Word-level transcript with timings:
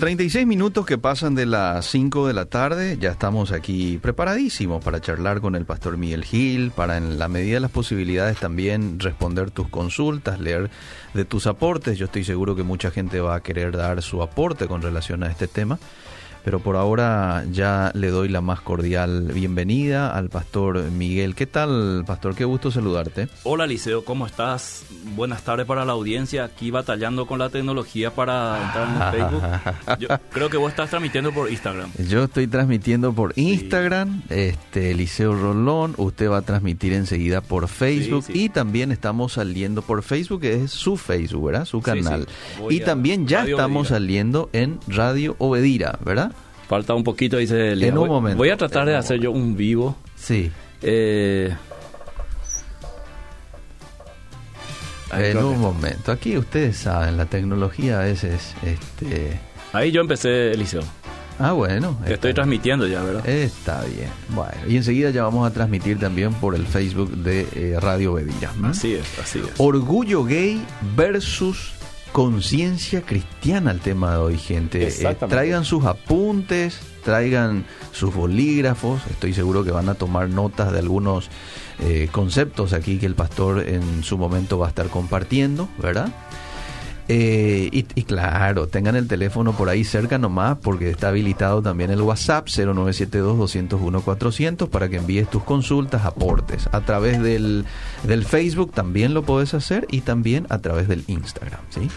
36 0.00 0.46
minutos 0.46 0.86
que 0.86 0.96
pasan 0.96 1.34
de 1.34 1.44
las 1.44 1.84
5 1.86 2.28
de 2.28 2.32
la 2.32 2.44
tarde, 2.44 2.98
ya 3.00 3.10
estamos 3.10 3.50
aquí 3.50 3.98
preparadísimos 3.98 4.84
para 4.84 5.00
charlar 5.00 5.40
con 5.40 5.56
el 5.56 5.66
pastor 5.66 5.96
Miguel 5.96 6.24
Gil, 6.24 6.70
para 6.70 6.98
en 6.98 7.18
la 7.18 7.26
medida 7.26 7.54
de 7.54 7.60
las 7.62 7.72
posibilidades 7.72 8.38
también 8.38 9.00
responder 9.00 9.50
tus 9.50 9.68
consultas, 9.68 10.38
leer 10.38 10.70
de 11.14 11.24
tus 11.24 11.48
aportes. 11.48 11.98
Yo 11.98 12.04
estoy 12.04 12.22
seguro 12.22 12.54
que 12.54 12.62
mucha 12.62 12.92
gente 12.92 13.18
va 13.18 13.34
a 13.34 13.42
querer 13.42 13.76
dar 13.76 14.00
su 14.00 14.22
aporte 14.22 14.68
con 14.68 14.82
relación 14.82 15.24
a 15.24 15.32
este 15.32 15.48
tema. 15.48 15.80
Pero 16.44 16.60
por 16.60 16.76
ahora 16.76 17.44
ya 17.50 17.90
le 17.94 18.08
doy 18.08 18.28
la 18.28 18.40
más 18.40 18.60
cordial 18.60 19.32
bienvenida 19.34 20.16
al 20.16 20.30
pastor 20.30 20.82
Miguel. 20.90 21.34
¿Qué 21.34 21.46
tal, 21.46 22.04
pastor? 22.06 22.34
Qué 22.34 22.44
gusto 22.44 22.70
saludarte. 22.70 23.28
Hola, 23.44 23.66
Liceo, 23.66 24.04
¿cómo 24.04 24.26
estás? 24.26 24.84
Buenas 25.14 25.42
tardes 25.42 25.66
para 25.66 25.84
la 25.84 25.92
audiencia. 25.92 26.44
Aquí 26.44 26.70
batallando 26.70 27.26
con 27.26 27.38
la 27.38 27.50
tecnología 27.50 28.14
para 28.14 28.62
entrar 28.62 29.12
en 29.12 29.30
Facebook. 29.92 29.98
Yo 30.00 30.08
creo 30.30 30.48
que 30.48 30.56
vos 30.56 30.70
estás 30.70 30.88
transmitiendo 30.90 31.32
por 31.32 31.50
Instagram. 31.50 31.90
Yo 32.08 32.24
estoy 32.24 32.46
transmitiendo 32.46 33.12
por 33.12 33.32
Instagram, 33.36 34.22
este 34.30 34.94
Liceo 34.94 35.34
Rolón. 35.34 35.94
Usted 35.98 36.30
va 36.30 36.38
a 36.38 36.42
transmitir 36.42 36.92
enseguida 36.94 37.40
por 37.42 37.68
Facebook 37.68 38.24
Sí, 38.24 38.32
sí. 38.32 38.44
y 38.44 38.48
también 38.48 38.90
estamos 38.92 39.34
saliendo 39.34 39.82
por 39.82 40.02
Facebook, 40.02 40.40
que 40.40 40.62
es 40.64 40.70
su 40.70 40.96
Facebook, 40.96 41.46
¿verdad? 41.46 41.64
Su 41.66 41.82
canal. 41.82 42.26
Y 42.70 42.80
también 42.80 43.26
ya 43.26 43.40
Radio 43.40 43.56
estamos 43.56 43.88
Obedira. 43.90 43.96
saliendo 43.96 44.50
en 44.52 44.78
Radio 44.88 45.36
Obedira, 45.38 45.98
¿verdad? 46.04 46.32
Falta 46.68 46.94
un 46.94 47.02
poquito, 47.02 47.38
dice 47.38 47.72
Elia. 47.72 47.88
En 47.88 47.98
un 47.98 48.08
momento. 48.08 48.36
Voy 48.36 48.50
a 48.50 48.56
tratar 48.56 48.86
de 48.86 48.94
hacer 48.94 49.20
yo 49.20 49.30
un 49.30 49.56
vivo. 49.56 49.96
Sí. 50.16 50.50
Eh, 50.82 51.54
en 55.12 55.38
un 55.38 55.60
momento. 55.60 56.12
Aquí 56.12 56.36
ustedes 56.36 56.76
saben, 56.76 57.16
la 57.16 57.26
tecnología 57.26 58.00
a 58.00 58.04
veces, 58.04 58.54
este... 58.62 59.40
ahí 59.72 59.90
yo 59.90 60.00
empecé, 60.00 60.52
Eliseo. 60.52 60.82
Ah, 61.38 61.52
bueno. 61.52 61.96
Te 62.04 62.14
estoy 62.14 62.34
transmitiendo 62.34 62.86
ya, 62.86 63.02
¿verdad? 63.02 63.26
Está 63.28 63.84
bien. 63.84 64.10
Bueno, 64.30 64.52
y 64.66 64.76
enseguida 64.76 65.10
ya 65.10 65.22
vamos 65.22 65.48
a 65.48 65.52
transmitir 65.52 65.98
también 65.98 66.34
por 66.34 66.54
el 66.54 66.66
Facebook 66.66 67.10
de 67.10 67.46
eh, 67.54 67.78
Radio 67.80 68.14
Obedira. 68.14 68.52
¿m? 68.58 68.68
Así 68.68 68.94
es, 68.94 69.18
así 69.20 69.38
es. 69.38 69.52
Orgullo 69.56 70.24
gay 70.24 70.60
versus 70.96 71.72
conciencia 72.12 73.02
cristiana 73.02 73.70
el 73.70 73.80
tema 73.80 74.12
de 74.12 74.16
hoy, 74.18 74.38
gente. 74.38 74.88
Eh, 74.88 75.16
traigan 75.28 75.64
sus 75.64 75.84
apuntes, 75.84 76.80
traigan 77.04 77.64
sus 77.92 78.14
bolígrafos. 78.14 79.02
Estoy 79.10 79.34
seguro 79.34 79.64
que 79.64 79.70
van 79.70 79.88
a 79.88 79.94
tomar 79.94 80.28
notas 80.28 80.72
de 80.72 80.78
algunos 80.78 81.28
eh, 81.80 82.08
conceptos 82.10 82.72
aquí 82.72 82.98
que 82.98 83.06
el 83.06 83.14
pastor 83.14 83.68
en 83.68 84.02
su 84.02 84.18
momento 84.18 84.58
va 84.58 84.66
a 84.66 84.68
estar 84.70 84.88
compartiendo, 84.88 85.68
¿verdad? 85.78 86.12
Eh, 87.10 87.70
y, 87.72 87.86
y 87.94 88.02
claro, 88.02 88.66
tengan 88.66 88.94
el 88.94 89.08
teléfono 89.08 89.54
por 89.56 89.70
ahí 89.70 89.82
cerca 89.84 90.18
nomás 90.18 90.58
porque 90.62 90.90
está 90.90 91.08
habilitado 91.08 91.62
también 91.62 91.90
el 91.90 92.02
WhatsApp 92.02 92.48
0972-201-400 92.48 94.68
para 94.68 94.88
que 94.88 94.96
envíes 94.96 95.28
tus 95.30 95.42
consultas, 95.42 96.04
aportes. 96.04 96.68
A 96.72 96.80
través 96.82 97.20
del, 97.22 97.64
del 98.04 98.24
Facebook 98.24 98.72
también 98.72 99.14
lo 99.14 99.22
puedes 99.22 99.54
hacer 99.54 99.86
y 99.90 100.02
también 100.02 100.46
a 100.50 100.58
través 100.58 100.88
del 100.88 101.04
Instagram, 101.06 101.60
¿sí? 101.70 101.88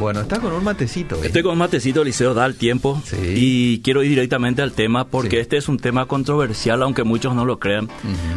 Bueno, 0.00 0.22
está 0.22 0.40
con 0.40 0.52
un 0.52 0.64
matecito. 0.64 1.14
¿eh? 1.16 1.26
Estoy 1.26 1.42
con 1.42 1.52
un 1.52 1.58
matecito, 1.58 2.02
Liceo, 2.02 2.34
da 2.34 2.46
el 2.46 2.56
tiempo. 2.56 3.00
Sí. 3.04 3.16
Y 3.36 3.80
quiero 3.82 4.02
ir 4.02 4.08
directamente 4.10 4.60
al 4.62 4.72
tema 4.72 5.06
porque 5.06 5.30
Sí. 5.30 5.36
este 5.36 5.56
es 5.56 5.68
un 5.68 5.78
tema 5.78 6.06
controversial, 6.06 6.82
aunque 6.82 7.04
muchos 7.04 7.34
no 7.36 7.44
lo 7.44 7.60
crean. 7.60 7.88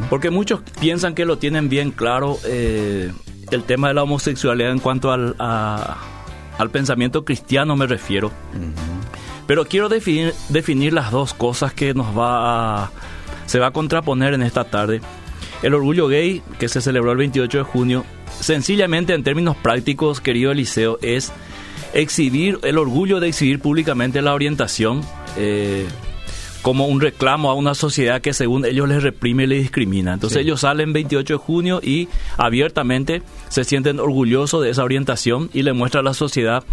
Porque 0.09 0.29
muchos 0.29 0.61
piensan 0.79 1.15
que 1.15 1.25
lo 1.25 1.37
tienen 1.39 1.67
bien 1.69 1.89
claro 1.91 2.37
eh, 2.45 3.11
el 3.51 3.63
tema 3.63 3.87
de 3.89 3.93
la 3.93 4.03
homosexualidad 4.03 4.71
en 4.71 4.79
cuanto 4.79 5.11
al, 5.11 5.35
a- 5.39 5.97
al 6.57 6.69
pensamiento 6.71 7.23
cristiano 7.23 7.75
me 7.75 7.85
refiero. 7.87 8.31
Pero 9.45 9.65
quiero 9.65 9.89
definir, 9.89 10.33
definir 10.49 10.91
las 10.93 11.11
dos 11.11 11.33
cosas 11.33 11.73
que 11.73 11.93
nos 11.93 12.17
va 12.17 12.83
a, 12.85 12.91
se 13.45 13.59
va 13.59 13.67
a 13.67 13.71
contraponer 13.71 14.33
en 14.33 14.41
esta 14.41 14.63
tarde. 14.65 15.01
El 15.63 15.73
orgullo 15.73 16.07
gay, 16.07 16.41
que 16.59 16.67
se 16.67 16.81
celebró 16.81 17.11
el 17.11 17.17
28 17.17 17.59
de 17.59 17.63
junio, 17.63 18.05
sencillamente 18.39 19.13
en 19.13 19.23
términos 19.23 19.55
prácticos, 19.55 20.19
querido 20.21 20.51
Eliseo, 20.51 20.99
es 21.01 21.31
exhibir 21.93 22.59
el 22.63 22.77
orgullo 22.77 23.19
de 23.19 23.29
exhibir 23.29 23.59
públicamente 23.59 24.21
la 24.21 24.33
orientación 24.33 25.01
eh, 25.37 25.87
como 26.61 26.87
un 26.87 26.99
reclamo 26.99 27.49
a 27.49 27.53
una 27.53 27.73
sociedad 27.75 28.19
que 28.21 28.33
según 28.33 28.65
ellos 28.65 28.89
les 28.89 29.01
reprime 29.01 29.43
y 29.43 29.47
les 29.47 29.61
discrimina. 29.61 30.13
Entonces 30.13 30.39
Sí. 30.39 30.43
ellos 30.43 30.61
salen 30.61 30.91
28 30.91 31.35
de 31.35 31.37
junio 31.39 31.79
y 31.81 32.09
abiertamente 32.37 33.21
se 33.49 33.63
sienten 33.63 33.99
orgullosos 33.99 34.63
de 34.63 34.69
esa 34.69 34.83
orientación 34.83 35.49
y 35.53 35.63
le 35.63 35.73
muestran 35.73 36.05
a 36.05 36.09
la 36.09 36.13
sociedad 36.13 36.63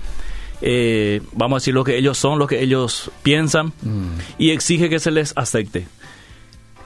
eh, 0.60 1.20
vamos 1.32 1.56
a 1.56 1.58
decir 1.60 1.74
lo 1.74 1.84
que 1.84 1.98
ellos 1.98 2.16
son, 2.16 2.38
lo 2.38 2.46
que 2.46 2.62
ellos 2.62 3.10
piensan 3.22 3.72
Mm. 3.82 4.06
y 4.38 4.50
exige 4.50 4.88
que 4.88 4.98
se 4.98 5.10
les 5.10 5.32
acepte. 5.36 5.86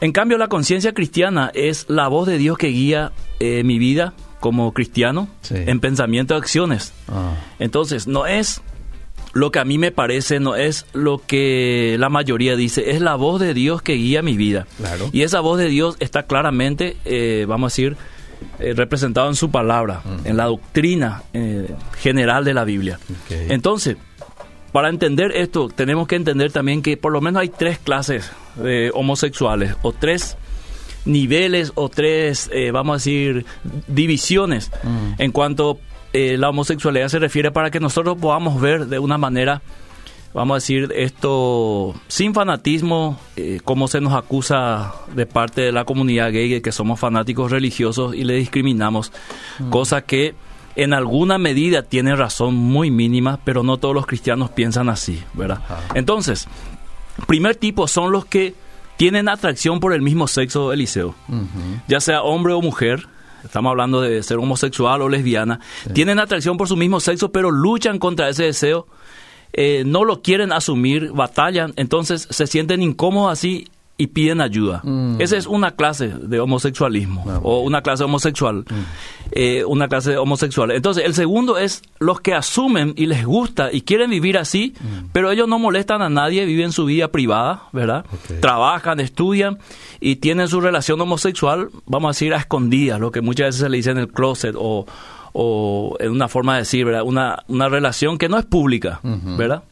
En 0.01 0.13
cambio, 0.13 0.39
la 0.39 0.49
conciencia 0.49 0.93
cristiana 0.95 1.51
es 1.55 1.85
la 1.89 2.09
voz 2.09 2.27
de 2.27 2.39
Dios 2.39 2.57
que 2.59 2.69
guía 2.69 3.13
eh, 3.41 3.63
mi 3.65 3.79
vida 3.79 4.15
como 4.41 4.73
cristiano 4.73 5.29
Sí. 5.43 5.55
en 5.57 5.81
pensamiento 5.81 6.35
y 6.35 6.39
acciones. 6.39 6.93
Ah, 7.09 7.35
Entonces, 7.59 8.07
no 8.07 8.27
es 8.27 8.63
lo 9.35 9.51
que 9.53 9.59
a 9.59 9.65
mí 9.65 9.77
me 9.79 9.93
parece, 9.93 10.41
no 10.41 10.57
es 10.57 10.87
lo 10.93 11.21
que 11.25 11.97
la 11.99 12.09
mayoría 12.09 12.57
dice, 12.57 12.93
es 12.93 13.01
la 13.01 13.15
voz 13.17 13.41
de 13.41 13.55
Dios 13.55 13.83
que 13.83 13.93
guía 13.95 14.23
mi 14.23 14.37
vida. 14.37 14.67
Claro. 14.79 15.11
Y 15.13 15.23
esa 15.23 15.41
voz 15.41 15.59
de 15.59 15.69
Dios 15.69 15.97
está 16.01 16.25
claramente, 16.25 16.97
eh, 17.05 17.45
vamos 17.47 17.71
a 17.71 17.75
decir, 17.75 17.97
eh, 18.59 18.75
representado 18.75 19.29
en 19.29 19.35
su 19.35 19.51
palabra, 19.51 20.03
en 20.25 20.37
la 20.37 20.47
doctrina 20.47 21.23
eh, 21.33 21.69
general 21.99 22.45
de 22.45 22.55
la 22.55 22.65
Biblia. 22.65 22.99
Entonces, 23.31 23.97
para 24.73 24.89
entender 24.89 25.33
esto, 25.35 25.69
tenemos 25.69 26.09
que 26.09 26.17
entender 26.17 26.53
también 26.53 26.83
que 26.83 26.97
por 26.97 27.13
lo 27.13 27.21
menos 27.21 27.41
hay 27.41 27.49
tres 27.49 27.79
clases 27.79 28.31
de 28.57 28.91
homosexuales, 28.95 29.75
o 29.83 29.93
tres 29.93 30.37
niveles, 31.05 31.73
o 31.75 31.89
tres, 31.89 32.51
eh, 32.53 32.71
vamos 32.71 32.95
a 32.95 32.97
decir, 32.97 33.47
divisiones. 33.87 34.71
En 35.19 35.33
cuanto 35.33 35.79
la 36.13 36.49
homosexualidad 36.49 37.09
se 37.09 37.19
refiere 37.19 37.51
para 37.51 37.71
que 37.71 37.81
nosotros 37.81 38.19
podamos 38.21 38.61
ver 38.61 38.87
de 38.87 38.99
una 38.99 39.19
manera, 39.19 39.63
vamos 40.35 40.55
a 40.55 40.59
decir, 40.59 40.93
esto 40.95 41.95
sin 42.09 42.35
fanatismo, 42.35 43.19
eh, 43.37 43.61
como 43.65 43.89
se 43.89 44.01
nos 44.01 44.15
acusa 44.15 44.95
de 45.15 45.27
parte 45.27 45.63
de 45.63 45.73
la 45.73 45.85
comunidad 45.85 46.33
gay, 46.33 46.61
que 46.61 46.73
somos 46.73 47.01
fanáticos 47.01 47.51
religiosos 47.51 48.15
y 48.15 48.25
le 48.25 48.35
discriminamos, 48.35 49.13
cosa 49.71 50.03
que 50.03 50.35
en 50.77 50.95
alguna 50.95 51.39
medida 51.39 51.83
tiene 51.83 52.15
razón 52.15 52.55
muy 52.55 52.91
mínima, 52.91 53.41
pero 53.45 53.63
no 53.63 53.79
todos 53.79 53.95
los 53.95 54.07
cristianos 54.07 54.51
piensan 54.51 54.89
así, 54.89 55.23
¿verdad? 55.35 55.61
Ajá. 55.65 55.81
Entonces, 55.95 56.47
primer 57.27 57.57
tipo 57.57 57.89
son 57.89 58.13
los 58.13 58.25
que 58.25 58.55
tienen 58.97 59.29
atracción 59.29 59.81
por 59.81 59.93
el 59.93 60.03
mismo 60.03 60.27
sexo, 60.29 60.73
Eliseo 60.73 61.15
ujú. 61.29 61.81
ya 61.87 62.01
sea 62.01 62.23
hombre 62.23 62.53
o 62.53 62.61
mujer, 62.61 63.07
estamos 63.45 63.71
hablando 63.71 64.01
de 64.01 64.23
ser 64.23 64.39
homosexual 64.39 65.03
o 65.03 65.09
lesbiana, 65.09 65.61
tienen 65.95 66.19
atracción 66.19 66.57
por 66.57 66.69
su 66.69 66.77
mismo 66.77 67.01
sexo, 67.01 67.31
pero 67.31 67.51
luchan 67.51 67.99
contra 67.99 68.29
ese 68.29 68.45
deseo, 68.45 68.87
eh, 69.61 69.83
no 69.85 70.05
lo 70.05 70.23
quieren 70.23 70.53
asumir, 70.53 71.11
batallan, 71.11 71.73
entonces 71.75 72.29
se 72.31 72.47
sienten 72.47 72.81
incómodos 72.81 73.33
así 73.33 73.67
y 73.97 74.07
piden 74.07 74.41
ayuda. 74.41 74.83
Mm. 74.85 75.21
Esa 75.21 75.37
es 75.37 75.49
una 75.49 75.73
clase 75.73 76.07
de 76.07 76.39
homosexualismo 76.39 77.25
Ah, 77.29 77.41
o 77.43 77.63
una 77.63 77.83
clase 77.83 78.05
homosexual, 78.05 78.65
eh, 79.33 79.65
una 79.65 79.89
clase 79.89 80.17
homosexual. 80.17 80.71
Entonces 80.71 81.05
el 81.05 81.13
segundo 81.13 81.59
es 81.59 81.83
los 81.99 82.21
que 82.21 82.35
asumen 82.35 82.95
y 82.97 83.07
les 83.07 83.27
gusta 83.27 83.73
y 83.73 83.81
quieren 83.81 84.11
vivir 84.11 84.39
así, 84.39 84.75
pero 85.11 85.33
ellos 85.33 85.49
no 85.49 85.59
molestan 85.59 86.03
a 86.03 86.09
nadie, 86.09 86.45
viven 86.45 86.71
su 86.71 86.85
vida 86.85 87.09
privada, 87.09 87.65
¿verdad? 87.73 88.07
Trabajan, 88.41 89.01
estudian 89.01 89.59
y 89.99 90.17
tienen 90.17 90.47
su 90.47 90.61
relación 90.61 91.01
homosexual, 91.01 91.71
vamos 91.85 92.11
a 92.11 92.11
decir, 92.11 92.33
a 92.33 92.37
escondidas, 92.37 93.01
lo 93.01 93.11
que 93.11 93.23
muchas 93.23 93.49
veces 93.49 93.63
se 93.63 93.69
le 93.69 93.79
dice 93.79 93.91
en 93.91 93.99
el 93.99 94.09
closet 94.09 94.55
o, 94.57 94.87
o 95.33 95.97
en 96.01 96.11
una 96.11 96.29
forma 96.29 96.55
de 96.55 96.61
decir, 96.61 96.85
¿verdad? 96.85 97.03
Una, 97.05 97.45
una 97.49 97.69
relación 97.69 98.19
que 98.19 98.29
no 98.29 98.39
es 98.39 98.45
pública, 98.45 99.01
¿verdad? 99.03 99.63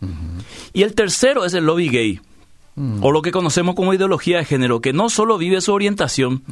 Y 0.72 0.82
el 0.82 0.94
tercero 0.94 1.44
es 1.44 1.54
el 1.54 1.64
lobby 1.64 1.88
gay. 1.88 2.20
O 3.00 3.10
lo 3.10 3.22
que 3.22 3.30
conocemos 3.30 3.74
como 3.74 3.94
ideología 3.94 4.36
de 4.36 4.44
género, 4.44 4.82
que 4.82 4.92
no 4.92 5.08
solo 5.08 5.38
vive 5.38 5.62
su 5.62 5.72
orientación, 5.72 6.42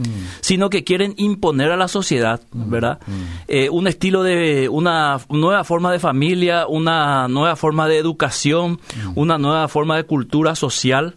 sino 0.41 0.71
que 0.71 0.83
quieren 0.83 1.13
imponer 1.19 1.71
a 1.71 1.77
la 1.77 1.87
sociedad, 1.87 2.41
¿verdad? 2.51 2.99
Eh, 3.47 3.69
un 3.69 3.87
estilo 3.87 4.23
de, 4.23 4.71
una 4.71 5.19
nueva 5.29 5.65
forma 5.65 5.93
de 5.93 5.99
familia, 5.99 6.67
una 6.67 7.29
nueva 7.29 7.57
forma 7.57 7.89
de 7.89 7.99
educación, 7.99 8.81
una 9.15 9.37
nueva 9.37 9.69
forma 9.69 9.97
de 9.97 10.05
cultura 10.05 10.55
social, 10.55 11.15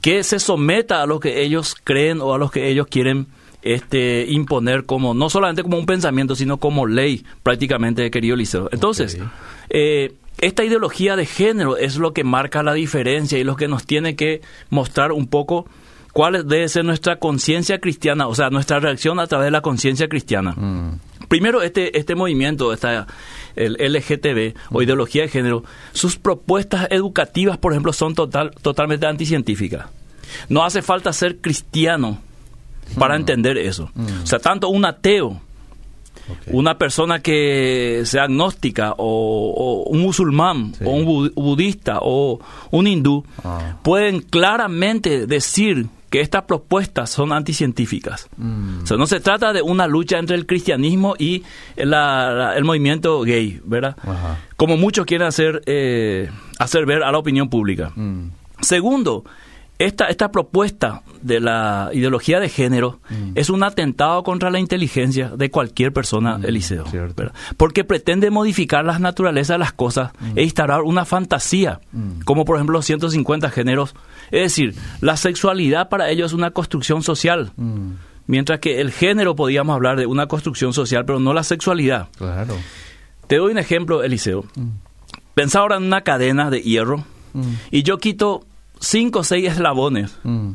que 0.00 0.22
se 0.22 0.38
someta 0.38 1.02
a 1.02 1.06
lo 1.06 1.18
que 1.18 1.42
ellos 1.42 1.74
creen 1.82 2.20
o 2.20 2.32
a 2.32 2.38
lo 2.38 2.48
que 2.48 2.68
ellos 2.68 2.86
quieren 2.86 3.26
este, 3.62 4.26
imponer 4.28 4.84
como, 4.84 5.14
no 5.14 5.30
solamente 5.30 5.62
como 5.62 5.78
un 5.78 5.86
pensamiento, 5.86 6.34
sino 6.34 6.58
como 6.58 6.86
ley 6.86 7.24
prácticamente, 7.42 8.10
querido 8.10 8.36
Liceo. 8.36 8.68
Entonces, 8.72 9.18
eh, 9.70 10.14
esta 10.38 10.64
ideología 10.64 11.16
de 11.16 11.26
género 11.26 11.76
es 11.76 11.96
lo 11.96 12.12
que 12.12 12.24
marca 12.24 12.62
la 12.62 12.74
diferencia 12.74 13.38
y 13.38 13.44
lo 13.44 13.56
que 13.56 13.68
nos 13.68 13.86
tiene 13.86 14.16
que 14.16 14.42
mostrar 14.70 15.12
un 15.12 15.26
poco 15.26 15.66
cuál 16.12 16.46
debe 16.48 16.68
ser 16.68 16.84
nuestra 16.84 17.16
conciencia 17.16 17.78
cristiana, 17.78 18.26
o 18.26 18.34
sea, 18.34 18.50
nuestra 18.50 18.80
reacción 18.80 19.20
a 19.20 19.26
través 19.26 19.46
de 19.46 19.50
la 19.50 19.60
conciencia 19.60 20.08
cristiana. 20.08 20.52
Mm. 20.52 21.00
Primero, 21.28 21.62
este, 21.62 21.98
este 21.98 22.14
movimiento, 22.14 22.72
esta, 22.72 23.06
el 23.54 23.74
LGTB 23.74 24.54
o 24.70 24.82
ideología 24.82 25.22
de 25.22 25.28
género, 25.28 25.64
sus 25.92 26.16
propuestas 26.16 26.86
educativas, 26.90 27.58
por 27.58 27.72
ejemplo, 27.72 27.92
son 27.92 28.14
total, 28.14 28.52
totalmente 28.62 29.06
anticientíficas. 29.06 29.86
No 30.48 30.64
hace 30.64 30.82
falta 30.82 31.12
ser 31.12 31.38
cristiano 31.38 32.20
para 32.98 33.14
mm. 33.14 33.20
entender 33.20 33.58
eso. 33.58 33.90
Mm. 33.94 34.22
O 34.22 34.26
sea, 34.26 34.38
tanto 34.38 34.68
un 34.68 34.84
ateo, 34.84 35.40
una 36.48 36.76
persona 36.76 37.20
que 37.20 38.02
sea 38.04 38.24
agnóstica, 38.24 38.94
o, 38.96 39.84
un 39.88 40.00
musulmán, 40.00 40.72
o 40.84 40.90
un 40.90 41.32
budista, 41.34 41.98
o 42.02 42.40
un 42.70 42.86
hindú, 42.86 43.24
ah. 43.44 43.76
pueden 43.82 44.20
claramente 44.20 45.26
decir 45.26 45.86
que 46.10 46.20
estas 46.20 46.42
propuestas 46.42 47.10
son 47.10 47.32
anticientíficas. 47.32 48.28
Mm. 48.36 48.82
O 48.82 48.86
sea, 48.86 48.96
no 48.96 49.06
se 49.06 49.20
trata 49.20 49.52
de 49.52 49.62
una 49.62 49.86
lucha 49.86 50.18
entre 50.18 50.36
el 50.36 50.46
cristianismo 50.46 51.14
y 51.18 51.42
el 51.76 52.64
movimiento 52.64 53.22
gay, 53.22 53.60
¿verdad? 53.64 53.96
Como 54.56 54.76
muchos 54.76 55.04
quieren 55.06 55.26
hacer, 55.26 55.62
eh, 55.66 56.30
hacer 56.58 56.86
ver 56.86 57.02
a 57.02 57.10
la 57.10 57.18
opinión 57.18 57.48
pública. 57.48 57.92
Segundo, 58.60 59.24
esta, 59.78 60.06
esta 60.06 60.30
propuesta 60.30 61.02
de 61.20 61.40
la 61.40 61.90
ideología 61.92 62.40
de 62.40 62.48
género 62.48 63.00
mm. 63.10 63.32
es 63.34 63.50
un 63.50 63.62
atentado 63.62 64.22
contra 64.22 64.50
la 64.50 64.58
inteligencia 64.58 65.28
de 65.36 65.50
cualquier 65.50 65.92
persona, 65.92 66.38
mm, 66.38 66.44
Eliseo. 66.46 66.84
Porque 67.56 67.84
pretende 67.84 68.30
modificar 68.30 68.84
las 68.84 69.00
naturalezas 69.00 69.54
de 69.54 69.58
las 69.58 69.72
cosas 69.72 70.12
mm. 70.18 70.38
e 70.38 70.44
instalar 70.44 70.82
una 70.82 71.04
fantasía, 71.04 71.80
como 72.24 72.44
por 72.44 72.56
ejemplo 72.56 72.78
los 72.78 72.86
150 72.86 73.50
géneros. 73.50 73.94
Es 74.30 74.42
decir, 74.42 74.74
la 75.00 75.16
sexualidad 75.16 75.88
para 75.88 76.10
ellos 76.10 76.32
es 76.32 76.32
una 76.32 76.52
construcción 76.52 77.02
social. 77.02 77.52
Mientras 78.26 78.58
que 78.60 78.80
el 78.80 78.90
género 78.90 79.36
podríamos 79.36 79.74
hablar 79.74 79.98
de 79.98 80.06
una 80.06 80.26
construcción 80.26 80.72
social, 80.72 81.04
pero 81.04 81.20
no 81.20 81.32
la 81.32 81.44
sexualidad. 81.44 82.08
Claro. 82.16 82.56
Te 83.26 83.36
doy 83.36 83.52
un 83.52 83.58
ejemplo, 83.58 84.02
Eliseo. 84.02 84.44
Pensa 85.34 85.60
ahora 85.60 85.76
en 85.76 85.84
una 85.84 86.00
cadena 86.00 86.50
de 86.50 86.62
hierro 86.62 87.04
y 87.70 87.82
yo 87.82 87.98
quito 87.98 88.46
cinco 88.80 89.20
o 89.20 89.24
seis 89.24 89.50
eslabones 89.50 90.18
mm. 90.24 90.50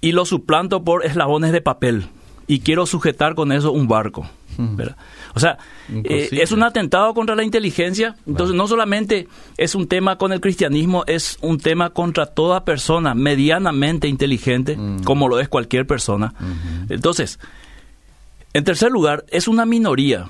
y 0.00 0.12
lo 0.12 0.24
suplanto 0.24 0.84
por 0.84 1.04
eslabones 1.04 1.52
de 1.52 1.60
papel 1.60 2.08
y 2.46 2.60
quiero 2.60 2.86
sujetar 2.86 3.34
con 3.34 3.52
eso 3.52 3.72
un 3.72 3.88
barco. 3.88 4.28
Mm. 4.56 4.80
O 5.34 5.40
sea, 5.40 5.58
eh, 5.92 6.28
es 6.30 6.52
un 6.52 6.62
atentado 6.62 7.12
contra 7.14 7.34
la 7.34 7.42
inteligencia. 7.42 8.16
Entonces, 8.26 8.54
no 8.54 8.66
solamente 8.68 9.28
es 9.56 9.74
un 9.74 9.88
tema 9.88 10.16
con 10.16 10.32
el 10.32 10.40
cristianismo, 10.40 11.04
es 11.06 11.38
un 11.40 11.58
tema 11.58 11.90
contra 11.90 12.26
toda 12.26 12.64
persona 12.64 13.14
medianamente 13.14 14.08
inteligente, 14.08 14.76
mm. 14.76 15.02
como 15.04 15.28
lo 15.28 15.40
es 15.40 15.48
cualquier 15.48 15.86
persona. 15.86 16.34
Entonces, 16.88 17.38
en 18.52 18.64
tercer 18.64 18.90
lugar, 18.90 19.24
es 19.28 19.48
una 19.48 19.66
minoría. 19.66 20.28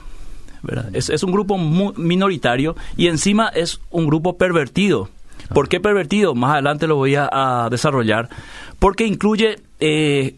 Es, 0.94 1.10
es, 1.10 1.22
un 1.22 1.30
grupo 1.30 1.58
minoritario 1.58 2.74
y 2.96 3.08
encima 3.08 3.48
es 3.48 3.82
un 3.90 4.06
grupo 4.06 4.38
pervertido. 4.38 5.10
¿Por 5.52 5.68
qué 5.68 5.80
pervertido? 5.80 6.34
Más 6.34 6.52
adelante 6.52 6.86
lo 6.86 6.96
voy 6.96 7.14
a, 7.16 7.68
desarrollar. 7.70 8.28
Porque 8.78 9.06
incluye 9.06 9.60
eh, 9.80 10.36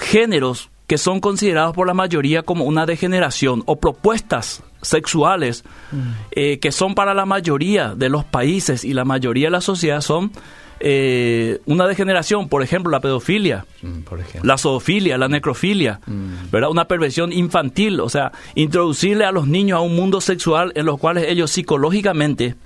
géneros 0.00 0.70
que 0.86 0.98
son 0.98 1.20
considerados 1.20 1.74
por 1.74 1.86
la 1.86 1.94
mayoría 1.94 2.42
como 2.42 2.64
una 2.64 2.84
degeneración 2.84 3.62
o 3.66 3.76
propuestas 3.76 4.62
sexuales 4.82 5.64
mm. 5.92 5.98
eh, 6.32 6.58
que 6.58 6.72
son 6.72 6.94
para 6.94 7.14
la 7.14 7.26
mayoría 7.26 7.94
de 7.94 8.08
los 8.08 8.24
países 8.24 8.84
y 8.84 8.92
la 8.92 9.04
mayoría 9.04 9.46
de 9.46 9.52
la 9.52 9.60
sociedad 9.60 10.00
son 10.00 10.32
eh, 10.80 11.60
una 11.66 11.86
degeneración, 11.86 12.48
por 12.48 12.62
ejemplo, 12.62 12.90
la 12.90 13.00
pedofilia, 13.00 13.66
mm, 13.82 13.98
la 14.42 14.56
zoofilia, 14.56 15.18
la 15.18 15.28
necrofilia, 15.28 16.00
mm. 16.06 16.50
¿verdad? 16.50 16.70
Una 16.70 16.86
perversión 16.86 17.32
infantil, 17.32 18.00
o 18.00 18.08
sea, 18.08 18.32
introducirle 18.54 19.26
a 19.26 19.30
los 19.30 19.46
niños 19.46 19.76
a 19.76 19.82
un 19.82 19.94
mundo 19.94 20.22
sexual 20.22 20.72
en 20.74 20.86
los 20.86 20.98
cuales 20.98 21.26
ellos 21.28 21.50
psicológicamente 21.50 22.56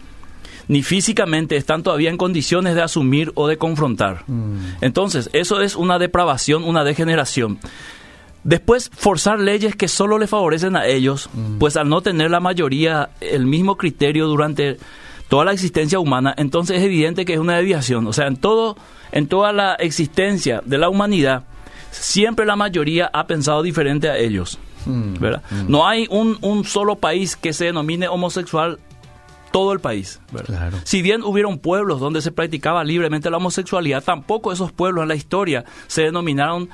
ni 0.69 0.83
físicamente 0.83 1.57
están 1.57 1.83
todavía 1.83 2.11
en 2.11 2.17
condiciones 2.17 2.75
de 2.75 2.83
asumir 2.83 3.33
o 3.35 3.47
de 3.47 3.59
confrontar. 3.59 4.25
Mm. 4.27 4.57
Entonces, 4.81 5.31
eso 5.33 5.61
es 5.61 5.77
una 5.77 5.99
depravación, 5.99 6.65
una 6.65 6.85
degeneración. 6.85 7.59
Después, 8.45 8.91
forzar 8.95 9.41
leyes 9.41 9.75
que 9.75 9.89
solo 9.89 10.19
le 10.19 10.27
favorecen 10.27 10.77
a 10.77 10.87
ellos, 10.87 11.31
mm. 11.33 11.59
pues 11.59 11.77
al 11.77 11.89
no 11.89 12.03
tener 12.03 12.31
la 12.31 12.41
mayoría 12.41 13.11
el 13.21 13.47
mismo 13.47 13.77
criterio 13.77 14.27
durante 14.27 14.79
toda 15.29 15.47
la 15.47 15.53
existencia 15.53 15.99
humana, 15.99 16.35
entonces 16.37 16.79
es 16.79 16.85
evidente 16.85 17.25
que 17.25 17.35
es 17.35 17.39
una 17.39 17.57
desviación. 17.57 18.07
O 18.07 18.13
sea, 18.13 18.27
en, 18.27 18.37
todo, 18.37 18.77
en 19.13 19.27
toda 19.27 19.53
la 19.53 19.75
existencia 19.75 20.63
de 20.65 20.79
la 20.79 20.89
humanidad, 20.89 21.45
siempre 21.91 22.45
la 22.45 22.57
mayoría 22.57 23.11
ha 23.13 23.27
pensado 23.27 23.63
diferente 23.63 24.11
a 24.11 24.19
ellos. 24.19 24.59
Mm. 24.87 25.19
¿verdad? 25.19 25.43
No 25.67 25.89
hay 25.89 26.07
un, 26.11 26.37
un 26.43 26.65
solo 26.65 26.97
país 26.97 27.37
que 27.37 27.55
se 27.55 27.65
denomine 27.65 28.09
homosexual 28.09 28.79
todo 29.55 29.73
el 29.73 29.79
país. 29.79 30.21
Si 30.83 31.01
bien 31.01 31.23
hubieron 31.23 31.61
pueblos 31.61 32.01
donde 32.01 32.21
se 32.23 32.33
practicaba 32.33 32.83
libremente 32.83 33.31
la 33.31 33.37
homosexualidad, 33.37 34.03
tampoco 34.03 34.51
esos 34.51 34.73
pueblos 34.73 35.03
en 35.03 35.09
la 35.09 35.15
historia 35.15 35.65
se 35.87 36.03
denominaron 36.03 36.71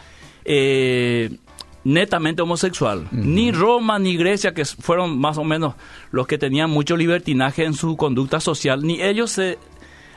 eh, 0.46 1.36
netamente 1.84 2.40
homosexual. 2.40 3.06
Ni 3.10 3.52
Roma 3.52 3.98
ni 3.98 4.16
Grecia, 4.16 4.54
que 4.54 4.64
fueron 4.64 5.18
más 5.18 5.36
o 5.36 5.44
menos 5.44 5.74
los 6.10 6.26
que 6.26 6.38
tenían 6.38 6.70
mucho 6.70 6.96
libertinaje 6.96 7.66
en 7.66 7.74
su 7.74 7.98
conducta 7.98 8.40
social, 8.40 8.82
ni 8.82 9.02
ellos 9.02 9.30
se 9.30 9.58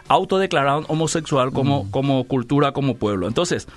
autodeclararon 0.07 0.85
homosexual 0.87 1.51
como, 1.51 1.91
como 1.91 2.23
cultura, 2.29 2.71
como 2.71 2.95
pueblo. 2.95 3.27
Entonces, 3.27 3.67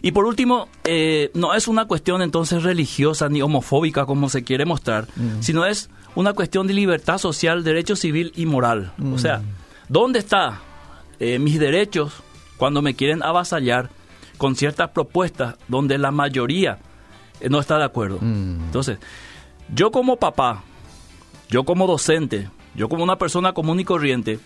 y 0.00 0.12
por 0.12 0.24
último, 0.24 0.68
eh, 0.84 1.30
no 1.34 1.52
es 1.52 1.68
una 1.68 1.84
cuestión 1.84 2.22
entonces 2.22 2.62
religiosa 2.62 3.28
ni 3.28 3.42
homofóbica 3.42 4.06
como 4.06 4.30
se 4.30 4.44
quiere 4.44 4.64
mostrar, 4.64 5.08
sino 5.40 5.66
es 5.66 5.90
una 6.14 6.32
cuestión 6.32 6.66
de 6.66 6.74
libertad 6.74 7.18
social, 7.18 7.64
derecho 7.64 7.96
civil 7.96 8.32
y 8.36 8.46
moral. 8.46 8.92
O 9.12 9.18
sea, 9.18 9.38
mm. 9.38 9.44
¿dónde 9.88 10.18
están 10.18 10.58
eh, 11.18 11.38
mis 11.38 11.58
derechos 11.58 12.22
cuando 12.56 12.82
me 12.82 12.94
quieren 12.94 13.22
avasallar 13.22 13.90
con 14.38 14.56
ciertas 14.56 14.90
propuestas 14.90 15.56
donde 15.68 15.98
la 15.98 16.10
mayoría 16.10 16.78
eh, 17.40 17.48
no 17.48 17.60
está 17.60 17.78
de 17.78 17.84
acuerdo? 17.84 18.18
Mm. 18.20 18.64
Entonces, 18.64 18.98
yo 19.74 19.90
como 19.90 20.16
papá, 20.16 20.62
yo 21.48 21.64
como 21.64 21.86
docente, 21.86 22.48
yo 22.74 22.88
como 22.88 23.04
una 23.04 23.16
persona 23.16 23.52
común 23.52 23.80
y 23.80 23.84
corriente, 23.84 24.38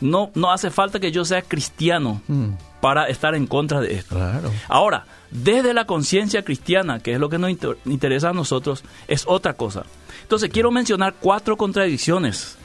no, 0.00 0.30
no 0.34 0.50
hace 0.50 0.70
falta 0.70 0.98
que 0.98 1.12
yo 1.12 1.24
sea 1.24 1.42
cristiano 1.42 2.20
mm. 2.26 2.48
para 2.80 3.06
estar 3.06 3.34
en 3.34 3.46
contra 3.46 3.80
de 3.80 3.94
esto. 3.94 4.18
Ahora, 4.68 5.06
desde 5.30 5.72
la 5.74 5.86
conciencia 5.86 6.42
cristiana, 6.42 7.00
que 7.00 7.12
es 7.12 7.20
lo 7.20 7.28
que 7.28 7.38
nos 7.38 7.50
interesa 7.84 8.30
a 8.30 8.32
nosotros, 8.32 8.82
es 9.08 9.24
otra 9.26 9.54
cosa. 9.54 9.84
Entonces, 10.22 10.50
quiero 10.50 10.70
mencionar 10.70 11.14
cuatro 11.20 11.56
contradicciones 11.56 12.56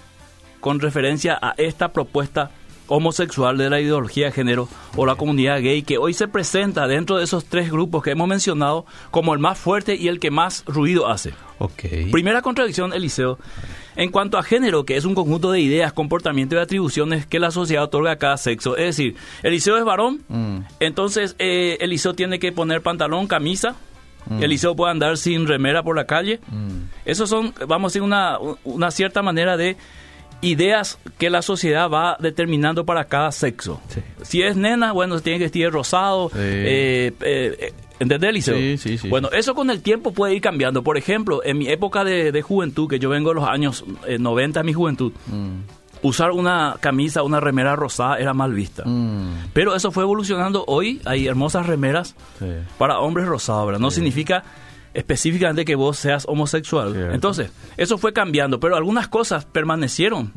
con 0.59 0.79
referencia 0.79 1.37
a 1.41 1.53
esta 1.57 1.91
propuesta 1.93 2.51
homosexual 2.87 3.57
de 3.57 3.69
la 3.69 3.79
ideología 3.79 4.27
de 4.27 4.31
género 4.31 4.67
o 4.95 5.05
la 5.05 5.15
comunidad 5.15 5.61
gay 5.61 5.83
que 5.83 5.97
hoy 5.97 6.13
se 6.13 6.27
presenta 6.27 6.87
dentro 6.87 7.17
de 7.17 7.25
esos 7.25 7.45
tres 7.45 7.71
grupos 7.71 8.03
que 8.03 8.11
hemos 8.11 8.27
mencionado 8.27 8.85
como 9.11 9.33
el 9.33 9.39
más 9.39 9.57
fuerte 9.57 9.95
y 9.95 10.07
el 10.07 10.19
que 10.19 10.31
más 10.31 10.63
ruido 10.65 11.07
hace. 11.07 11.33
Okay. 11.59 12.11
Primera 12.11 12.41
contradicción, 12.41 12.93
Eliseo, 12.93 13.39
en 13.95 14.11
cuanto 14.11 14.37
a 14.37 14.43
género, 14.43 14.85
que 14.85 14.95
es 14.95 15.05
un 15.05 15.15
conjunto 15.15 15.51
de 15.51 15.59
ideas, 15.59 15.91
comportamientos 15.91 16.57
y 16.57 16.61
atribuciones 16.61 17.25
que 17.25 17.39
la 17.39 17.51
sociedad 17.51 17.83
otorga 17.83 18.11
a 18.11 18.17
cada 18.17 18.37
sexo. 18.37 18.77
Es 18.77 18.97
decir, 18.97 19.15
Eliseo 19.41 19.77
es 19.77 19.83
varón, 19.83 20.21
mm. 20.27 20.59
entonces 20.79 21.35
eh, 21.39 21.77
Eliseo 21.81 22.13
tiene 22.13 22.37
que 22.39 22.51
poner 22.51 22.81
pantalón, 22.81 23.27
camisa, 23.27 23.75
Mm. 24.29 24.43
Eliseo 24.43 24.75
puede 24.75 24.91
andar 24.91 25.17
sin 25.17 25.47
remera 25.47 25.83
por 25.83 25.95
la 25.95 26.05
calle. 26.05 26.39
Mm. 26.47 26.89
Esos 27.05 27.29
son, 27.29 27.53
vamos 27.67 27.89
a 27.89 27.91
decir, 27.91 28.01
una, 28.01 28.37
una 28.63 28.91
cierta 28.91 29.21
manera 29.21 29.57
de 29.57 29.77
ideas 30.41 30.99
que 31.17 31.29
la 31.29 31.41
sociedad 31.41 31.89
va 31.89 32.17
determinando 32.19 32.85
para 32.85 33.05
cada 33.05 33.31
sexo. 33.31 33.81
Si 34.21 34.41
es 34.41 34.55
nena, 34.55 34.91
bueno, 34.91 35.19
tiene 35.19 35.39
que 35.39 35.45
vestir 35.45 35.71
rosado. 35.71 36.31
Eh, 36.35 37.11
eh, 37.21 37.73
¿Entendés, 37.99 38.29
Eliseo? 38.29 38.55
Sí, 38.55 38.77
sí, 38.77 38.97
sí. 38.97 39.09
Bueno, 39.09 39.29
eso 39.31 39.55
con 39.55 39.71
el 39.71 39.81
tiempo 39.81 40.13
puede 40.13 40.35
ir 40.35 40.41
cambiando. 40.41 40.83
Por 40.83 40.97
ejemplo, 40.97 41.41
en 41.43 41.57
mi 41.57 41.67
época 41.67 42.03
de, 42.03 42.41
juventud, 42.41 42.87
que 42.87 42.99
yo 42.99 43.09
vengo 43.09 43.29
de 43.29 43.35
los 43.35 43.47
años 43.47 43.83
90 44.07 44.59
eh, 44.59 44.63
mi 44.63 44.73
juventud, 44.73 45.11
mm 45.27 45.76
usar 46.01 46.31
una 46.31 46.75
camisa, 46.79 47.23
una 47.23 47.39
remera 47.39 47.75
rosada 47.75 48.17
era 48.17 48.33
mal 48.33 48.53
vista. 48.53 48.83
Mm. 48.85 49.49
Pero 49.53 49.75
eso 49.75 49.91
fue 49.91 50.03
evolucionando. 50.03 50.63
Hoy 50.67 51.01
hay 51.05 51.27
hermosas 51.27 51.65
remeras 51.65 52.15
para 52.77 52.99
hombres 52.99 53.27
rosados, 53.27 53.79
No 53.79 53.91
significa 53.91 54.43
específicamente 54.93 55.65
que 55.65 55.75
vos 55.75 55.97
seas 55.97 56.25
homosexual. 56.27 57.11
Entonces, 57.13 57.51
eso 57.77 57.97
fue 57.97 58.13
cambiando, 58.13 58.59
pero 58.59 58.75
algunas 58.75 59.07
cosas 59.07 59.45
permanecieron, 59.45 60.31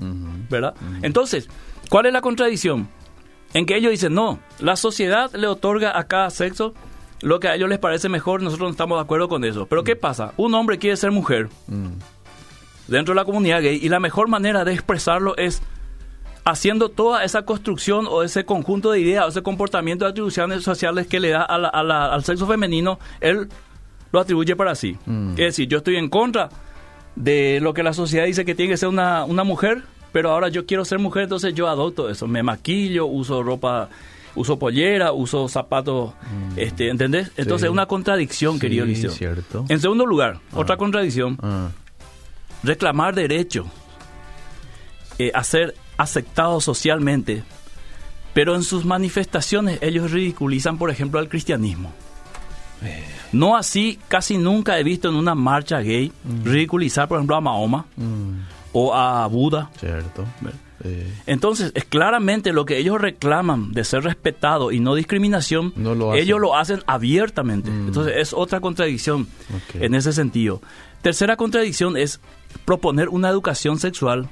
¿verdad? 0.51 0.75
Entonces, 1.03 1.49
¿cuál 1.89 2.07
es 2.07 2.13
la 2.13 2.21
contradicción? 2.21 2.89
En 3.53 3.67
que 3.67 3.77
ellos 3.77 3.91
dicen, 3.91 4.15
no, 4.15 4.39
la 4.61 4.77
sociedad 4.77 5.33
le 5.35 5.49
otorga 5.49 5.99
a 5.99 6.05
cada 6.05 6.31
sexo 6.31 6.73
lo 7.23 7.41
que 7.41 7.49
a 7.49 7.55
ellos 7.55 7.69
les 7.69 7.79
parece 7.79 8.09
mejor, 8.09 8.43
nosotros 8.43 8.69
no 8.69 8.73
estamos 8.73 8.99
de 8.99 9.03
acuerdo 9.03 9.29
con 9.29 9.45
eso. 9.45 9.67
Pero 9.67 9.85
¿qué 9.85 9.97
pasa? 9.97 10.33
Un 10.37 10.55
hombre 10.55 10.79
quiere 10.79 10.97
ser 10.97 11.11
mujer. 11.11 11.49
Mm 12.91 12.95
dentro 12.95 13.15
de 13.15 13.21
la 13.21 13.25
comunidad 13.25 13.63
gay 13.63 13.79
y 13.81 13.89
la 13.89 14.01
mejor 14.01 14.29
manera 14.29 14.65
de 14.65 14.73
expresarlo 14.73 15.37
es 15.37 15.63
haciendo 16.45 16.89
toda 16.89 17.23
esa 17.25 17.43
construcción 17.43 18.07
o 18.09 18.23
ese 18.23 18.45
conjunto 18.45 18.91
de 18.91 19.01
ideas 19.01 19.25
o 19.27 19.29
ese 19.29 19.43
comportamiento 19.43 20.05
de 20.05 20.11
atribuciones 20.11 20.63
sociales 20.65 21.07
que 21.07 21.21
le 21.21 21.31
da 21.31 21.43
al 21.43 22.25
sexo 22.25 22.47
femenino 22.47 22.99
el 23.21 23.49
lo 24.13 24.19
atribuye 24.19 24.57
para 24.57 24.75
sí. 24.75 24.97
Mm. 25.07 25.31
Es 25.33 25.37
decir, 25.37 25.69
yo 25.69 25.79
estoy 25.79 25.97
en 25.97 26.09
contra 26.09 26.49
de 27.15 27.61
lo 27.63 27.75
que 27.75 27.83
la 27.85 27.93
sociedad 27.93 28.25
dice 28.27 28.45
que 28.45 28.57
tiene 28.57 28.73
que 28.73 28.77
ser 28.77 28.89
una, 28.89 29.25
una 29.25 29.45
mujer, 29.45 29.83
pero 30.11 30.33
ahora 30.33 30.49
yo 30.49 30.67
quiero 30.67 30.85
ser 30.85 30.99
mujer, 30.99 31.23
entonces 31.25 31.55
yo 31.55 31.69
adopto 31.69 32.09
eso. 32.11 32.27
Me 32.27 32.43
maquillo, 32.43 33.07
uso 33.07 33.41
ropa, 33.45 33.89
uso 34.35 34.59
pollera, 34.59 35.13
uso 35.13 35.47
zapatos, 35.49 36.13
este, 36.57 36.89
¿entendés? 36.89 37.31
Entonces 37.37 37.55
Mm. 37.55 37.59
Sí. 37.61 37.65
es 37.67 37.71
una 37.71 37.87
contradicción, 37.87 38.55
Sí, 38.55 38.61
querido 38.61 38.85
Liceo. 38.85 39.11
cierto. 39.13 39.65
En 39.69 39.79
segundo 39.79 40.05
lugar, 40.07 40.39
otra 40.55 40.77
contradicción, 40.77 41.39
Ah, 41.41 41.69
reclamar 42.63 43.15
derecho 43.15 43.67
eh, 45.19 45.31
a 45.35 45.45
ser 45.45 45.75
aceptado 45.97 46.61
socialmente, 46.61 47.43
pero 48.33 48.55
en 48.55 48.63
sus 48.63 48.85
manifestaciones 48.85 49.79
ellos 49.83 50.11
ridiculizan, 50.11 50.79
por 50.79 50.91
ejemplo, 50.91 51.21
al 51.21 51.29
cristianismo. 51.29 51.93
No 53.33 53.57
así, 53.57 53.99
casi 54.09 54.39
nunca 54.39 54.79
he 54.79 54.83
visto 54.83 55.09
en 55.09 55.15
una 55.15 55.35
marcha 55.35 55.81
gay 55.81 56.11
ridiculizar, 56.45 57.07
por 57.09 57.19
ejemplo, 57.19 57.37
a 57.37 57.41
Mahoma 57.41 57.85
mm, 57.97 58.33
o 58.73 58.95
a 58.95 59.27
Buda. 59.27 59.71
cierto. 59.79 60.25
Eh, 60.83 61.13
Entonces, 61.27 61.73
es 61.75 61.85
claramente 61.85 62.53
lo 62.53 62.65
que 62.65 62.79
ellos 62.79 62.99
reclaman 63.01 63.73
de 63.73 63.85
ser 63.85 64.03
respetado 64.05 64.73
y 64.73 64.81
no 64.81 64.95
discriminación, 64.95 65.75
No 65.77 65.95
lo 65.95 66.15
ellos 66.15 66.41
lo 66.41 66.57
hacen 66.57 66.83
abiertamente. 66.87 67.71
Mm. 67.71 67.89
Entonces, 67.89 68.15
es 68.17 68.33
otra 68.33 68.61
contradicción 68.61 69.29
en 69.75 69.95
ese 69.95 70.13
sentido. 70.13 70.63
Tercera 71.03 71.37
contradicción 71.37 71.97
es 71.97 72.21
proponer 72.65 73.09
una 73.09 73.29
educación 73.29 73.79
sexual 73.79 74.29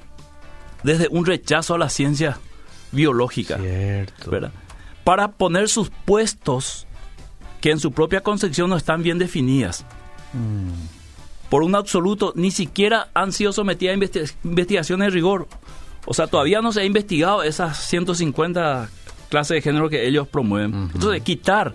desde 0.82 1.08
un 1.10 1.26
rechazo 1.26 1.74
a 1.74 1.78
la 1.78 1.88
ciencia 1.88 2.38
biológica, 2.92 3.58
cierto. 3.58 4.30
¿verdad? 4.30 4.52
Para 5.04 5.32
poner 5.32 5.68
sus 5.68 5.90
puestos 6.04 6.86
que 7.60 7.70
en 7.70 7.80
su 7.80 7.92
propia 7.92 8.20
concepción 8.22 8.70
no 8.70 8.76
están 8.76 9.02
bien 9.02 9.18
definidas. 9.18 9.84
Mm, 10.32 11.48
Por 11.48 11.62
un 11.62 11.74
absoluto, 11.74 12.32
ni 12.36 12.50
siquiera 12.50 13.08
han 13.14 13.32
sido 13.32 13.52
sometidas 13.52 13.94
a 13.94 13.98
investi- 13.98 14.34
investigaciones 14.44 15.06
de 15.06 15.10
rigor. 15.10 15.48
O 16.06 16.12
sea, 16.14 16.26
todavía 16.26 16.60
no 16.60 16.72
se 16.72 16.82
ha 16.82 16.84
investigado 16.84 17.42
esas 17.42 17.78
150 17.88 18.88
clases 19.30 19.54
de 19.56 19.62
género 19.62 19.88
que 19.88 20.06
ellos 20.06 20.28
promueven. 20.28 20.90
Entonces, 20.94 21.22
quitar 21.22 21.74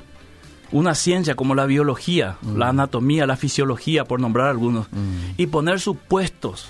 una 0.74 0.94
ciencia 0.96 1.36
como 1.36 1.56
la 1.56 1.66
biología, 1.66 2.38
la 2.56 2.70
anatomía, 2.70 3.26
la 3.26 3.38
fisiología, 3.38 4.04
por 4.04 4.20
nombrar 4.20 4.48
algunos, 4.48 4.88
Mm. 4.92 5.36
y 5.38 5.48
poner 5.48 5.80
sus 5.80 5.96
puestos 5.96 6.68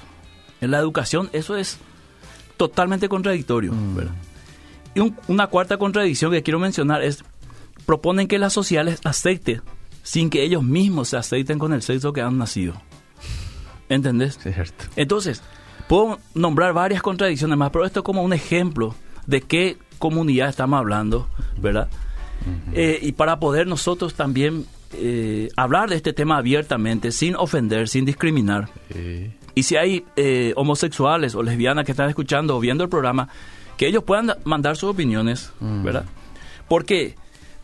en 0.61 0.69
la 0.71 0.77
educación, 0.77 1.29
eso 1.33 1.55
es 1.57 1.79
totalmente 2.57 3.09
contradictorio. 3.09 3.71
Mm. 3.73 3.95
¿verdad? 3.95 4.13
Y 4.93 4.99
un- 4.99 5.15
una 5.27 5.47
cuarta 5.47 5.77
contradicción 5.77 6.31
que 6.31 6.43
quiero 6.43 6.59
mencionar 6.59 7.01
es, 7.01 7.23
proponen 7.85 8.27
que 8.27 8.37
la 8.39 8.49
sociedad 8.49 8.85
les 8.85 8.99
acepte 9.05 9.61
sin 10.03 10.29
que 10.29 10.43
ellos 10.43 10.63
mismos 10.63 11.09
se 11.09 11.17
acepten 11.17 11.57
con 11.57 11.73
el 11.73 11.81
sexo 11.81 12.13
que 12.13 12.21
han 12.21 12.37
nacido. 12.37 12.73
¿Entendés? 13.89 14.37
cierto. 14.41 14.85
Entonces, 14.95 15.41
puedo 15.87 16.19
nombrar 16.33 16.73
varias 16.73 17.01
contradicciones 17.01 17.57
más, 17.57 17.71
pero 17.71 17.85
esto 17.85 17.99
es 17.99 18.03
como 18.03 18.21
un 18.23 18.33
ejemplo 18.33 18.95
de 19.27 19.41
qué 19.41 19.77
comunidad 19.99 20.49
estamos 20.49 20.77
hablando, 20.79 21.27
¿verdad? 21.57 21.89
Eh, 22.73 22.99
y 23.01 23.11
para 23.13 23.39
poder 23.39 23.67
nosotros 23.67 24.13
también 24.13 24.65
eh, 24.93 25.49
hablar 25.55 25.89
de 25.89 25.95
este 25.95 26.13
tema 26.13 26.37
abiertamente, 26.37 27.11
sin 27.11 27.35
ofender, 27.35 27.87
sin 27.87 28.05
discriminar. 28.05 28.69
Y 29.55 29.63
si 29.63 29.75
hay 29.75 30.03
eh, 30.15 30.53
homosexuales 30.55 31.35
o 31.35 31.43
lesbianas 31.43 31.85
que 31.85 31.91
están 31.91 32.09
escuchando 32.09 32.55
o 32.57 32.59
viendo 32.59 32.83
el 32.83 32.89
programa, 32.89 33.29
que 33.77 33.87
ellos 33.87 34.03
puedan 34.03 34.27
da- 34.27 34.37
mandar 34.45 34.75
sus 34.77 34.89
opiniones, 34.89 35.51
Mm. 35.59 35.83
¿verdad? 35.83 36.05
¿Por 36.67 36.85
qué? 36.85 37.15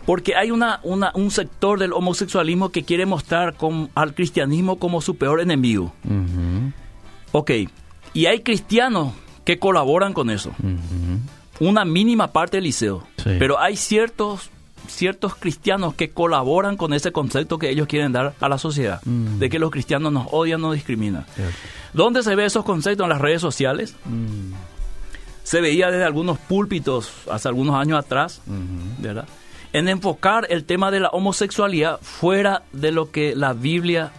Porque 0.05 0.36
hay 0.36 0.50
una, 0.51 0.79
una- 0.83 1.12
un 1.13 1.29
sector 1.31 1.77
del 1.79 1.93
homosexualismo 1.93 2.69
que 2.69 2.83
quiere 2.83 3.05
mostrar 3.05 3.55
com- 3.55 3.89
al 3.95 4.13
cristianismo 4.15 4.77
como 4.79 5.01
su 5.01 5.15
peor 5.17 5.39
enemigo. 5.41 5.93
ujú, 6.03 6.71
Ok, 7.31 7.51
y 8.13 8.25
hay 8.25 8.39
cristianos 8.41 9.13
que 9.45 9.59
colaboran 9.59 10.13
con 10.13 10.29
eso. 10.31 10.51
Una 11.59 11.86
mínima 11.86 12.31
parte 12.31 12.57
del 12.57 12.63
liceo. 12.63 13.05
Sí. 13.17 13.31
Pero 13.38 13.59
hay 13.59 13.75
ciertos, 13.75 14.50
ciertos 14.89 15.36
cristianos 15.36 15.93
que 15.93 16.10
colaboran 16.10 16.77
con 16.77 16.93
ese 16.93 17.12
concepto 17.12 17.58
que 17.58 17.69
ellos 17.69 17.88
quieren 17.88 18.12
dar 18.12 18.34
a 18.39 18.50
la 18.50 18.58
sociedad. 18.58 19.01
Mm. 19.05 19.39
De 19.39 19.50
que 19.50 19.60
los 19.60 19.72
cristianos 19.72 20.12
nos 20.12 20.27
odian, 20.31 20.62
nos 20.62 20.74
discriminan. 20.74 21.25
Cierto. 21.36 21.55
¿Dónde 21.93 22.24
se 22.24 22.36
ve 22.36 22.46
esos 22.46 22.65
conceptos? 22.65 23.05
En 23.05 23.10
las 23.10 23.22
redes 23.22 23.41
sociales. 23.41 23.96
Mm, 24.05 24.53
Se 25.43 25.62
veía 25.62 25.89
desde 25.89 26.03
algunos 26.05 26.38
púlpitos 26.38 27.12
hace 27.31 27.48
algunos 27.48 27.75
años 27.75 27.98
atrás. 27.98 28.41
¿verdad? 29.00 29.27
En 29.74 29.88
enfocar 29.88 30.46
el 30.50 30.65
tema 30.65 30.91
de 30.91 31.00
la 31.00 31.10
homosexualidad 31.10 32.00
fuera 32.01 32.63
de 32.72 32.91
lo 32.91 33.12
que 33.12 33.36
la 33.36 33.53
Biblia 33.53 34.12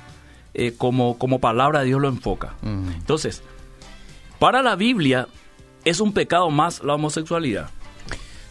eh, 0.54 0.74
como, 0.76 1.18
como 1.18 1.38
palabra 1.38 1.80
de 1.80 1.86
Dios 1.86 2.00
lo 2.00 2.08
enfoca. 2.08 2.54
Mm. 2.62 2.88
Entonces, 2.94 3.42
para 4.40 4.62
la 4.62 4.74
Biblia 4.74 5.28
es 5.84 6.00
un 6.00 6.12
pecado 6.12 6.50
más 6.50 6.82
la 6.82 6.94
homosexualidad. 6.94 7.70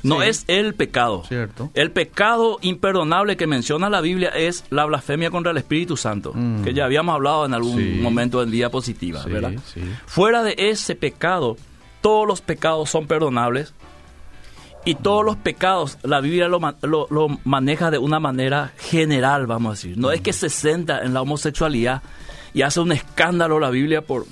No 0.04 0.22
Sí. 0.22 0.28
es 0.30 0.46
el 0.48 0.76
pecado. 0.76 1.24
Cierto. 1.28 1.72
El 1.74 1.92
pecado 1.92 2.58
imperdonable 2.62 3.36
que 3.36 3.48
menciona 3.48 3.90
la 3.90 4.00
Biblia 4.02 4.30
es 4.30 4.64
la 4.70 4.86
blasfemia 4.86 5.30
contra 5.30 5.52
el 5.52 5.58
Espíritu 5.58 5.98
Santo, 5.98 6.32
Mm. 6.34 6.64
que 6.64 6.74
ya 6.74 6.86
habíamos 6.86 7.16
hablado 7.16 7.46
en 7.46 7.54
algún 7.54 7.78
Sí. 7.78 8.00
momento 8.02 8.42
en 8.42 8.50
diapositiva, 8.52 9.24
Sí, 9.24 9.30
¿verdad? 9.30 9.54
Fuera 10.06 10.42
de 10.44 10.56
ese 10.58 10.96
pecado, 10.96 11.58
todos 12.02 12.26
los 12.28 12.42
pecados 12.42 12.90
son 12.90 13.08
perdonables 13.08 13.74
y 14.86 14.96
todos 14.96 15.26
los 15.26 15.36
pecados 15.36 15.98
la 16.04 16.22
Biblia 16.22 16.48
lo, 16.48 16.60
lo- 16.84 17.08
lo 17.10 17.28
maneja 17.44 17.92
de 17.92 17.98
una 17.98 18.22
manera 18.22 18.72
general, 18.78 19.48
vamos 19.48 19.70
a 19.72 19.74
decir. 19.74 19.98
No 19.98 20.12
es 20.12 20.22
que 20.22 20.32
se 20.32 20.50
centra 20.50 21.04
en 21.04 21.14
la 21.14 21.22
homosexualidad 21.22 22.02
y 22.54 22.62
hace 22.62 22.80
un 22.80 22.94
escándalo 22.94 23.60
la 23.60 23.70
Biblia 23.70 24.02
por... 24.02 24.26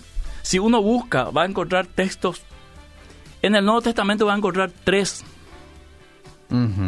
Si 0.43 0.59
uno 0.59 0.81
busca, 0.81 1.25
va 1.25 1.41
a 1.43 1.45
encontrar 1.45 1.87
textos... 1.87 2.41
En 3.41 3.53
el 3.55 3.65
Nuevo 3.65 3.81
Testamento 3.81 4.25
va 4.25 4.33
a 4.33 4.37
encontrar 4.37 4.71
tres. 4.83 5.23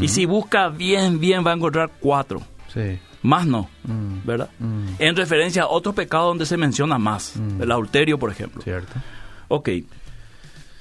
Y 0.02 0.08
si 0.08 0.26
busca 0.26 0.70
bien, 0.70 1.20
bien, 1.20 1.46
va 1.46 1.52
a 1.52 1.56
encontrar 1.56 1.92
cuatro. 2.00 2.42
Sí. 2.74 3.00
Más 3.22 3.46
no, 3.46 3.68
Mm, 3.84 4.26
¿verdad? 4.26 4.50
mm, 4.60 4.86
En 5.00 5.16
referencia 5.16 5.64
a 5.64 5.68
otros 5.68 5.94
pecados 5.96 6.28
donde 6.30 6.46
se 6.46 6.56
menciona 6.56 6.98
más. 6.98 7.36
Mm. 7.36 7.62
El 7.62 7.72
adulterio, 7.72 8.18
por 8.18 8.32
ejemplo. 8.32 8.62
Cierto. 8.62 8.94
Ok. 9.50 9.70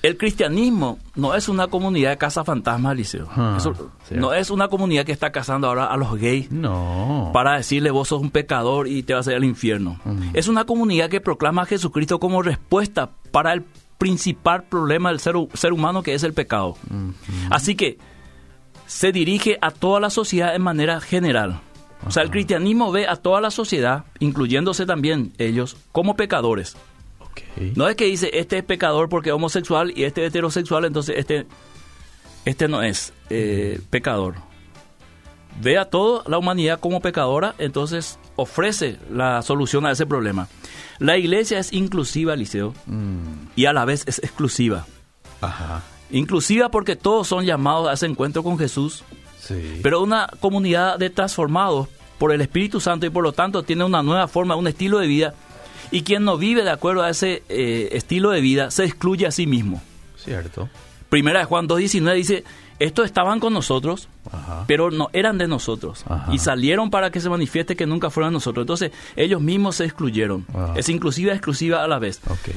El 0.00 0.16
cristianismo 0.16 0.98
no 1.16 1.34
es 1.34 1.48
una 1.48 1.66
comunidad 1.66 2.10
de 2.10 2.18
casa 2.18 2.44
fantasma, 2.44 2.94
Liceo. 2.94 3.26
Ah, 3.34 3.56
Eso 3.58 3.90
no 4.12 4.32
es 4.32 4.48
una 4.50 4.68
comunidad 4.68 5.04
que 5.04 5.10
está 5.10 5.32
casando 5.32 5.66
ahora 5.66 5.86
a 5.86 5.96
los 5.96 6.14
gays 6.16 6.52
No. 6.52 7.30
para 7.34 7.56
decirle 7.56 7.90
vos 7.90 8.06
sos 8.06 8.20
un 8.20 8.30
pecador 8.30 8.86
y 8.86 9.02
te 9.02 9.14
vas 9.14 9.26
a 9.26 9.32
ir 9.32 9.36
al 9.38 9.44
infierno. 9.44 9.98
Es 10.34 10.46
una 10.46 10.64
comunidad 10.64 11.10
que 11.10 11.20
proclama 11.20 11.62
a 11.62 11.66
Jesucristo 11.66 12.20
como 12.20 12.42
respuesta 12.42 13.10
para 13.32 13.52
el 13.52 13.64
principal 13.98 14.62
problema 14.62 15.08
del 15.08 15.18
ser, 15.18 15.34
ser 15.54 15.72
humano 15.72 16.04
que 16.04 16.14
es 16.14 16.22
el 16.22 16.32
pecado. 16.32 16.76
Así 17.50 17.74
que 17.74 17.98
se 18.88 19.12
dirige 19.12 19.58
a 19.60 19.70
toda 19.70 20.00
la 20.00 20.10
sociedad 20.10 20.56
en 20.56 20.62
manera 20.62 21.00
general. 21.00 21.60
O 22.06 22.10
sea, 22.10 22.22
el 22.22 22.30
cristianismo 22.30 22.90
ve 22.90 23.06
a 23.06 23.16
toda 23.16 23.40
la 23.40 23.50
sociedad, 23.50 24.04
incluyéndose 24.18 24.86
también 24.86 25.32
ellos, 25.38 25.76
como 25.92 26.16
pecadores. 26.16 26.76
No 27.76 27.88
es 27.88 27.96
que 27.96 28.06
dice 28.06 28.30
este 28.34 28.58
es 28.58 28.64
pecador 28.64 29.08
porque 29.08 29.30
es 29.30 29.34
homosexual 29.34 29.92
y 29.94 30.04
este 30.04 30.24
es 30.24 30.28
heterosexual, 30.28 30.84
entonces 30.84 31.16
este, 31.18 31.46
este 32.44 32.66
no 32.68 32.82
es 32.82 33.12
eh, 33.30 33.80
pecador. 33.90 34.36
Ve 35.60 35.76
a 35.76 35.86
toda 35.86 36.22
la 36.28 36.38
humanidad 36.38 36.80
como 36.80 37.00
pecadora, 37.00 37.54
entonces 37.58 38.18
ofrece 38.36 38.96
la 39.10 39.42
solución 39.42 39.86
a 39.86 39.90
ese 39.92 40.06
problema. 40.06 40.48
La 40.98 41.16
iglesia 41.16 41.58
es 41.58 41.72
inclusiva, 41.72 42.36
Liceo, 42.36 42.74
Mm, 42.86 43.48
y 43.56 43.66
a 43.66 43.72
la 43.72 43.84
vez 43.84 44.04
es 44.06 44.18
exclusiva. 44.20 44.86
Ajá. 45.40 45.82
Inclusiva 46.10 46.70
porque 46.70 46.96
todos 46.96 47.26
son 47.28 47.44
llamados 47.44 47.88
a 47.88 47.92
ese 47.92 48.06
encuentro 48.06 48.42
con 48.42 48.58
Jesús, 48.58 49.04
Sí. 49.40 49.80
pero 49.82 50.02
una 50.02 50.28
comunidad 50.40 50.98
de 50.98 51.10
transformados 51.10 51.88
por 52.18 52.32
el 52.32 52.40
Espíritu 52.40 52.80
Santo 52.80 53.06
y 53.06 53.10
por 53.10 53.22
lo 53.22 53.32
tanto 53.32 53.62
tiene 53.62 53.84
una 53.84 54.02
nueva 54.02 54.26
forma, 54.28 54.56
un 54.56 54.66
estilo 54.66 54.98
de 54.98 55.06
vida. 55.06 55.34
Y 55.90 56.02
quien 56.02 56.24
no 56.24 56.36
vive 56.36 56.64
de 56.64 56.70
acuerdo 56.70 57.02
a 57.02 57.10
ese 57.10 57.42
eh, 57.48 57.90
estilo 57.92 58.30
de 58.30 58.40
vida 58.40 58.70
se 58.70 58.84
excluye 58.84 59.26
a 59.26 59.30
sí 59.30 59.46
mismo. 59.46 59.80
Cierto. 60.16 60.68
Primera 61.08 61.38
de 61.40 61.44
Juan 61.46 61.66
2.19 61.68 62.14
dice, 62.14 62.44
estos 62.78 63.06
estaban 63.06 63.40
con 63.40 63.54
nosotros, 63.54 64.08
Ajá. 64.30 64.64
pero 64.66 64.90
no 64.90 65.08
eran 65.14 65.38
de 65.38 65.48
nosotros. 65.48 66.04
Ajá. 66.06 66.32
Y 66.34 66.38
salieron 66.38 66.90
para 66.90 67.10
que 67.10 67.20
se 67.20 67.30
manifieste 67.30 67.76
que 67.76 67.86
nunca 67.86 68.10
fueron 68.10 68.32
nosotros. 68.34 68.64
Entonces 68.64 68.92
ellos 69.16 69.40
mismos 69.40 69.76
se 69.76 69.84
excluyeron. 69.84 70.44
Es 70.76 70.88
inclusiva 70.90 71.32
exclusiva 71.32 71.82
a 71.82 71.88
la 71.88 71.98
vez. 71.98 72.20
Ok. 72.28 72.50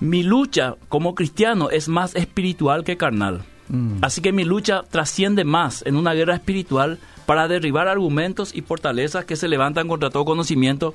Mi 0.00 0.22
lucha 0.22 0.76
como 0.88 1.14
cristiano 1.14 1.70
es 1.70 1.88
más 1.88 2.14
espiritual 2.16 2.84
que 2.84 2.96
carnal. 2.96 3.42
Mm. 3.68 3.98
Así 4.02 4.20
que 4.20 4.32
mi 4.32 4.44
lucha 4.44 4.82
trasciende 4.90 5.44
más 5.44 5.82
en 5.86 5.96
una 5.96 6.12
guerra 6.14 6.34
espiritual 6.34 6.98
para 7.26 7.46
derribar 7.48 7.86
argumentos 7.86 8.54
y 8.54 8.62
fortalezas 8.62 9.24
que 9.24 9.36
se 9.36 9.46
levantan 9.48 9.86
contra 9.88 10.10
todo 10.10 10.24
conocimiento 10.24 10.94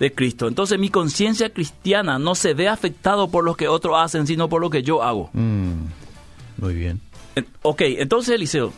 de 0.00 0.12
Cristo. 0.14 0.48
Entonces 0.48 0.78
mi 0.78 0.88
conciencia 0.88 1.50
cristiana 1.52 2.18
no 2.18 2.34
se 2.34 2.54
ve 2.54 2.68
afectado 2.68 3.28
por 3.28 3.44
lo 3.44 3.54
que 3.54 3.68
otros 3.68 3.94
hacen, 3.98 4.26
sino 4.26 4.48
por 4.48 4.60
lo 4.60 4.70
que 4.70 4.82
yo 4.82 5.02
hago. 5.02 5.30
Mm. 5.32 5.72
Muy 6.58 6.74
bien. 6.74 7.00
En- 7.36 7.46
Ok, 7.62 7.82
entonces 7.82 8.34
Eliseo, 8.34 8.72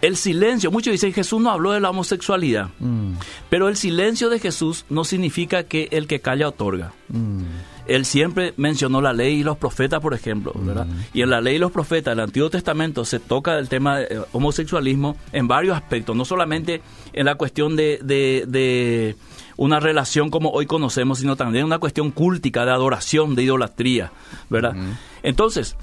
el 0.00 0.16
silencio, 0.16 0.70
muchos 0.70 0.92
dicen 0.92 1.12
Jesús 1.12 1.40
no 1.40 1.50
habló 1.50 1.72
de 1.72 1.80
la 1.80 1.90
homosexualidad, 1.90 2.68
Mm. 2.78 3.14
pero 3.50 3.68
el 3.68 3.76
silencio 3.76 4.28
de 4.30 4.38
Jesús 4.38 4.84
no 4.88 5.02
significa 5.04 5.64
que 5.64 5.88
el 5.90 6.06
que 6.06 6.20
calla 6.20 6.48
otorga. 6.48 6.92
Mm. 7.08 7.42
Él 7.88 8.04
siempre 8.04 8.54
mencionó 8.56 9.00
la 9.00 9.12
ley 9.12 9.40
y 9.40 9.42
los 9.42 9.56
profetas, 9.56 10.00
por 10.00 10.12
ejemplo, 10.14 10.52
¿verdad? 10.54 10.86
Y 11.14 11.22
en 11.22 11.30
la 11.30 11.40
ley 11.40 11.56
y 11.56 11.58
los 11.58 11.72
profetas, 11.72 12.12
el 12.12 12.20
Antiguo 12.20 12.50
Testamento, 12.50 13.04
se 13.04 13.18
toca 13.18 13.58
el 13.58 13.68
tema 13.68 13.98
de 13.98 14.04
eh, 14.04 14.20
homosexualismo 14.32 15.16
en 15.32 15.48
varios 15.48 15.74
aspectos, 15.76 16.14
no 16.14 16.24
solamente 16.24 16.82
en 17.14 17.24
la 17.26 17.34
cuestión 17.36 17.76
de, 17.76 17.98
de- 18.02 18.44
de 18.46 19.16
una 19.56 19.80
relación 19.80 20.30
como 20.30 20.50
hoy 20.50 20.66
conocemos, 20.66 21.18
sino 21.18 21.34
también 21.34 21.64
una 21.64 21.78
cuestión 21.78 22.10
cúltica, 22.12 22.64
de 22.64 22.70
adoración, 22.70 23.34
de 23.34 23.42
idolatría, 23.42 24.12
¿verdad? 24.50 24.76
Entonces, 25.22 25.74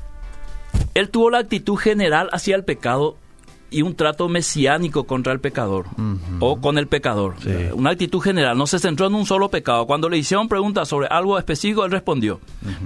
él 0.93 1.09
tuvo 1.09 1.29
la 1.29 1.39
actitud 1.39 1.75
general 1.75 2.29
hacia 2.31 2.55
el 2.55 2.63
pecado 2.63 3.17
y 3.69 3.81
un 3.81 3.95
trato 3.95 4.29
mesiánico 4.29 5.05
contra 5.05 5.34
el 5.34 5.39
pecador 5.39 5.86
o 6.39 6.62
con 6.62 6.77
el 6.77 6.88
pecador. 6.88 7.36
Una 7.74 7.91
actitud 7.91 8.19
general, 8.19 8.57
no 8.57 8.67
se 8.67 8.79
centró 8.79 9.07
en 9.07 9.15
un 9.15 9.25
solo 9.25 9.50
pecado. 9.50 9.86
Cuando 9.86 10.10
le 10.10 10.17
hicieron 10.17 10.48
preguntas 10.48 10.88
sobre 10.88 11.07
algo 11.07 11.38
específico, 11.38 11.86
él 11.86 11.91
respondió, 11.91 12.39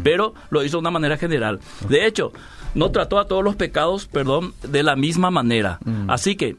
pero 0.03 0.33
lo 0.50 0.63
hizo 0.63 0.77
de 0.77 0.81
una 0.81 0.91
manera 0.91 1.17
general. 1.17 1.59
De 1.88 2.05
hecho, 2.05 2.31
no 2.75 2.91
trató 2.91 3.19
a 3.19 3.27
todos 3.27 3.43
los 3.43 3.55
pecados, 3.55 4.07
perdón, 4.07 4.53
de 4.63 4.83
la 4.83 4.95
misma 4.95 5.31
manera. 5.31 5.79
Así 6.07 6.36
que 6.36 6.57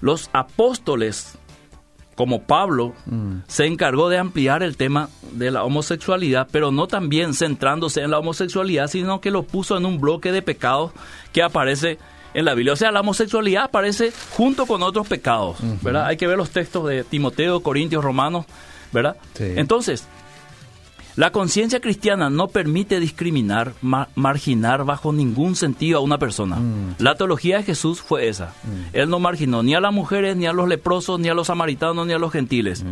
los 0.00 0.30
apóstoles 0.32 1.38
como 2.16 2.44
Pablo, 2.44 2.94
se 3.46 3.66
encargó 3.66 4.08
de 4.08 4.16
ampliar 4.16 4.62
el 4.62 4.78
tema 4.78 5.10
de 5.32 5.50
la 5.50 5.64
homosexualidad, 5.64 6.48
pero 6.50 6.72
no 6.72 6.88
también 6.88 7.34
centrándose 7.34 8.00
en 8.00 8.10
la 8.10 8.18
homosexualidad, 8.18 8.88
sino 8.88 9.20
que 9.20 9.30
lo 9.30 9.42
puso 9.42 9.76
en 9.76 9.84
un 9.84 10.00
bloque 10.00 10.32
de 10.32 10.40
pecados 10.40 10.92
que 11.34 11.42
aparece 11.42 11.98
en 12.36 12.44
la 12.44 12.54
Biblia. 12.54 12.74
O 12.74 12.76
sea, 12.76 12.92
la 12.92 13.00
homosexualidad 13.00 13.64
aparece 13.64 14.12
junto 14.36 14.66
con 14.66 14.82
otros 14.84 15.08
pecados, 15.08 15.56
¿verdad? 15.82 16.06
Hay 16.06 16.16
que 16.16 16.26
ver 16.28 16.36
los 16.36 16.50
textos 16.50 16.86
de 16.88 17.02
Timoteo, 17.02 17.60
Corintios, 17.60 18.04
Romanos, 18.04 18.46
¿verdad? 18.92 19.16
Sí. 19.34 19.44
Entonces, 19.56 20.06
la 21.16 21.32
conciencia 21.32 21.80
cristiana 21.80 22.28
no 22.28 22.48
permite 22.48 23.00
discriminar, 23.00 23.72
ma- 23.80 24.08
marginar 24.16 24.84
bajo 24.84 25.14
ningún 25.14 25.56
sentido 25.56 25.98
a 25.98 26.02
una 26.02 26.18
persona. 26.18 26.58
La 26.98 27.14
teología 27.14 27.56
de 27.56 27.62
Jesús 27.62 28.02
fue 28.02 28.28
esa. 28.28 28.52
Él 28.92 29.08
no 29.08 29.18
marginó 29.18 29.62
ni 29.62 29.74
a 29.74 29.80
las 29.80 29.94
mujeres, 29.94 30.36
ni 30.36 30.44
a 30.46 30.52
los 30.52 30.68
leprosos, 30.68 31.18
ni 31.18 31.28
a 31.30 31.34
los 31.34 31.46
samaritanos, 31.46 32.06
ni 32.06 32.12
a 32.12 32.18
los 32.18 32.32
gentiles. 32.32 32.84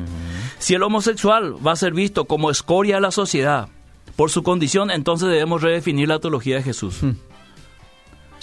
Si 0.59 0.73
el 0.75 0.83
homosexual 0.83 1.55
va 1.65 1.73
a 1.73 1.77
ser 1.77 1.93
visto 1.93 2.25
como 2.25 2.51
escoria 2.51 2.95
de 2.95 3.03
la 3.03 3.11
sociedad 3.11 3.69
por 4.17 4.31
su 4.31 4.43
condición, 4.43 4.91
entonces 4.91 5.29
debemos 5.29 5.61
redefinir 5.61 6.09
la 6.09 6.19
teología 6.19 6.57
de 6.57 6.63
Jesús. 6.63 7.01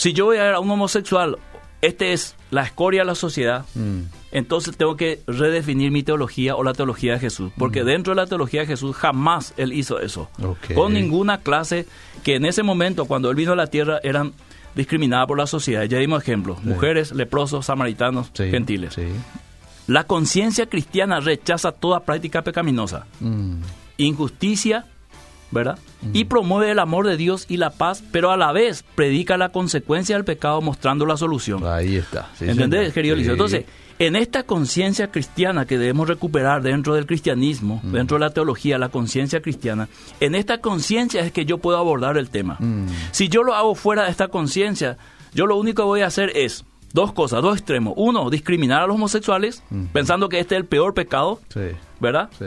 Si 0.01 0.13
yo 0.13 0.25
voy 0.25 0.37
a 0.37 0.43
ver 0.45 0.53
a 0.55 0.59
un 0.59 0.71
homosexual, 0.71 1.37
este 1.83 2.11
es 2.11 2.35
la 2.49 2.63
escoria 2.63 3.01
de 3.01 3.05
la 3.05 3.13
sociedad, 3.13 3.65
Mm. 3.75 3.99
entonces 4.31 4.75
tengo 4.75 4.97
que 4.97 5.21
redefinir 5.27 5.91
mi 5.91 6.01
teología 6.01 6.55
o 6.55 6.63
la 6.63 6.73
teología 6.73 7.13
de 7.13 7.19
Jesús. 7.19 7.51
Porque 7.55 7.83
dentro 7.83 8.15
de 8.15 8.21
la 8.21 8.25
teología 8.25 8.61
de 8.61 8.65
Jesús 8.65 8.95
jamás 8.95 9.53
él 9.57 9.73
hizo 9.73 9.99
eso. 9.99 10.27
Con 10.73 10.93
ninguna 10.95 11.37
clase 11.37 11.85
que 12.23 12.37
en 12.37 12.45
ese 12.45 12.63
momento, 12.63 13.05
cuando 13.05 13.29
él 13.29 13.35
vino 13.35 13.51
a 13.51 13.55
la 13.55 13.67
tierra, 13.67 13.99
eran 14.01 14.33
discriminadas 14.73 15.27
por 15.27 15.37
la 15.37 15.45
sociedad. 15.45 15.83
Ya 15.83 15.99
dimos 15.99 16.23
ejemplos. 16.23 16.63
Mujeres, 16.63 17.11
leprosos, 17.11 17.67
samaritanos, 17.67 18.31
Sí, 18.33 18.49
gentiles. 18.49 18.95
Sí. 18.95 19.03
La 19.85 20.05
conciencia 20.05 20.65
cristiana 20.65 21.19
rechaza 21.19 21.71
toda 21.73 21.99
práctica 21.99 22.41
pecaminosa, 22.41 23.05
Mm. 23.19 23.57
injusticia, 23.97 24.85
¿verdad? 25.51 25.77
Y 26.13 26.25
promueve 26.25 26.71
el 26.71 26.79
amor 26.79 27.05
de 27.07 27.17
Dios 27.17 27.45
y 27.49 27.57
la 27.57 27.69
paz, 27.71 28.03
pero 28.11 28.31
a 28.31 28.37
la 28.37 28.51
vez 28.51 28.83
predica 28.95 29.37
la 29.37 29.49
consecuencia 29.49 30.15
del 30.15 30.25
pecado 30.25 30.61
mostrando 30.61 31.05
la 31.05 31.17
solución. 31.17 31.65
Ahí 31.65 31.95
está. 31.97 32.29
sí, 32.37 32.49
¿Entendés, 32.49 32.79
señor. 32.79 32.93
querido 32.93 33.15
Sí. 33.17 33.29
Entonces, 33.29 33.65
en 33.99 34.15
esta 34.15 34.43
conciencia 34.43 35.11
cristiana 35.11 35.65
que 35.67 35.77
debemos 35.77 36.07
recuperar 36.07 36.63
dentro 36.63 36.95
del 36.95 37.05
cristianismo, 37.05 37.81
dentro 37.83 38.17
de 38.17 38.21
la 38.21 38.31
teología, 38.31 38.79
la 38.79 38.89
conciencia 38.89 39.41
cristiana, 39.41 39.89
en 40.19 40.33
esta 40.33 40.57
conciencia 40.59 41.21
es 41.21 41.31
que 41.31 41.45
yo 41.45 41.59
puedo 41.59 41.77
abordar 41.77 42.17
el 42.17 42.29
tema. 42.31 42.55
Mm. 42.59 42.87
Si 43.11 43.27
yo 43.29 43.43
lo 43.43 43.53
hago 43.53 43.75
fuera 43.75 44.05
de 44.05 44.09
esta 44.11 44.29
conciencia, 44.29 44.97
yo 45.35 45.45
lo 45.45 45.55
único 45.57 45.83
que 45.83 45.87
voy 45.87 46.01
a 46.01 46.07
hacer 46.07 46.31
es 46.35 46.65
dos 46.93 47.13
cosas, 47.13 47.43
dos 47.43 47.57
extremos. 47.57 47.93
Uno, 47.95 48.29
discriminar 48.31 48.81
a 48.81 48.87
los 48.87 48.95
homosexuales, 48.95 49.61
pensando 49.93 50.29
que 50.29 50.39
este 50.39 50.55
es 50.55 50.61
el 50.61 50.65
peor 50.67 50.93
pecado, 50.95 51.39
Sí. 51.53 51.59
¿verdad? 51.99 52.29
Sí. 52.39 52.45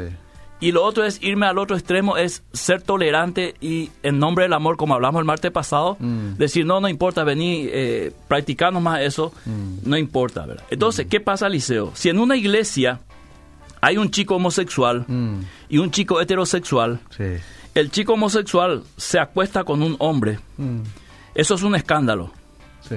Y 0.64 0.72
lo 0.72 0.82
otro 0.82 1.04
es 1.04 1.22
irme 1.22 1.44
al 1.46 1.58
otro 1.58 1.76
extremo, 1.76 2.16
es 2.16 2.42
ser 2.54 2.80
tolerante 2.80 3.54
y 3.60 3.90
en 4.02 4.18
nombre 4.18 4.44
del 4.46 4.54
amor, 4.54 4.78
como 4.78 4.94
hablamos 4.94 5.18
el 5.20 5.26
martes 5.26 5.50
pasado, 5.52 5.98
Mm. 6.00 6.36
decir, 6.38 6.64
no, 6.64 6.80
no 6.80 6.88
importa, 6.88 7.22
vení, 7.22 7.66
eh, 7.70 8.12
practicarnos 8.28 8.82
más 8.82 9.02
eso, 9.02 9.32
no 9.84 9.98
importa, 9.98 10.46
¿verdad? 10.46 10.64
Entonces, 10.70 11.06
¿qué 11.06 11.20
pasa, 11.20 11.50
Liceo? 11.50 11.92
Si 11.94 12.08
en 12.08 12.18
una 12.18 12.34
iglesia 12.36 13.00
hay 13.82 13.98
un 13.98 14.10
chico 14.10 14.36
homosexual 14.36 15.04
Mm. 15.06 15.40
y 15.68 15.76
un 15.78 15.90
chico 15.90 16.18
heterosexual, 16.22 16.98
Sí. 17.14 17.24
el 17.74 17.90
chico 17.90 18.14
homosexual 18.14 18.84
se 18.96 19.18
acuesta 19.18 19.64
con 19.64 19.82
un 19.82 19.96
hombre, 19.98 20.38
Mm. 20.56 20.80
eso 21.34 21.56
es 21.56 21.62
un 21.62 21.74
escándalo. 21.74 22.32
Sí. 22.88 22.96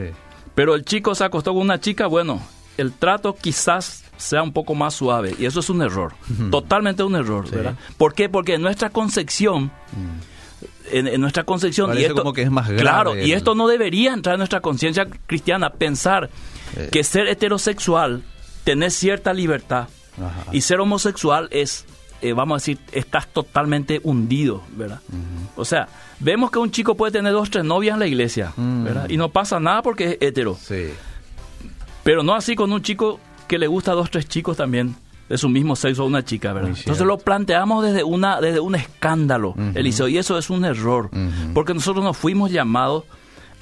Pero 0.56 0.74
el 0.74 0.86
chico 0.86 1.14
se 1.16 1.26
acostó 1.26 1.52
con 1.52 1.64
una 1.64 1.82
chica, 1.82 2.08
bueno, 2.08 2.42
el 2.78 2.94
trato 2.94 3.36
quizás 3.36 4.06
sea 4.18 4.42
un 4.44 4.52
poco 4.52 4.76
más 4.76 4.94
suave 4.96 5.36
y 5.40 5.46
eso 5.46 5.60
es 5.60 5.70
un 5.70 5.82
error, 5.82 6.14
totalmente 6.52 7.04
un 7.04 7.16
error, 7.16 7.48
Sí. 7.48 7.56
¿verdad? 7.56 7.76
¿Por 7.98 8.14
qué? 8.14 8.30
Porque 8.30 8.56
en 8.56 8.62
nuestra 8.62 8.90
concepción, 8.90 9.72
en, 10.92 11.08
en 11.08 11.22
nuestra 11.22 11.44
concepción, 11.44 11.88
Parece 11.90 12.14
como 12.14 12.34
que 12.34 12.42
es 12.44 12.52
más 12.52 12.68
grave 12.68 12.82
claro, 12.82 13.16
y 13.18 13.32
esto 13.34 13.56
no 13.56 13.68
debería 13.68 14.14
entrar 14.14 14.36
en 14.36 14.40
nuestra 14.40 14.62
conciencia 14.62 15.08
cristiana, 15.26 15.70
pensar 15.72 16.30
Eh. 16.76 16.90
que 16.92 17.04
ser 17.04 17.28
heterosexual, 17.28 18.24
tener 18.66 18.92
cierta 18.92 19.34
libertad 19.34 19.88
Ajá. 20.18 20.52
y 20.52 20.60
ser 20.62 20.80
homosexual 20.82 21.48
es, 21.52 21.86
eh, 22.22 22.34
vamos 22.34 22.56
a 22.56 22.60
decir, 22.62 22.78
estás 22.92 23.28
totalmente 23.28 24.02
hundido, 24.04 24.64
¿verdad? 24.76 25.00
O 25.56 25.64
sea, 25.64 25.88
vemos 26.20 26.52
que 26.52 26.60
un 26.60 26.70
chico 26.72 26.96
puede 26.96 27.12
tener 27.14 27.32
dos, 27.32 27.50
tres 27.50 27.64
novias 27.64 27.94
en 27.94 28.00
la 28.00 28.08
iglesia, 28.08 28.52
Mm. 28.58 28.84
¿verdad? 28.84 29.10
Y 29.10 29.16
no 29.18 29.30
pasa 29.30 29.60
nada 29.62 29.82
porque 29.82 30.06
es 30.12 30.18
hetero. 30.20 30.58
Sí. 30.62 30.88
Pero 32.04 32.24
no 32.24 32.34
así 32.36 32.56
con 32.56 32.72
un 32.74 32.82
chico 32.82 33.20
que 33.48 33.58
le 33.58 33.68
gusta 33.68 33.92
a 33.92 33.96
dos, 33.96 34.10
tres 34.12 34.28
chicos 34.28 34.58
también 34.58 34.96
de 35.30 35.38
su 35.38 35.50
mismo 35.50 35.76
sexo 35.76 36.04
a 36.04 36.06
una 36.06 36.24
chica, 36.24 36.54
¿verdad? 36.54 36.70
Muy 36.70 36.80
Entonces 36.80 36.98
cierto. 36.98 37.06
lo 37.06 37.18
planteamos 37.18 37.84
desde 37.84 38.04
una 38.04 38.40
desde 38.40 38.60
un 38.62 38.76
escándalo, 38.76 39.50
Ujú. 39.50 39.72
Eliseo, 39.76 40.08
y 40.08 40.18
eso 40.18 40.38
es 40.38 40.50
un 40.50 40.64
error, 40.66 41.10
porque 41.54 41.74
nosotros 41.74 42.04
no 42.04 42.14
fuimos 42.14 42.52
llamados 42.52 43.04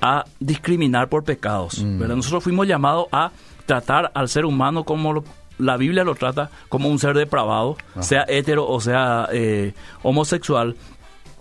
a 0.02 0.26
discriminar 0.39 1.10
por 1.10 1.24
pecados. 1.24 1.84
¿verdad? 1.84 2.15
Nosotros 2.17 2.43
fuimos 2.43 2.67
llamados 2.67 3.08
a 3.12 3.32
tratar 3.65 4.12
al 4.13 4.30
ser 4.30 4.45
humano 4.45 4.84
como 4.84 5.13
lo- 5.13 5.24
la 5.58 5.78
Biblia 5.78 6.04
lo 6.04 6.15
trata, 6.15 6.50
como 6.69 6.89
un 6.89 7.00
ser 7.00 7.15
depravado, 7.15 7.78
sea 8.02 8.26
hetero 8.28 8.67
o 8.67 8.80
sea 8.82 9.28
eh, 9.32 9.74
homosexual. 10.04 10.76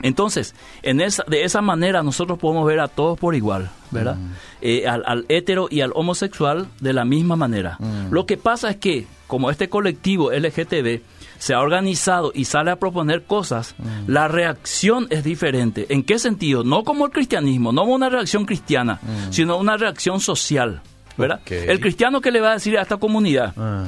Entonces, 0.04 0.54
en 0.82 1.00
esa, 1.00 1.24
de 1.26 1.44
esa 1.44 1.62
manera 1.62 2.02
nosotros 2.02 2.38
podemos 2.38 2.66
ver 2.66 2.78
a 2.78 2.88
todos 2.88 3.18
por 3.18 3.34
igual, 3.34 3.70
¿verdad? 3.90 4.18
Eh, 4.60 4.86
al, 4.86 5.02
al 5.06 5.24
hetero 5.28 5.66
y 5.70 5.80
al 5.80 5.92
homosexual 5.94 6.68
de 6.80 6.92
la 6.92 7.04
misma 7.06 7.36
manera. 7.36 7.76
Mm. 7.80 8.12
Lo 8.12 8.26
que 8.26 8.36
pasa 8.36 8.68
es 8.70 8.76
que, 8.76 9.06
como 9.26 9.50
este 9.50 9.68
colectivo 9.70 10.30
LGTB 10.30 11.00
se 11.38 11.54
ha 11.54 11.60
organizado 11.60 12.32
y 12.34 12.44
sale 12.44 12.70
a 12.70 12.76
proponer 12.76 13.24
cosas, 13.24 13.74
la 14.06 14.28
reacción 14.28 15.06
es 15.10 15.24
diferente. 15.24 15.86
¿En 15.88 16.02
qué 16.04 16.18
sentido? 16.18 16.64
No 16.64 16.84
como 16.84 17.06
el 17.06 17.10
cristianismo, 17.10 17.72
no 17.72 17.82
como 17.82 17.94
una 17.94 18.08
reacción 18.10 18.44
cristiana, 18.44 19.00
sino 19.30 19.56
una 19.56 19.76
reacción 19.78 20.20
social, 20.20 20.80
¿verdad? 21.16 21.40
El 21.50 21.80
cristiano 21.80 22.20
que 22.20 22.30
le 22.30 22.40
va 22.40 22.50
a 22.50 22.54
decir 22.54 22.76
a 22.78 22.82
esta 22.82 22.98
comunidad, 22.98 23.52
Ah, 23.56 23.84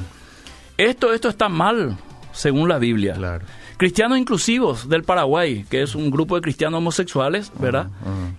esto, 0.77 1.13
esto 1.13 1.29
está 1.29 1.47
mal, 1.47 1.97
según 2.31 2.67
la 2.69 2.79
Biblia. 2.79 3.13
claro. 3.13 3.45
Cristianos 3.77 4.17
Inclusivos 4.17 4.89
del 4.89 5.03
Paraguay, 5.03 5.63
que 5.69 5.83
es 5.83 5.93
un 5.93 6.09
grupo 6.09 6.35
de 6.35 6.41
cristianos 6.41 6.79
homosexuales, 6.79 7.51
¿verdad? 7.59 7.87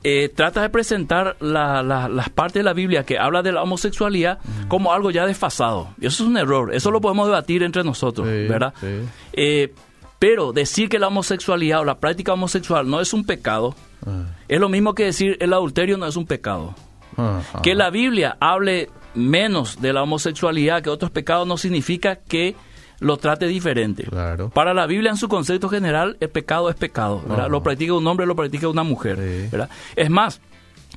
Eh, 0.03 0.31
trata 0.35 0.63
de 0.63 0.69
presentar 0.69 1.37
la- 1.41 1.83
la- 1.83 2.09
las 2.09 2.29
partes 2.29 2.55
de 2.55 2.65
la 2.65 2.73
Biblia 2.73 3.05
que 3.05 3.19
habla 3.19 3.43
de 3.43 3.53
la 3.53 3.63
homosexualidad 3.63 4.39
como 4.67 4.93
algo 4.93 5.11
ya 5.13 5.27
desfasado. 5.27 5.89
Y 6.01 6.07
eso 6.07 6.25
es 6.25 6.29
un 6.29 6.37
error, 6.39 6.75
eso 6.75 6.91
lo 6.91 7.01
podemos 7.01 7.27
debatir 7.29 7.63
entre 7.63 7.85
nosotros, 7.85 8.27
Sí, 8.27 8.49
¿verdad? 8.49 8.75
sí. 8.81 8.87
Eh, 9.33 9.73
pero 10.19 10.53
decir 10.53 10.89
que 10.89 10.99
la 10.99 11.07
homosexualidad 11.07 11.81
o 11.81 11.85
la 11.85 11.99
práctica 11.99 12.33
homosexual 12.33 12.89
no 12.91 13.01
es 13.01 13.13
un 13.13 13.25
pecado, 13.25 13.75
Ah, 14.07 14.25
es 14.49 14.59
lo 14.61 14.69
mismo 14.69 14.95
que 14.95 15.05
decir 15.05 15.37
el 15.41 15.53
adulterio 15.53 15.97
no 15.99 16.07
es 16.07 16.17
un 16.17 16.27
pecado. 16.27 16.75
ah, 17.17 17.41
Que 17.63 17.73
ah. 17.73 17.77
la 17.77 17.91
Biblia 17.91 18.37
hable 18.41 18.91
menos 19.15 19.81
de 19.81 19.93
la 19.93 20.03
homosexualidad 20.03 20.83
que 20.83 20.91
otros 20.91 21.11
pecados 21.11 21.47
no 21.47 21.57
significa 21.57 22.17
que 22.17 22.55
lo 23.01 23.17
trate 23.17 23.47
diferente. 23.47 24.05
Claro. 24.05 24.51
Para 24.51 24.75
la 24.75 24.87
Biblia, 24.87 25.11
en 25.11 25.17
su 25.17 25.29
concepto 25.29 25.69
general, 25.69 26.17
el 26.21 26.31
pecado 26.31 26.69
es 26.71 26.77
pecado. 26.77 27.23
¿verdad? 27.29 27.49
Lo 27.49 27.63
practica 27.63 27.95
un 27.95 28.07
hombre, 28.07 28.27
lo 28.27 28.35
practica 28.37 28.69
una 28.69 28.83
mujer. 28.83 29.17
Sí. 29.17 29.49
¿verdad? 29.51 29.71
Es 29.97 30.11
más, 30.11 30.41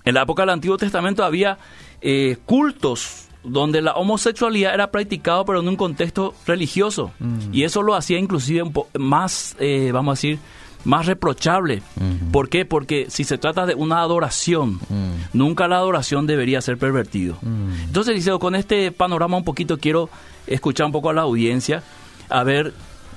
en 0.06 0.14
la 0.16 0.24
época 0.24 0.42
del 0.44 0.50
Antiguo 0.52 0.78
Testamento 0.78 1.24
había 1.24 1.58
eh, 2.02 2.38
cultos 2.46 3.28
donde 3.44 3.82
la 3.82 3.94
homosexualidad 3.94 4.74
era 4.74 4.92
practicado, 4.92 5.46
pero 5.46 5.60
en 5.62 5.68
un 5.68 5.76
contexto 5.76 6.34
religioso. 6.46 7.12
Mm. 7.20 7.40
Y 7.54 7.64
eso 7.64 7.82
lo 7.82 7.96
hacía 7.96 8.20
inclusive 8.20 8.62
un 8.64 8.72
po- 8.74 8.88
más, 8.98 9.56
eh, 9.60 9.90
vamos 9.92 10.12
a 10.12 10.16
decir, 10.18 10.40
más 10.84 11.06
reprochable. 11.08 11.82
Ujú. 11.96 12.32
¿Por 12.32 12.50
qué? 12.50 12.66
Porque 12.66 13.06
si 13.10 13.24
se 13.24 13.38
trata 13.38 13.66
de 13.68 13.74
una 13.76 14.02
adoración, 14.02 14.80
Mm. 14.90 15.12
nunca 15.34 15.68
la 15.68 15.78
adoración 15.78 16.26
debería 16.28 16.62
ser 16.62 16.78
pervertido. 16.78 17.38
Mm. 17.42 17.86
Entonces, 17.86 18.16
Liceo, 18.16 18.40
con 18.40 18.56
este 18.56 18.92
panorama 18.92 19.38
un 19.38 19.44
poquito 19.44 19.78
quiero 19.80 20.10
escuchar 20.48 20.86
un 20.88 20.92
poco 20.92 21.10
a 21.10 21.14
la 21.14 21.22
audiencia, 21.22 21.84
a 22.30 22.44
ver 22.44 22.74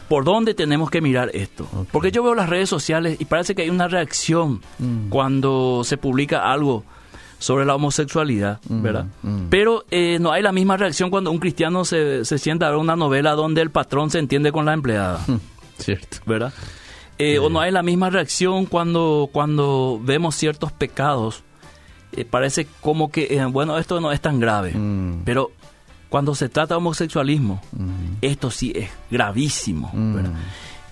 por 0.08 0.24
dónde 0.24 0.54
tenemos 0.54 0.90
que 0.90 1.00
mirar 1.00 1.30
esto. 1.34 1.66
Porque 1.90 2.10
yo 2.12 2.22
veo 2.22 2.34
las 2.34 2.48
redes 2.48 2.68
sociales 2.68 3.16
y 3.20 3.24
parece 3.24 3.54
que 3.54 3.62
hay 3.62 3.70
una 3.70 3.88
reacción 3.88 4.60
Mm. 4.78 5.08
cuando 5.08 5.82
se 5.84 5.96
publica 5.96 6.52
algo 6.52 6.84
sobre 7.38 7.64
la 7.64 7.74
homosexualidad, 7.74 8.60
Mm, 8.68 8.82
¿verdad? 8.82 9.06
mm. 9.22 9.46
Pero 9.50 9.84
eh, 9.90 10.18
no 10.20 10.30
hay 10.32 10.42
la 10.42 10.52
misma 10.52 10.76
reacción 10.76 11.10
cuando 11.10 11.30
un 11.30 11.38
cristiano 11.38 11.84
se, 11.84 12.24
se 12.24 12.38
sienta 12.38 12.66
a 12.66 12.70
ver 12.70 12.78
una 12.78 12.96
novela 12.96 13.32
donde 13.32 13.60
el 13.62 13.70
patrón 13.70 14.10
se 14.10 14.18
entiende 14.18 14.52
con 14.52 14.64
la 14.66 14.72
empleada. 14.74 15.20
Cierto. 15.78 16.18
¿verdad? 16.26 16.52
Eh, 17.18 17.38
O 17.38 17.48
no 17.48 17.60
hay 17.60 17.70
la 17.72 17.82
misma 17.82 18.10
reacción 18.10 18.66
cuando, 18.66 19.28
cuando 19.32 20.00
vemos 20.02 20.34
ciertos 20.36 20.70
pecados. 20.72 21.42
Eh, 22.12 22.24
parece 22.24 22.66
como 22.80 23.10
que, 23.10 23.24
eh, 23.36 23.44
bueno, 23.46 23.78
esto 23.78 24.00
no 24.00 24.12
es 24.12 24.20
tan 24.20 24.38
grave. 24.38 24.74
Pero 25.24 25.50
cuando 26.14 26.36
se 26.36 26.48
trata 26.48 26.74
de 26.74 26.78
homosexualismo, 26.78 27.60
esto 28.20 28.48
sí 28.48 28.72
es 28.72 28.88
gravísimo. 29.10 29.90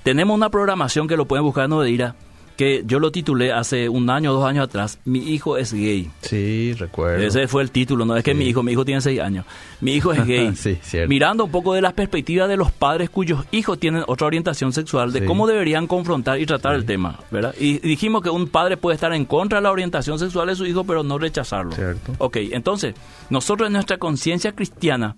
Tenemos 0.02 0.34
una 0.34 0.50
programación 0.50 1.06
que 1.06 1.16
lo 1.16 1.28
pueden 1.28 1.44
buscar 1.44 1.66
en 1.66 1.72
Odeira, 1.74 2.16
que 2.56 2.82
yo 2.86 2.98
lo 2.98 3.10
titulé 3.10 3.52
hace 3.52 3.88
un 3.88 4.08
año 4.10 4.30
o 4.30 4.34
dos 4.34 4.44
años 4.44 4.64
atrás, 4.64 4.98
Mi 5.04 5.18
hijo 5.32 5.56
es 5.56 5.72
gay. 5.72 6.10
Sí, 6.20 6.74
recuerdo. 6.78 7.24
Ese 7.24 7.48
fue 7.48 7.62
el 7.62 7.70
título, 7.70 8.04
no 8.04 8.16
es 8.16 8.22
que 8.22 8.34
mi 8.34 8.44
hijo, 8.46 8.62
mi 8.62 8.72
hijo 8.72 8.84
tiene 8.84 9.00
seis 9.00 9.20
años. 9.20 9.44
Mi 9.80 9.94
hijo 9.94 10.12
es 10.12 10.24
gay. 10.26 10.52
Sí, 10.56 10.78
cierto. 10.82 11.08
Mirando 11.08 11.44
un 11.44 11.50
poco 11.50 11.74
de 11.74 11.80
las 11.82 11.92
perspectivas 11.94 12.48
de 12.48 12.56
los 12.56 12.70
padres 12.70 13.10
cuyos 13.10 13.44
hijos 13.52 13.78
tienen 13.80 14.04
otra 14.06 14.26
orientación 14.26 14.72
sexual, 14.72 15.12
de 15.12 15.20
Sí. 15.20 15.26
cómo 15.26 15.46
deberían 15.46 15.86
confrontar 15.86 16.40
y 16.40 16.46
tratar 16.46 16.74
el 16.74 16.84
tema, 16.84 17.18
¿verdad? 17.30 17.54
Y 17.58 17.78
dijimos 17.78 18.22
que 18.22 18.30
un 18.30 18.48
padre 18.48 18.76
puede 18.76 18.94
estar 18.94 19.12
en 19.12 19.24
contra 19.24 19.58
de 19.58 19.62
la 19.62 19.70
orientación 19.72 20.18
sexual 20.18 20.48
de 20.48 20.54
su 20.56 20.66
hijo, 20.66 20.84
pero 20.84 21.02
no 21.02 21.18
rechazarlo. 21.18 21.72
Cierto. 21.72 22.12
Ok, 22.18 22.36
entonces, 22.52 22.94
nosotros 23.30 23.66
en 23.68 23.72
nuestra 23.72 23.98
conciencia 23.98 24.52
cristiana 24.52 25.16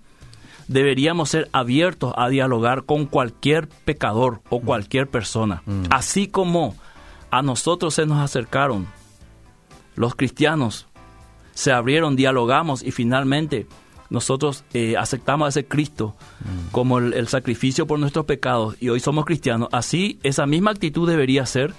deberíamos 0.68 1.28
ser 1.28 1.48
abiertos 1.52 2.14
a 2.16 2.28
dialogar 2.28 2.84
con 2.84 3.06
cualquier 3.06 3.68
pecador 3.84 4.40
o 4.48 4.60
cualquier 4.60 5.06
persona, 5.08 5.62
Mm. 5.66 5.82
así 5.90 6.26
como 6.28 6.74
a 7.38 7.42
nosotros 7.42 7.94
se 7.94 8.06
nos 8.06 8.18
acercaron 8.20 8.86
los 9.96 10.14
cristianos, 10.14 10.86
se 11.52 11.72
abrieron, 11.72 12.16
dialogamos 12.16 12.82
y 12.82 12.90
finalmente 12.90 13.66
nosotros 14.10 14.64
eh, 14.74 14.96
aceptamos 14.96 15.46
a 15.46 15.48
ese 15.48 15.66
Cristo 15.66 16.14
como 16.72 16.98
el, 16.98 17.12
el 17.14 17.28
sacrificio 17.28 17.86
por 17.86 17.98
nuestros 17.98 18.24
pecados 18.26 18.76
y 18.80 18.88
hoy 18.88 19.00
somos 19.00 19.24
cristianos. 19.24 19.68
Así, 19.72 20.18
esa 20.22 20.46
misma 20.46 20.70
actitud 20.72 21.08
debería 21.08 21.46
ser 21.46 21.72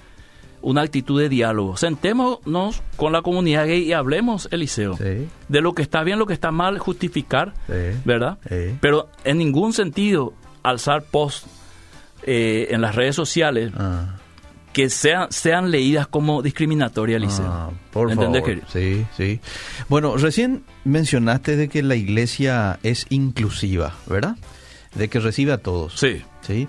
una 0.62 0.82
actitud 0.82 1.20
de 1.20 1.28
diálogo. 1.28 1.76
Sentémonos 1.76 2.82
con 2.96 3.12
la 3.12 3.22
comunidad 3.22 3.66
gay 3.66 3.82
y 3.84 3.92
hablemos, 3.92 4.48
Eliseo, 4.50 4.96
Sí. 4.96 5.28
de 5.48 5.60
lo 5.60 5.74
que 5.74 5.82
está 5.82 6.02
bien, 6.02 6.18
lo 6.18 6.26
que 6.26 6.32
está 6.34 6.50
mal, 6.50 6.78
justificar, 6.78 7.54
Sí. 7.66 8.00
¿verdad? 8.04 8.38
Sí. 8.48 8.76
Pero 8.80 9.08
en 9.24 9.38
ningún 9.38 9.72
sentido 9.72 10.32
alzar 10.62 11.02
posts 11.04 11.46
eh, 12.24 12.68
en 12.70 12.80
las 12.80 12.94
redes 12.96 13.14
sociales 13.14 13.72
Ah. 13.78 14.16
Que 14.76 14.90
sean, 14.90 15.32
sean 15.32 15.70
leídas 15.70 16.06
como 16.06 16.42
discriminatorias, 16.42 17.16
Eliseo. 17.16 17.46
Ah, 17.46 17.70
por 17.90 18.12
¿Entendés, 18.12 18.42
favor. 18.42 18.60
querido? 18.60 18.66
Sí, 18.70 19.06
sí. 19.16 19.40
Bueno, 19.88 20.18
recién 20.18 20.64
mencionaste 20.84 21.56
de 21.56 21.70
que 21.70 21.82
la 21.82 21.94
iglesia 21.96 22.78
es 22.82 23.06
inclusiva, 23.08 23.94
¿verdad? 24.06 24.36
De 24.94 25.08
que 25.08 25.18
recibe 25.18 25.52
a 25.52 25.56
todos. 25.62 25.94
Sí. 25.98 26.22
¿sí? 26.42 26.68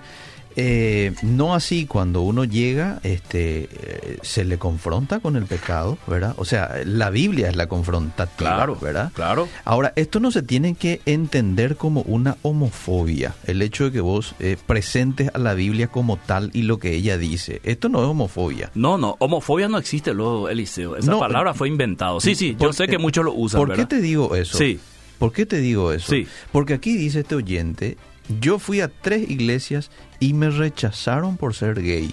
Eh, 0.56 1.14
no 1.22 1.54
así 1.54 1.86
cuando 1.86 2.22
uno 2.22 2.44
llega, 2.44 3.00
este, 3.04 3.68
eh, 3.72 4.18
se 4.22 4.44
le 4.44 4.58
confronta 4.58 5.20
con 5.20 5.36
el 5.36 5.44
pecado, 5.44 5.98
¿verdad? 6.06 6.34
O 6.36 6.44
sea, 6.44 6.76
la 6.84 7.10
Biblia 7.10 7.48
es 7.48 7.56
la 7.56 7.68
confrontativa, 7.68 8.54
Claro, 8.56 8.76
¿verdad? 8.80 9.12
claro. 9.14 9.48
Ahora, 9.64 9.92
esto 9.96 10.18
no 10.20 10.30
se 10.30 10.42
tiene 10.42 10.74
que 10.74 11.00
entender 11.06 11.76
como 11.76 12.02
una 12.02 12.36
homofobia, 12.42 13.34
el 13.46 13.62
hecho 13.62 13.84
de 13.84 13.92
que 13.92 14.00
vos 14.00 14.34
eh, 14.40 14.56
presentes 14.66 15.30
a 15.32 15.38
la 15.38 15.54
Biblia 15.54 15.88
como 15.88 16.16
tal 16.16 16.50
y 16.52 16.62
lo 16.62 16.78
que 16.78 16.94
ella 16.94 17.18
dice. 17.18 17.60
Esto 17.64 17.88
no 17.88 18.00
es 18.02 18.08
homofobia. 18.08 18.70
No, 18.74 18.98
no, 18.98 19.16
homofobia 19.20 19.68
no 19.68 19.78
existe, 19.78 20.12
luego, 20.12 20.48
Eliseo. 20.48 20.96
Esa 20.96 21.10
No, 21.10 21.18
palabra 21.20 21.54
fue 21.54 21.68
inventado. 21.68 22.20
Sí, 22.20 22.34
sí, 22.34 22.52
yo 22.52 22.58
¿Por 22.58 22.74
sé 22.74 22.88
que 22.88 22.98
muchos 22.98 23.24
lo 23.24 23.32
usan, 23.32 23.60
¿Por 23.60 23.68
¿verdad? 23.68 23.88
qué 23.88 23.96
te 23.96 24.02
digo 24.02 24.34
eso? 24.34 24.58
Sí. 24.58 24.80
¿Por 25.18 25.32
qué 25.32 25.46
te 25.46 25.58
digo 25.58 25.92
eso? 25.92 26.12
Sí. 26.12 26.26
Porque 26.52 26.74
aquí 26.74 26.96
dice 26.96 27.20
este 27.20 27.34
oyente, 27.34 27.96
yo 28.40 28.58
fui 28.58 28.80
a 28.80 28.88
tres 28.88 29.28
iglesias 29.28 29.90
y 30.20 30.34
me 30.34 30.50
rechazaron 30.50 31.36
por 31.36 31.54
ser 31.54 31.82
gay. 31.82 32.12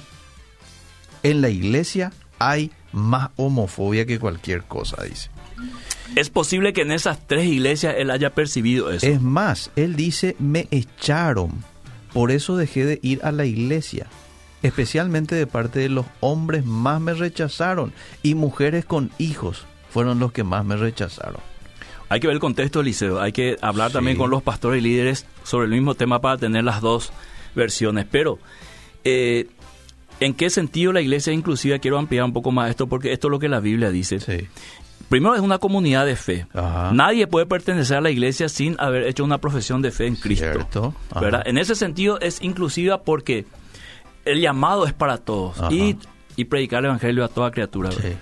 En 1.24 1.42
la 1.42 1.50
iglesia 1.50 2.12
hay 2.40 2.72
más 2.92 3.30
homofobia 3.36 4.06
que 4.06 4.20
cualquier 4.20 4.64
cosa, 4.64 5.04
dice. 5.04 5.30
Es 6.16 6.30
posible 6.30 6.74
que 6.74 6.82
en 6.82 6.92
esas 6.92 7.26
tres 7.28 7.46
iglesias 7.46 7.96
él 7.98 8.12
haya 8.12 8.30
percibido 8.30 8.92
eso. 8.92 9.06
Es 9.06 9.22
más, 9.22 9.72
él 9.76 9.96
dice, 9.96 10.36
me 10.40 10.68
echaron. 10.72 11.52
Por 12.14 12.32
eso 12.32 12.56
dejé 12.56 12.86
de 12.86 13.00
ir 13.02 13.20
a 13.24 13.32
la 13.32 13.46
iglesia. 13.46 14.08
Especialmente 14.64 15.36
de 15.36 15.48
parte 15.48 15.80
de 15.80 15.90
los 15.90 16.06
hombres 16.22 16.66
más 16.66 17.02
me 17.02 17.14
rechazaron. 17.14 17.92
Y 18.24 18.36
mujeres 18.36 18.86
con 18.86 19.12
hijos 19.18 19.66
fueron 19.90 20.20
los 20.20 20.32
que 20.32 20.44
más 20.44 20.64
me 20.64 20.78
rechazaron. 20.78 21.42
Hay 22.10 22.20
que 22.20 22.28
ver 22.28 22.36
el 22.36 22.40
contexto, 22.40 22.82
Eliseo. 22.82 23.20
Hay 23.20 23.32
que 23.32 23.58
hablar 23.62 23.90
Sí. 23.90 23.94
también 23.94 24.18
con 24.18 24.30
los 24.30 24.44
pastores 24.44 24.80
y 24.80 24.84
líderes 24.84 25.26
sobre 25.44 25.66
el 25.66 25.72
mismo 25.72 25.96
tema 25.96 26.22
para 26.22 26.38
tener 26.38 26.64
las 26.64 26.82
dos 26.82 27.12
versiones. 27.56 28.06
Pero, 28.10 28.38
eh, 29.04 29.48
¿en 30.20 30.34
qué 30.34 30.50
sentido 30.50 30.94
la 30.94 31.02
iglesia 31.02 31.32
es 31.32 31.38
inclusiva? 31.40 31.80
Quiero 31.80 31.98
ampliar 31.98 32.24
un 32.26 32.34
poco 32.34 32.52
más 32.52 32.70
esto 32.70 32.88
porque 32.88 33.12
esto 33.12 33.28
es 33.28 33.32
lo 33.32 33.40
que 33.40 33.50
la 33.50 33.60
Biblia 33.60 33.90
dice. 33.90 34.20
Sí. 34.20 34.48
Primero 35.10 35.36
es 35.36 35.42
una 35.42 35.58
comunidad 35.60 36.06
de 36.06 36.16
fe. 36.16 36.48
Ajá. 36.54 36.92
Nadie 36.94 37.28
puede 37.28 37.46
pertenecer 37.46 37.98
a 37.98 38.02
la 38.02 38.10
iglesia 38.10 38.50
sin 38.50 38.76
haber 38.80 39.04
hecho 39.04 39.24
una 39.24 39.38
profesión 39.40 39.82
de 39.82 39.92
fe 39.92 40.08
en 40.08 40.16
Cristo. 40.16 40.96
En 41.46 41.58
ese 41.58 41.76
sentido 41.76 42.20
es 42.22 42.42
inclusiva 42.42 43.02
porque 43.04 43.46
el 44.26 44.42
llamado 44.42 44.86
es 44.86 44.94
para 44.94 45.18
todos. 45.18 45.58
Y, 45.72 45.96
y 46.36 46.46
predicar 46.46 46.80
el 46.80 46.86
evangelio 46.86 47.24
a 47.24 47.28
toda 47.28 47.52
criatura. 47.52 47.92
Sí. 47.92 48.14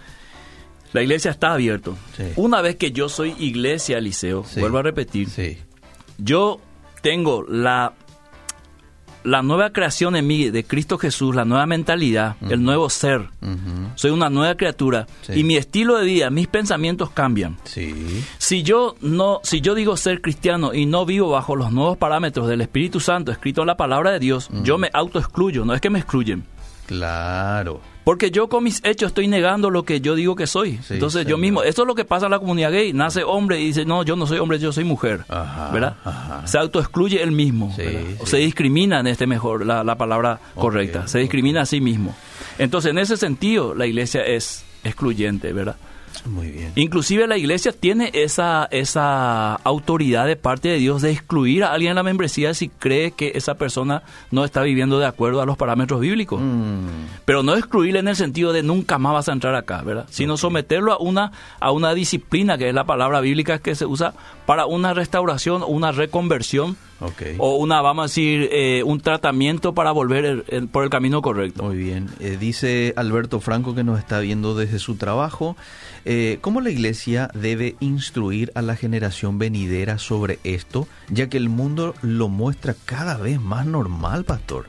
La 0.93 1.01
iglesia 1.01 1.31
está 1.31 1.53
abierta. 1.53 1.91
Sí. 2.15 2.23
Una 2.35 2.61
vez 2.61 2.75
que 2.77 2.91
yo 2.91 3.09
soy 3.09 3.35
iglesia, 3.39 3.99
Liceo, 3.99 4.43
Sí. 4.45 4.59
vuelvo 4.59 4.77
a 4.77 4.83
repetir, 4.83 5.29
Sí. 5.29 5.57
yo 6.17 6.59
tengo 7.01 7.43
la, 7.47 7.93
la 9.23 9.41
nueva 9.41 9.71
creación 9.71 10.15
en 10.15 10.27
mí 10.27 10.49
de 10.49 10.63
Cristo 10.65 10.97
Jesús, 10.97 11.33
la 11.35 11.45
nueva 11.45 11.65
mentalidad, 11.65 12.35
el 12.49 12.61
nuevo 12.61 12.89
ser. 12.89 13.29
Soy 13.95 14.11
una 14.11 14.29
nueva 14.29 14.55
criatura 14.55 15.07
y 15.33 15.43
mi 15.43 15.55
estilo 15.55 15.97
de 15.97 16.05
vida, 16.05 16.29
mis 16.29 16.47
pensamientos 16.47 17.09
cambian. 17.09 17.57
Sí. 17.63 18.23
Si 18.37 18.63
yo 18.63 18.95
no, 19.01 19.39
si 19.43 19.61
yo 19.61 19.75
digo 19.75 19.95
ser 19.97 20.21
cristiano 20.21 20.73
y 20.73 20.85
no 20.85 21.05
vivo 21.05 21.29
bajo 21.29 21.55
los 21.55 21.71
nuevos 21.71 21.97
parámetros 21.97 22.47
del 22.47 22.61
Espíritu 22.61 22.99
Santo 22.99 23.31
escrito 23.31 23.61
en 23.61 23.67
la 23.67 23.77
palabra 23.77 24.11
de 24.11 24.19
Dios, 24.19 24.49
yo 24.63 24.77
me 24.77 24.89
autoexcluyo, 24.93 25.63
no 25.65 25.73
es 25.73 25.81
que 25.81 25.89
me 25.89 25.99
excluyen. 25.99 26.43
Claro. 26.85 27.79
Porque 28.03 28.31
yo 28.31 28.49
con 28.49 28.63
mis 28.63 28.83
hechos 28.83 29.07
estoy 29.07 29.27
negando 29.27 29.69
lo 29.69 29.83
que 29.83 30.01
yo 30.01 30.15
digo 30.15 30.35
que 30.35 30.45
soy. 30.45 30.79
Sí, 30.85 30.95
Entonces 30.95 31.25
yo 31.25 31.37
mismo, 31.37 31.63
esto 31.63 31.83
es 31.83 31.87
lo 31.87 31.95
que 31.95 32.03
pasa 32.03 32.25
en 32.25 32.31
la 32.31 32.39
comunidad 32.39 32.71
gay, 32.71 32.91
nace 32.91 33.23
hombre 33.23 33.61
y 33.61 33.67
dice, 33.67 33.85
no, 33.85 34.03
yo 34.03 34.15
no 34.15 34.27
soy 34.27 34.39
hombre, 34.39 34.59
yo 34.59 34.73
soy 34.73 34.83
mujer. 34.83 35.23
Ajá, 35.29 35.69
¿Verdad? 35.71 35.95
ajá. 36.03 36.45
Se 36.45 36.57
autoexcluye 36.57 37.21
él 37.23 37.31
mismo. 37.31 37.73
Sí, 37.75 37.83
se 38.25 38.37
discrimina 38.37 38.99
en 38.99 39.07
este 39.07 39.25
mejor, 39.25 39.65
la, 39.65 39.83
la 39.83 39.95
palabra 39.95 40.39
correcta. 40.55 41.07
Se 41.07 41.19
discrimina 41.19 41.61
a 41.61 41.65
sí 41.65 41.79
mismo. 41.79 42.13
Entonces 42.57 42.91
en 42.91 42.97
ese 42.97 43.15
sentido 43.17 43.73
la 43.73 43.85
iglesia 43.85 44.21
es 44.25 44.65
excluyente, 44.83 45.53
¿verdad? 45.53 45.77
Muy 46.25 46.49
bien. 46.51 46.71
Inclusive 46.75 47.27
la 47.27 47.37
iglesia 47.37 47.71
tiene 47.71 48.11
esa, 48.13 48.67
esa 48.71 49.55
autoridad 49.55 50.25
de 50.25 50.35
parte 50.35 50.69
de 50.69 50.77
Dios 50.77 51.01
de 51.01 51.11
excluir 51.11 51.63
a 51.63 51.73
alguien 51.73 51.91
en 51.91 51.95
la 51.95 52.03
membresía 52.03 52.53
si 52.53 52.69
cree 52.69 53.11
que 53.11 53.33
esa 53.35 53.55
persona 53.55 54.03
no 54.31 54.45
está 54.45 54.61
viviendo 54.61 54.99
de 54.99 55.05
acuerdo 55.05 55.41
a 55.41 55.45
los 55.45 55.57
parámetros 55.57 55.99
bíblicos. 55.99 56.39
Mm, 56.41 56.87
Pero 57.25 57.43
no 57.43 57.55
excluirle 57.55 57.99
en 57.99 58.07
el 58.07 58.15
sentido 58.15 58.53
de 58.53 58.63
nunca 58.63 58.97
más 58.97 59.13
vas 59.13 59.29
a 59.29 59.33
entrar 59.33 59.55
acá, 59.55 59.81
¿verdad? 59.81 60.05
Sino 60.09 60.37
someterlo 60.37 60.93
a 60.93 60.97
una, 60.97 61.31
a 61.59 61.71
una 61.71 61.93
disciplina, 61.93 62.57
que 62.57 62.69
es 62.69 62.75
la 62.75 62.85
palabra 62.85 63.19
bíblica 63.19 63.59
que 63.59 63.75
se 63.75 63.85
usa 63.85 64.13
para 64.45 64.65
una 64.65 64.93
restauración 64.93 65.61
o 65.63 65.67
una 65.67 65.91
reconversión 65.91 66.75
ok. 66.99 67.21
o 67.37 67.55
una, 67.57 67.81
vamos 67.81 68.03
a 68.03 68.07
decir, 68.07 68.49
eh, 68.51 68.83
un 68.85 68.99
tratamiento 69.01 69.73
para 69.73 69.91
volver 69.91 70.25
el- 70.25 70.43
el- 70.49 70.67
por 70.67 70.83
el 70.83 70.89
camino 70.89 71.21
correcto. 71.21 71.63
Muy 71.63 71.77
bien. 71.77 72.09
Eh, 72.19 72.37
dice 72.39 72.93
Alberto 72.97 73.39
Franco 73.39 73.73
que 73.75 73.83
nos 73.83 73.99
está 73.99 74.19
viendo 74.19 74.55
desde 74.55 74.79
su 74.79 74.95
trabajo. 74.95 75.55
eh, 76.05 76.39
¿Cómo 76.41 76.59
la 76.59 76.69
iglesia 76.69 77.29
debe 77.33 77.77
instruir 77.79 78.51
a 78.55 78.61
la 78.61 78.75
generación 78.75 79.39
venidera 79.39 79.97
sobre 79.99 80.39
esto? 80.43 80.85
Ya 81.09 81.29
que 81.29 81.37
el 81.37 81.47
mundo 81.47 81.95
lo 82.01 82.27
muestra 82.27 82.75
cada 82.85 83.15
vez 83.15 83.39
más 83.39 83.65
normal, 83.65 84.25
pastor. 84.25 84.67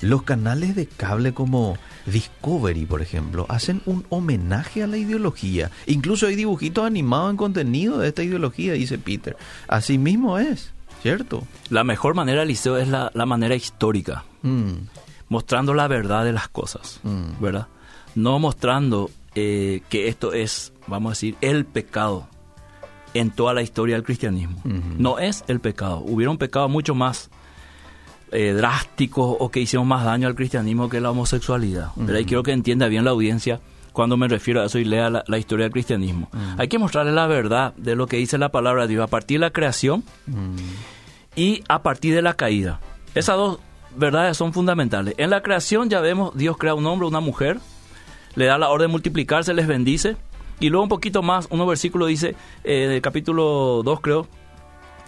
Los 0.00 0.22
canales 0.22 0.76
de 0.76 0.86
cable 0.86 1.32
como 1.34 1.76
Discovery, 2.06 2.86
por 2.86 3.02
ejemplo, 3.02 3.46
hacen 3.48 3.82
un 3.84 4.04
homenaje 4.10 4.84
a 4.84 4.86
la 4.86 4.96
ideología. 4.96 5.72
Incluso 5.86 6.28
hay 6.28 6.36
dibujitos 6.36 6.84
animados 6.86 7.32
en 7.32 7.36
contenido 7.36 7.98
de 7.98 8.06
esta 8.08 8.22
ideología, 8.22 8.74
dice 8.74 8.96
Así 9.68 9.98
mismo 9.98 10.38
es, 10.38 10.72
¿cierto? 11.02 11.44
La 11.70 11.84
mejor 11.84 12.14
manera, 12.14 12.44
Liceo, 12.44 12.76
es 12.76 12.88
la, 12.88 13.10
la 13.14 13.26
manera 13.26 13.54
histórica. 13.54 14.24
Mm, 14.42 14.72
mostrando 15.28 15.74
la 15.74 15.88
verdad 15.88 16.24
de 16.24 16.32
las 16.32 16.48
cosas, 16.48 17.00
Mm. 17.02 17.40
¿verdad? 17.40 17.66
No 18.14 18.38
mostrando 18.38 19.10
eh, 19.34 19.82
que 19.88 20.08
esto 20.08 20.32
es, 20.32 20.72
vamos 20.86 21.10
a 21.10 21.12
decir, 21.12 21.36
el 21.40 21.64
pecado 21.66 22.26
en 23.12 23.30
toda 23.30 23.52
la 23.54 23.62
historia 23.62 23.96
del 23.96 24.04
cristianismo. 24.04 24.56
Ujú. 24.64 24.80
No 24.98 25.18
es 25.18 25.44
el 25.48 25.60
pecado. 25.60 25.98
Hubieron 25.98 26.38
pecados 26.38 26.70
mucho 26.70 26.94
más 26.94 27.28
eh, 28.32 28.52
drásticos 28.52 29.36
o 29.38 29.50
que 29.50 29.60
hicieron 29.60 29.86
más 29.88 30.04
daño 30.04 30.26
al 30.28 30.34
cristianismo 30.34 30.88
que 30.88 31.00
la 31.00 31.10
homosexualidad. 31.10 31.90
¿verdad? 31.96 32.20
Y 32.20 32.24
quiero 32.24 32.42
que 32.42 32.52
entienda 32.52 32.88
bien 32.88 33.04
la 33.04 33.10
audiencia 33.12 33.60
cuando 33.96 34.18
me 34.18 34.28
refiero 34.28 34.60
a 34.60 34.66
eso 34.66 34.78
y 34.78 34.84
lea 34.84 35.08
la, 35.08 35.24
la 35.26 35.38
historia 35.38 35.64
del 35.64 35.72
cristianismo. 35.72 36.28
Hay 36.58 36.68
que 36.68 36.78
mostrarle 36.78 37.12
la 37.12 37.26
verdad 37.26 37.72
de 37.76 37.96
lo 37.96 38.06
que 38.06 38.18
dice 38.18 38.36
la 38.36 38.50
palabra 38.50 38.82
de 38.82 38.88
Dios 38.88 39.02
a 39.02 39.06
partir 39.06 39.38
de 39.40 39.46
la 39.46 39.50
creación 39.50 40.04
Mm. 40.26 40.56
y 41.34 41.64
a 41.68 41.82
partir 41.82 42.14
de 42.14 42.20
la 42.20 42.34
caída. 42.34 42.78
Esas 43.14 43.36
dos 43.36 43.58
verdades 43.96 44.36
son 44.36 44.52
fundamentales. 44.52 45.14
En 45.16 45.30
la 45.30 45.40
creación 45.42 45.88
ya 45.88 46.00
vemos, 46.00 46.36
Dios 46.36 46.58
crea 46.58 46.74
un 46.74 46.84
hombre, 46.86 47.08
una 47.08 47.20
mujer, 47.20 47.58
le 48.34 48.44
da 48.44 48.58
la 48.58 48.68
orden 48.68 48.88
de 48.88 48.92
multiplicarse, 48.92 49.54
les 49.54 49.66
bendice. 49.66 50.16
Y 50.60 50.68
luego 50.68 50.82
un 50.82 50.88
poquito 50.90 51.22
más, 51.22 51.46
uno 51.50 51.64
versículo 51.66 52.04
dice, 52.04 52.34
eh, 52.64 52.86
del 52.88 53.00
capítulo 53.00 53.80
2 53.82 54.00
creo, 54.00 54.26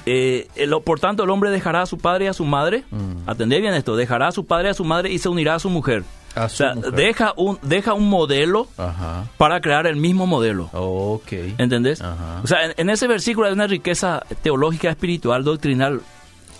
eh, 0.06 0.48
el- 0.56 0.74
por 0.82 0.98
tanto 1.00 1.24
el 1.24 1.30
hombre 1.30 1.50
dejará 1.50 1.82
a 1.82 1.86
su 1.86 1.98
padre 1.98 2.24
y 2.24 2.28
a 2.28 2.32
su 2.32 2.44
madre, 2.46 2.84
Mm. 2.90 3.28
atendé 3.28 3.60
bien 3.60 3.74
esto, 3.74 3.96
dejará 3.96 4.28
a 4.28 4.32
su 4.32 4.46
padre 4.46 4.68
y 4.68 4.70
a 4.70 4.74
su 4.74 4.84
madre 4.84 5.12
y 5.12 5.18
se 5.18 5.28
unirá 5.28 5.54
a 5.56 5.58
su 5.58 5.68
mujer. 5.70 6.04
O 6.44 6.48
sea, 6.48 6.74
deja 6.74 7.32
un, 7.36 7.58
deja 7.62 7.92
un 7.94 8.08
modelo 8.08 8.68
Ajá. 8.76 9.24
para 9.36 9.60
crear 9.60 9.86
el 9.86 9.96
mismo 9.96 10.26
modelo. 10.26 10.68
Ok. 10.72 11.32
¿Entendés? 11.58 12.00
Ajá. 12.00 12.40
O 12.42 12.46
sea, 12.46 12.64
en, 12.66 12.74
en 12.76 12.90
ese 12.90 13.06
versículo 13.06 13.46
hay 13.46 13.52
una 13.52 13.66
riqueza 13.66 14.22
teológica, 14.42 14.90
espiritual, 14.90 15.44
doctrinal 15.44 16.00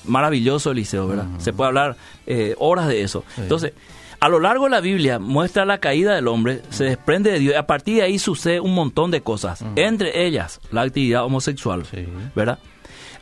maravilloso, 0.05 0.71
Eliseo, 0.71 1.07
¿verdad? 1.09 1.27
Se 1.39 1.53
puede 1.53 1.69
hablar 1.69 1.97
eh, 2.27 2.55
horas 2.59 2.89
de 2.89 3.03
eso. 3.03 3.25
Entonces, 3.37 3.73
a 4.21 4.29
lo 4.29 4.41
largo 4.41 4.65
de 4.65 4.71
la 4.71 4.81
Biblia 4.81 5.19
muestra 5.19 5.65
la 5.65 5.79
caída 5.79 6.15
del 6.15 6.29
hombre, 6.29 6.63
se 6.71 6.85
desprende 6.85 7.31
de 7.31 7.39
Dios 7.39 7.55
y 7.55 7.57
a 7.57 7.67
partir 7.67 7.97
de 7.97 8.03
ahí 8.03 8.19
sucede 8.19 8.59
un 8.61 8.75
montón 8.75 9.11
de 9.11 9.21
cosas, 9.21 9.63
entre 9.77 10.27
ellas 10.27 10.61
la 10.73 10.83
actividad 10.83 11.25
homosexual, 11.25 11.85
Sí. 11.87 12.07
¿verdad? 12.35 12.59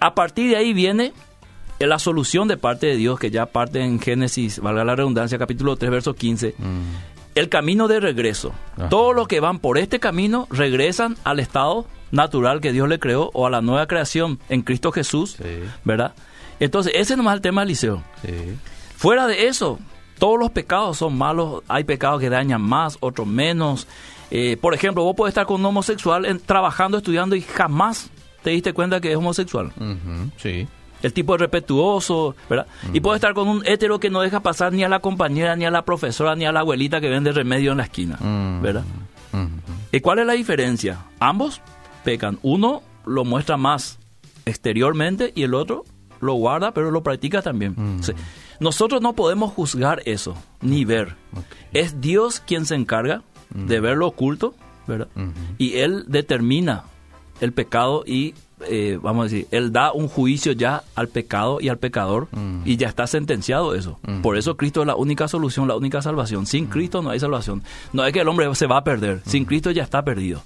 A 0.00 0.14
partir 0.14 0.50
de 0.50 0.56
ahí 0.56 0.72
viene 0.72 1.12
la 1.80 1.98
solución 1.98 2.48
de 2.48 2.56
parte 2.56 2.86
de 2.86 2.96
Dios, 2.96 3.18
que 3.18 3.30
ya 3.30 3.46
parte 3.46 3.82
en 3.82 4.00
Génesis, 4.00 4.60
valga 4.60 4.84
la 4.84 4.96
redundancia, 4.96 5.38
capítulo 5.38 5.76
3, 5.76 5.90
verso 5.90 6.14
15, 6.14 6.54
Mm. 6.58 7.34
el 7.34 7.48
camino 7.48 7.86
de 7.88 8.00
regreso. 8.00 8.52
Ajá. 8.76 8.88
Todos 8.88 9.14
los 9.14 9.28
que 9.28 9.40
van 9.40 9.58
por 9.58 9.76
este 9.78 10.00
camino 10.00 10.46
regresan 10.50 11.16
al 11.24 11.38
estado 11.40 11.86
natural 12.12 12.60
que 12.60 12.72
Dios 12.72 12.88
le 12.88 12.98
creó 12.98 13.30
o 13.34 13.46
a 13.46 13.50
la 13.50 13.60
nueva 13.60 13.86
creación 13.86 14.38
en 14.48 14.62
Cristo 14.62 14.90
Jesús, 14.92 15.32
Sí. 15.36 15.44
¿verdad? 15.84 16.14
Entonces, 16.60 16.92
ese 16.96 17.16
nomás 17.16 17.32
es 17.34 17.36
el 17.36 17.42
tema 17.42 17.60
del 17.60 17.68
liceo. 17.68 18.02
Sí. 18.22 18.30
Fuera 18.96 19.26
de 19.26 19.48
eso, 19.48 19.78
todos 20.18 20.38
los 20.38 20.50
pecados 20.50 20.96
son 20.96 21.18
malos. 21.18 21.62
Hay 21.68 21.84
pecados 21.84 22.20
que 22.20 22.30
dañan 22.30 22.62
más, 22.62 22.96
otros 23.00 23.26
menos. 23.26 23.86
Eh, 24.30 24.56
por 24.58 24.72
ejemplo, 24.72 25.04
vos 25.04 25.14
podés 25.14 25.32
estar 25.32 25.44
con 25.44 25.60
un 25.60 25.66
homosexual 25.66 26.24
en- 26.24 26.40
trabajando, 26.40 26.96
estudiando 26.96 27.36
y 27.36 27.42
jamás 27.42 28.08
te 28.42 28.50
diste 28.50 28.72
cuenta 28.72 29.00
que 29.00 29.10
es 29.10 29.16
homosexual. 29.18 29.72
Sí. 30.38 30.66
El 31.02 31.12
tipo 31.12 31.34
es 31.34 31.40
respetuoso, 31.40 32.34
¿verdad? 32.48 32.66
Y 32.92 33.00
puede 33.00 33.16
estar 33.16 33.34
con 33.34 33.48
un 33.48 33.62
hétero 33.66 34.00
que 34.00 34.10
no 34.10 34.20
deja 34.22 34.40
pasar 34.40 34.72
ni 34.72 34.82
a 34.82 34.88
la 34.88 35.00
compañera, 35.00 35.54
ni 35.56 35.64
a 35.64 35.70
la 35.70 35.84
profesora, 35.84 36.34
ni 36.34 36.46
a 36.46 36.52
la 36.52 36.60
abuelita 36.60 37.00
que 37.00 37.08
vende 37.08 37.32
remedio 37.32 37.72
en 37.72 37.78
la 37.78 37.84
esquina. 37.84 38.18
¿verdad? 38.60 38.84
¿Y 39.92 40.00
cuál 40.00 40.20
es 40.20 40.26
la 40.26 40.32
diferencia? 40.32 41.04
Ambos 41.20 41.60
pecan. 42.04 42.38
Uno 42.42 42.82
lo 43.04 43.24
muestra 43.24 43.56
más 43.56 43.98
exteriormente 44.44 45.32
y 45.34 45.42
el 45.42 45.54
otro 45.54 45.84
lo 46.20 46.34
guarda, 46.34 46.72
pero 46.72 46.90
lo 46.90 47.02
practica 47.02 47.42
también. 47.42 47.98
O 48.00 48.02
sea, 48.02 48.14
nosotros 48.60 49.02
no 49.02 49.12
podemos 49.12 49.52
juzgar 49.52 50.02
eso, 50.06 50.36
ni 50.60 50.84
ver. 50.84 51.16
Es 51.72 52.00
Dios 52.00 52.40
quien 52.40 52.66
se 52.66 52.74
encarga 52.74 53.22
de 53.50 53.80
ver 53.80 53.96
lo 53.96 54.08
oculto, 54.08 54.54
¿verdad? 54.86 55.08
Y 55.58 55.74
Él 55.78 56.04
determina 56.08 56.84
el 57.40 57.52
pecado 57.52 58.02
y, 58.06 58.34
eh, 58.68 58.98
vamos 59.02 59.22
a 59.26 59.28
decir, 59.28 59.46
Él 59.50 59.72
da 59.72 59.92
un 59.92 60.08
juicio 60.08 60.52
ya 60.52 60.82
al 60.94 61.08
pecado 61.08 61.58
y 61.60 61.68
al 61.68 61.78
pecador 61.78 62.28
Mm. 62.32 62.62
y 62.64 62.76
ya 62.76 62.88
está 62.88 63.06
sentenciado 63.06 63.74
eso. 63.74 63.98
Mm. 64.06 64.22
Por 64.22 64.36
eso 64.36 64.56
Cristo 64.56 64.80
es 64.80 64.86
la 64.86 64.96
única 64.96 65.28
solución, 65.28 65.68
la 65.68 65.76
única 65.76 66.00
salvación. 66.02 66.46
Sin 66.46 66.66
Cristo 66.66 67.02
no 67.02 67.10
hay 67.10 67.20
salvación. 67.20 67.62
No 67.92 68.04
es 68.06 68.12
que 68.12 68.20
el 68.20 68.28
hombre 68.28 68.52
se 68.54 68.66
va 68.66 68.78
a 68.78 68.84
perder. 68.84 69.20
Sin 69.26 69.44
Cristo 69.44 69.70
ya 69.70 69.82
está 69.82 70.02
perdido. 70.04 70.42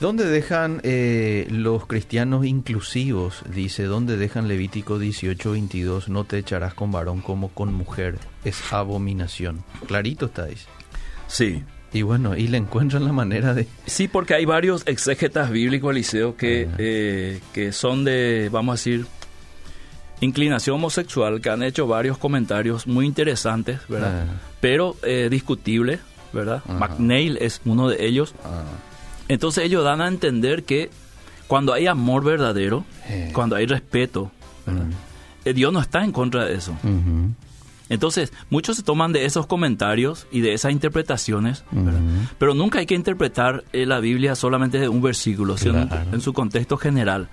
¿Dónde 0.00 0.26
dejan 0.26 0.80
eh, 0.82 1.46
los 1.48 1.86
cristianos 1.86 2.44
inclusivos? 2.44 3.44
Dice, 3.54 3.84
¿dónde 3.84 4.16
dejan 4.16 4.48
Levítico 4.48 4.98
18, 4.98 5.52
22? 5.52 6.08
No 6.08 6.24
te 6.24 6.38
echarás 6.38 6.74
con 6.74 6.90
varón 6.90 7.20
como 7.20 7.50
con 7.50 7.72
mujer. 7.72 8.18
Es 8.44 8.72
abominación. 8.72 9.62
Clarito 9.86 10.26
está 10.26 10.44
ahí. 10.44 10.56
Sí. 11.28 11.62
Y 11.92 12.02
bueno, 12.02 12.34
y 12.36 12.48
le 12.48 12.56
encuentran 12.56 13.04
la 13.04 13.12
manera 13.12 13.52
de... 13.52 13.66
Sí, 13.86 14.08
porque 14.08 14.34
hay 14.34 14.44
varios 14.46 14.82
exégetas 14.86 15.50
bíblicos, 15.50 15.90
Eliseo, 15.90 16.36
que, 16.36 16.66
eh, 16.78 17.40
que 17.52 17.72
son 17.72 18.04
de, 18.04 18.48
vamos 18.50 18.72
a 18.72 18.76
decir, 18.76 19.06
inclinación 20.20 20.76
homosexual, 20.76 21.40
que 21.40 21.50
han 21.50 21.62
hecho 21.62 21.86
varios 21.86 22.16
comentarios 22.16 22.86
muy 22.86 23.06
interesantes, 23.06 23.80
¿verdad? 23.88 24.26
Ah. 24.28 24.34
Pero 24.60 24.96
eh, 25.02 25.28
discutibles, 25.30 26.00
¿verdad? 26.32 26.62
Ajá. 26.66 26.74
McNeil 26.78 27.36
es 27.40 27.60
uno 27.64 27.88
de 27.88 28.06
ellos. 28.06 28.34
Entonces 29.28 29.64
ellos 29.64 29.84
dan 29.84 30.00
a 30.00 30.08
entender 30.08 30.64
que 30.64 30.90
cuando 31.46 31.72
hay 31.74 31.86
amor 31.86 32.24
verdadero, 32.24 32.84
Eh. 33.08 33.30
cuando 33.34 33.56
hay 33.56 33.66
respeto. 33.66 34.30
Eh, 35.44 35.52
Dios 35.52 35.72
no 35.72 35.80
está 35.80 36.04
en 36.04 36.12
contra 36.12 36.44
de 36.46 36.54
eso. 36.54 36.72
ujú. 36.82 37.34
Entonces, 37.88 38.32
muchos 38.50 38.76
se 38.76 38.82
toman 38.82 39.12
de 39.12 39.24
esos 39.24 39.46
comentarios 39.46 40.26
y 40.30 40.40
de 40.40 40.54
esas 40.54 40.72
interpretaciones, 40.72 41.64
pero 42.38 42.54
nunca 42.54 42.78
hay 42.78 42.86
que 42.86 42.94
interpretar 42.94 43.64
eh, 43.72 43.86
la 43.86 44.00
Biblia 44.00 44.34
solamente 44.34 44.78
de 44.78 44.88
un 44.88 45.02
versículo, 45.02 45.56
sino 45.58 45.88
en- 46.12 46.20
su 46.20 46.32
contexto 46.32 46.76
general. 46.76 47.28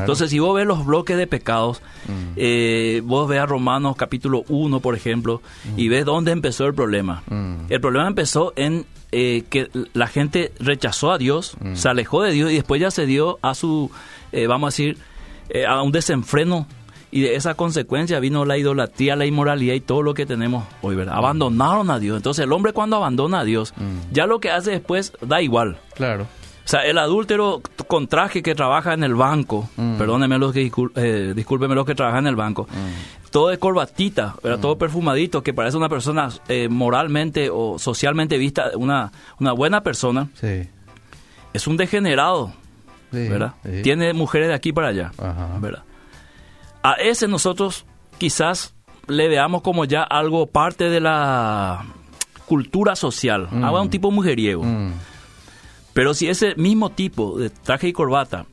Entonces, 0.00 0.30
si 0.30 0.38
vos 0.38 0.54
ves 0.54 0.66
los 0.66 0.84
bloques 0.84 1.16
de 1.16 1.26
pecados, 1.26 1.80
Mm. 2.06 2.12
eh, 2.36 3.02
vos 3.04 3.28
ves 3.28 3.40
a 3.40 3.46
Romanos 3.46 3.96
capítulo 3.96 4.44
1, 4.48 4.80
por 4.80 4.94
ejemplo, 4.94 5.40
y 5.76 5.88
ves 5.88 6.04
dónde 6.04 6.32
empezó 6.32 6.66
el 6.66 6.74
problema. 6.74 7.22
Mm. 7.28 7.66
El 7.70 7.80
problema 7.80 8.06
empezó 8.08 8.52
en 8.56 8.84
eh, 9.12 9.44
que 9.48 9.70
la 9.94 10.08
gente 10.08 10.52
rechazó 10.58 11.12
a 11.12 11.16
Dios, 11.18 11.56
Mm. 11.60 11.76
se 11.76 11.88
alejó 11.88 12.22
de 12.22 12.32
Dios 12.32 12.50
y 12.50 12.54
después 12.56 12.80
ya 12.80 12.90
se 12.90 13.06
dio 13.06 13.38
a 13.40 13.54
su, 13.54 13.90
eh, 14.32 14.46
vamos 14.48 14.66
a 14.66 14.70
decir, 14.72 14.98
eh, 15.48 15.64
a 15.64 15.80
un 15.80 15.92
desenfreno. 15.92 16.66
Y 17.16 17.22
de 17.22 17.34
esa 17.34 17.54
consecuencia 17.54 18.20
vino 18.20 18.44
la 18.44 18.58
idolatría, 18.58 19.16
la 19.16 19.24
inmoralidad 19.24 19.72
y 19.74 19.80
todo 19.80 20.02
lo 20.02 20.12
que 20.12 20.26
tenemos 20.26 20.64
hoy, 20.82 20.96
¿verdad? 20.96 21.14
Abandonaron 21.16 21.90
a 21.90 21.98
Dios. 21.98 22.16
Entonces 22.18 22.44
el 22.44 22.52
hombre 22.52 22.72
cuando 22.74 22.96
abandona 22.96 23.40
a 23.40 23.44
Dios, 23.44 23.72
Mm. 23.76 24.12
ya 24.12 24.26
lo 24.26 24.38
que 24.38 24.50
hace 24.50 24.72
después 24.72 25.12
da 25.22 25.40
igual. 25.40 25.78
Claro. 25.94 26.24
O 26.24 26.68
sea, 26.68 26.80
el 26.84 26.98
adúltero 26.98 27.62
con 27.86 28.06
traje 28.08 28.42
que 28.42 28.54
trabaja 28.54 28.92
en 28.92 29.02
el 29.04 29.14
banco, 29.14 29.68
Mm. 29.76 29.96
perdóneme 29.96 30.36
los 30.38 30.52
que 30.52 30.70
discul- 30.70 30.90
eh, 30.96 31.32
discúlpeme 31.34 31.74
los 31.74 31.86
que 31.86 31.94
trabajan 31.94 32.24
en 32.24 32.26
el 32.26 32.36
banco, 32.36 32.66
todo 33.30 33.48
de 33.48 33.58
corbatita, 33.58 34.34
¿verdad? 34.42 34.58
todo 34.60 34.76
perfumadito, 34.76 35.42
que 35.42 35.54
parece 35.54 35.76
una 35.76 35.88
persona 35.88 36.28
eh, 36.48 36.68
moralmente 36.68 37.48
o 37.50 37.78
socialmente 37.78 38.36
vista, 38.36 38.72
una, 38.76 39.10
una 39.40 39.52
buena 39.52 39.82
persona, 39.82 40.28
Sí. 40.34 40.68
es 41.54 41.66
un 41.66 41.76
degenerado, 41.78 42.52
Sí, 43.12 43.28
¿verdad? 43.28 43.54
sí. 43.64 43.82
Tiene 43.82 44.12
mujeres 44.12 44.48
de 44.48 44.54
aquí 44.54 44.72
para 44.72 44.88
allá, 44.88 45.12
Ajá. 45.18 45.56
¿verdad? 45.60 45.82
A 46.90 46.92
ese 46.94 47.26
nosotros 47.28 47.84
quizás 48.18 48.74
le 49.08 49.28
veamos 49.28 49.62
como 49.62 49.84
ya 49.84 50.02
algo 50.02 50.46
parte 50.46 50.88
de 50.90 51.00
la 51.00 51.84
cultura 52.46 52.94
social, 52.96 53.48
Mm. 53.50 53.64
Haga 53.64 53.80
un 53.80 53.90
tipo 53.90 54.10
mujeriego. 54.10 54.62
Mm. 54.62 54.92
Pero 55.92 56.14
si 56.14 56.28
ese 56.28 56.54
mismo 56.56 56.90
tipo 56.90 57.38
de 57.38 57.50
traje 57.50 57.88
y 57.88 57.92
corbata 57.92 58.46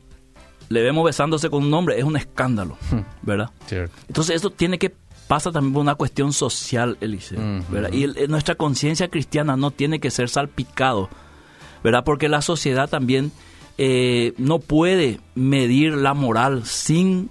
le 0.70 0.82
vemos 0.82 1.04
besándose 1.04 1.50
con 1.50 1.62
un 1.64 1.74
hombre, 1.74 1.98
es 1.98 2.04
un 2.04 2.16
escándalo, 2.16 2.76
¿verdad? 3.22 3.50
Cierto. 3.66 3.94
Entonces 4.08 4.36
eso 4.36 4.50
tiene 4.50 4.78
que 4.78 4.94
pasa 5.28 5.52
también 5.52 5.72
por 5.74 5.82
una 5.82 5.94
cuestión 5.94 6.32
social, 6.32 6.96
Eliseo. 7.00 7.38
¿verdad? 7.68 7.92
Y 7.92 8.04
el- 8.04 8.30
nuestra 8.30 8.54
conciencia 8.54 9.08
cristiana 9.08 9.56
no 9.56 9.70
tiene 9.70 10.00
que 10.00 10.10
ser 10.10 10.28
salpicado, 10.30 11.08
¿verdad? 11.84 12.02
Porque 12.04 12.28
la 12.28 12.40
sociedad 12.42 12.88
también 12.88 13.30
eh, 13.76 14.32
no 14.38 14.58
puede 14.60 15.20
medir 15.34 15.94
la 15.94 16.14
moral 16.14 16.64
sin 16.64 17.28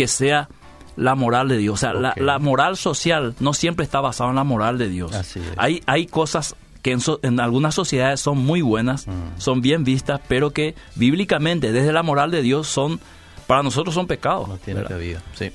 que 0.00 0.08
sea 0.08 0.48
la 0.96 1.14
moral 1.14 1.48
de 1.48 1.58
Dios. 1.58 1.74
O 1.74 1.76
sea, 1.76 1.92
la, 1.92 2.38
moral 2.38 2.78
social 2.78 3.34
no 3.38 3.52
siempre 3.52 3.84
está 3.84 4.00
basada 4.00 4.30
en 4.30 4.36
la 4.36 4.44
moral 4.44 4.78
de 4.78 4.88
Dios. 4.88 5.12
Así 5.14 5.40
es. 5.40 5.46
Hay, 5.58 5.82
hay 5.84 6.06
cosas 6.06 6.56
que 6.80 6.92
en, 6.92 7.00
so- 7.00 7.20
en 7.22 7.38
algunas 7.38 7.74
sociedades 7.74 8.18
son 8.20 8.38
muy 8.38 8.62
buenas, 8.62 9.06
Mm. 9.06 9.12
son 9.38 9.60
bien 9.60 9.84
vistas, 9.84 10.22
pero 10.26 10.52
que 10.52 10.74
bíblicamente, 10.94 11.70
desde 11.72 11.92
la 11.92 12.02
moral 12.02 12.30
de 12.30 12.40
Dios, 12.40 12.66
son 12.66 12.98
para 13.46 13.62
nosotros 13.62 13.94
son 13.94 14.06
pecados. 14.06 14.48
No 14.48 14.56
tiene 14.56 14.84
cabida. 14.84 15.22
Sí. 15.34 15.50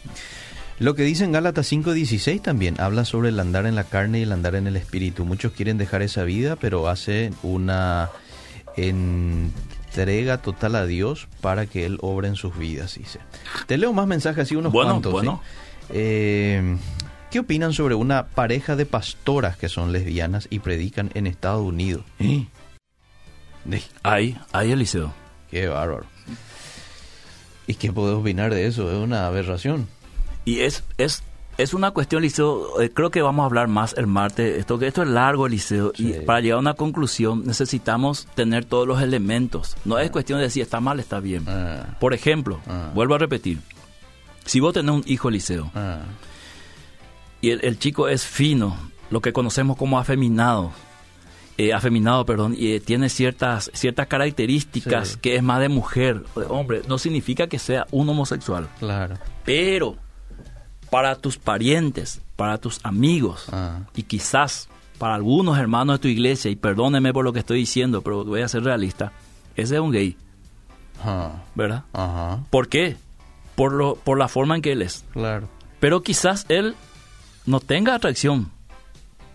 Lo 0.77 0.93
que 0.93 1.01
dice 1.01 1.23
en 1.23 1.31
Gálatas 1.31 1.65
5:16 1.71 2.41
también 2.43 2.75
habla 2.79 3.03
sobre 3.03 3.29
el 3.29 3.39
andar 3.39 3.65
en 3.65 3.73
la 3.73 3.85
carne 3.85 4.19
y 4.19 4.23
el 4.23 4.31
andar 4.31 4.53
en 4.53 4.67
el 4.67 4.75
espíritu. 4.75 5.25
Muchos 5.25 5.53
quieren 5.53 5.79
dejar 5.79 6.03
esa 6.03 6.23
vida, 6.23 6.55
pero 6.55 6.87
hacen 6.87 7.33
una 7.41 8.09
entrega 9.95 10.39
total 10.41 10.75
a 10.75 10.85
Dios 10.85 11.27
para 11.41 11.65
que 11.67 11.85
Él 11.85 11.97
obre 12.01 12.27
en 12.27 12.35
sus 12.35 12.57
vidas, 12.57 12.95
dice. 12.95 13.19
Te 13.65 13.77
leo 13.77 13.93
más 13.93 14.07
mensajes 14.07 14.43
así, 14.43 14.55
unos 14.55 14.73
Bueno, 14.73 14.91
cuantos. 14.91 15.11
¿sí? 15.11 15.15
bueno. 15.15 15.41
Eh, 15.89 16.77
¿Qué 17.31 17.39
opinan 17.39 17.73
sobre 17.73 17.95
una 17.95 18.27
pareja 18.27 18.75
de 18.75 18.85
pastoras 18.85 19.57
que 19.57 19.69
son 19.69 19.91
lesbianas 19.91 20.47
y 20.49 20.59
predican 20.59 21.11
en 21.13 21.27
Estados 21.27 21.63
Unidos? 21.63 22.03
¿Eh? 22.19 22.45
Ahí, 24.03 24.37
ahí 24.51 24.71
Eliseo. 24.71 25.13
Qué 25.49 25.67
bárbaro. 25.67 26.05
¿Y 27.67 27.75
qué 27.75 27.91
puedo 27.91 28.19
opinar 28.19 28.53
de 28.53 28.67
eso? 28.67 28.91
Es 28.91 28.97
una 28.97 29.27
aberración. 29.27 29.87
Y 30.43 30.59
es, 30.59 30.83
es, 30.97 31.23
es 31.57 31.73
una 31.73 31.91
cuestión, 31.91 32.21
Liceo, 32.21 32.81
eh, 32.81 32.89
creo 32.93 33.11
que 33.11 33.21
vamos 33.21 33.43
a 33.43 33.45
hablar 33.45 33.67
más 33.67 33.95
el 33.97 34.07
martes, 34.07 34.59
esto, 34.59 34.81
esto 34.81 35.03
es 35.03 35.07
largo, 35.07 35.47
Liceo, 35.47 35.93
y 35.97 36.13
para 36.25 36.41
llegar 36.41 36.57
a 36.57 36.59
una 36.59 36.73
conclusión 36.73 37.45
necesitamos 37.45 38.27
tener 38.35 38.65
todos 38.65 38.87
los 38.87 39.01
elementos. 39.01 39.77
No 39.85 39.97
es 39.97 40.09
ah. 40.09 40.11
cuestión 40.11 40.39
de 40.39 40.49
si 40.49 40.61
está 40.61 40.79
mal, 40.79 40.99
está 40.99 41.19
bien. 41.19 41.45
Ah. 41.47 41.95
Por 41.99 42.13
ejemplo, 42.13 42.59
ah. 42.67 42.91
vuelvo 42.93 43.15
a 43.15 43.17
repetir, 43.17 43.59
si 44.45 44.59
vos 44.59 44.73
tenés 44.73 44.93
un 44.93 45.03
hijo, 45.05 45.29
Liceo, 45.29 45.71
y 47.41 47.51
el, 47.51 47.79
chico 47.79 48.07
es 48.07 48.25
fino, 48.25 48.75
lo 49.09 49.21
que 49.21 49.31
conocemos 49.31 49.77
como 49.77 49.99
afeminado, 49.99 50.71
eh, 51.57 51.73
afeminado, 51.73 52.25
perdón, 52.25 52.53
y 52.57 52.73
eh, 52.73 52.79
tiene 52.81 53.07
ciertas, 53.07 53.71
ciertas 53.73 54.07
características 54.07 55.15
que 55.15 55.35
es 55.35 55.43
más 55.43 55.61
de 55.61 55.69
mujer, 55.69 56.23
de 56.35 56.45
hombre, 56.49 56.81
no 56.87 56.97
significa 56.97 57.47
que 57.47 57.59
sea 57.59 57.87
un 57.91 58.09
homosexual. 58.09 58.67
Claro. 58.79 59.15
Pero 59.45 59.95
para 60.89 61.15
tus 61.15 61.37
parientes, 61.37 62.21
para 62.35 62.57
tus 62.57 62.79
amigos 62.83 63.47
ah. 63.51 63.79
y 63.95 64.03
quizás 64.03 64.69
para 64.97 65.15
algunos 65.15 65.57
hermanos 65.57 65.95
de 65.95 66.01
tu 66.01 66.07
iglesia, 66.07 66.49
y 66.49 66.55
perdóneme 66.55 67.11
por 67.11 67.25
lo 67.25 67.33
que 67.33 67.39
estoy 67.39 67.59
diciendo, 67.59 68.01
pero 68.01 68.23
voy 68.23 68.41
a 68.41 68.47
ser 68.47 68.63
realista, 68.63 69.11
ese 69.55 69.75
es 69.75 69.81
un 69.81 69.91
gay. 69.91 70.17
Ah. 71.03 71.43
¿Verdad? 71.53 71.83
¿Por 72.49 72.69
qué? 72.69 72.97
Por, 73.55 73.73
lo, 73.73 73.95
por 73.95 74.17
la 74.17 74.27
forma 74.27 74.55
en 74.55 74.61
que 74.61 74.71
él 74.71 74.81
es. 74.81 75.05
Claro. 75.11 75.49
Pero 75.79 76.01
quizás 76.01 76.45
él 76.49 76.75
no 77.45 77.59
tenga 77.59 77.95
atracción 77.95 78.51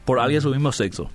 por 0.04 0.18
alguien 0.18 0.38
de 0.38 0.42
su 0.42 0.50
mismo 0.50 0.72
sexo. 0.72 1.10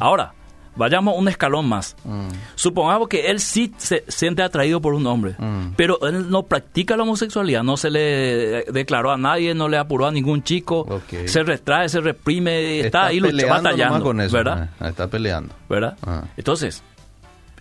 Ahora, 0.00 0.34
Vayamos 0.78 1.14
un 1.18 1.28
escalón 1.28 1.68
más. 1.68 1.96
Mm. 2.04 2.28
Supongamos 2.54 3.08
que 3.08 3.30
él 3.30 3.40
sí 3.40 3.74
se 3.76 4.04
siente 4.06 4.42
atraído 4.42 4.80
por 4.80 4.94
un 4.94 5.06
hombre, 5.06 5.34
mm. 5.36 5.74
pero 5.76 5.98
él 6.06 6.30
no 6.30 6.44
practica 6.44 6.96
la 6.96 7.02
homosexualidad, 7.02 7.64
no 7.64 7.76
se 7.76 7.90
le 7.90 8.64
declaró 8.72 9.10
a 9.10 9.18
nadie, 9.18 9.54
no 9.54 9.68
le 9.68 9.76
apuró 9.76 10.06
a 10.06 10.12
ningún 10.12 10.42
chico, 10.44 11.02
se 11.26 11.42
retrae, 11.42 11.88
se 11.88 12.00
reprime, 12.00 12.80
está, 12.80 13.06
ahí 13.06 13.20
batallando. 13.20 14.04
Con 14.04 14.20
eso, 14.20 14.36
¿verdad? 14.36 14.70
Eh, 14.80 14.88
está 14.88 15.08
peleando. 15.08 15.52
¿Verdad? 15.68 15.96
Ah. 16.06 16.24
Entonces, 16.36 16.82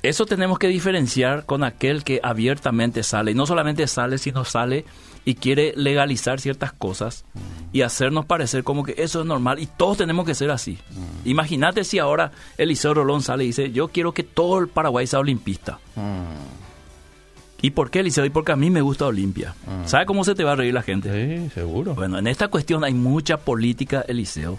eso 0.04 0.26
tenemos 0.26 0.60
que 0.60 0.68
diferenciar 0.68 1.46
con 1.46 1.64
aquel 1.64 2.04
que 2.04 2.20
abiertamente 2.22 3.02
sale, 3.02 3.32
y 3.32 3.34
no 3.34 3.48
solamente 3.48 3.88
sale, 3.88 4.20
sino 4.20 4.46
sale 4.46 4.86
y 5.28 5.36
quiere 5.36 5.74
legalizar 5.76 6.40
ciertas 6.40 6.72
cosas 6.72 7.26
y 7.74 7.82
hacernos 7.82 8.26
parecer 8.26 8.64
como 8.64 8.84
que 8.84 8.96
eso 8.98 9.20
es 9.20 9.26
normal 9.26 9.60
y 9.60 9.66
todos 9.66 9.98
tenemos 9.98 10.26
que 10.26 10.34
ser 10.34 10.50
así. 10.52 10.78
Mm. 10.90 11.28
Imagínate 11.28 11.84
si 11.84 12.00
ahora 12.00 12.32
Eliseo 12.58 12.94
Rolón 12.94 13.22
sale 13.22 13.44
y 13.44 13.48
dice, 13.48 13.74
yo 13.74 13.90
quiero 13.90 14.14
que 14.14 14.24
todo 14.24 14.58
el 14.60 14.70
Paraguay 14.70 15.06
sea 15.06 15.20
olimpista. 15.20 15.80
Mm. 15.98 17.62
¿Y 17.62 17.72
por 17.72 17.92
qué, 17.92 18.00
Eliseo? 18.00 18.24
Y 18.24 18.30
porque 18.30 18.54
a 18.54 18.56
mí 18.56 18.70
me 18.70 18.80
gusta 18.80 19.06
Olimpia. 19.06 19.54
Mm. 19.66 19.86
¿Sabe 19.86 20.06
cómo 20.06 20.24
se 20.24 20.34
te 20.34 20.46
va 20.46 20.54
a 20.54 20.56
reír 20.56 20.74
la 20.74 20.82
gente? 20.82 21.12
Sí, 21.12 21.50
seguro. 21.50 21.94
Bueno, 21.94 22.18
en 22.18 22.28
esta 22.28 22.48
cuestión 22.48 22.86
hay 22.86 22.94
mucha 22.94 23.36
política, 23.36 24.06
Eliseo, 24.08 24.58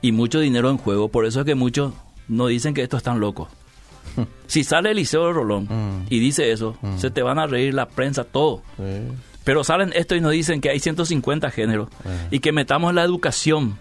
y 0.00 0.12
mucho 0.12 0.38
dinero 0.38 0.70
en 0.70 0.76
juego. 0.76 1.08
Por 1.08 1.26
eso 1.26 1.40
es 1.40 1.46
que 1.46 1.56
muchos 1.56 1.92
no 2.28 2.46
dicen 2.46 2.72
que 2.72 2.84
esto 2.84 2.98
es 2.98 3.02
tan 3.02 3.18
loco. 3.18 3.48
si 4.46 4.62
sale 4.62 4.92
Eliseo 4.92 5.32
Rolón 5.32 6.06
y 6.08 6.20
dice 6.20 6.52
eso, 6.52 6.76
se 6.98 7.10
te 7.10 7.22
van 7.22 7.40
a 7.40 7.48
reír 7.48 7.74
la 7.74 7.88
prensa, 7.88 8.22
todo. 8.22 8.62
Pero 9.44 9.64
salen 9.64 9.92
esto 9.94 10.14
y 10.14 10.20
nos 10.20 10.32
dicen 10.32 10.60
que 10.60 10.70
hay 10.70 10.78
150 10.78 11.50
géneros 11.50 11.88
y 12.30 12.40
que 12.40 12.52
metamos 12.52 12.94
la 12.94 13.02
educación, 13.02 13.78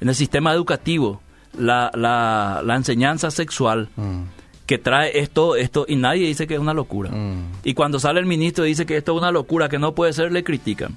en 0.00 0.08
el 0.08 0.14
sistema 0.14 0.52
educativo, 0.52 1.20
la, 1.58 1.90
la, 1.94 2.62
la 2.64 2.76
enseñanza 2.76 3.30
sexual. 3.30 3.88
Mm. 3.96 4.22
que 4.66 4.78
trae 4.78 5.18
esto, 5.18 5.56
esto, 5.56 5.84
y 5.86 5.96
nadie 5.96 6.26
dice 6.26 6.46
que 6.46 6.54
es 6.54 6.60
una 6.60 6.72
locura. 6.72 7.10
Mm. 7.10 7.52
Y 7.64 7.74
cuando 7.74 8.00
sale 8.00 8.18
el 8.20 8.24
ministro 8.24 8.64
y 8.64 8.70
dice 8.70 8.86
que 8.86 8.96
esto 8.96 9.12
es 9.12 9.18
una 9.18 9.30
locura, 9.30 9.68
que 9.68 9.78
no 9.78 9.94
puede 9.94 10.14
ser, 10.14 10.32
le 10.32 10.42
critican. 10.42 10.96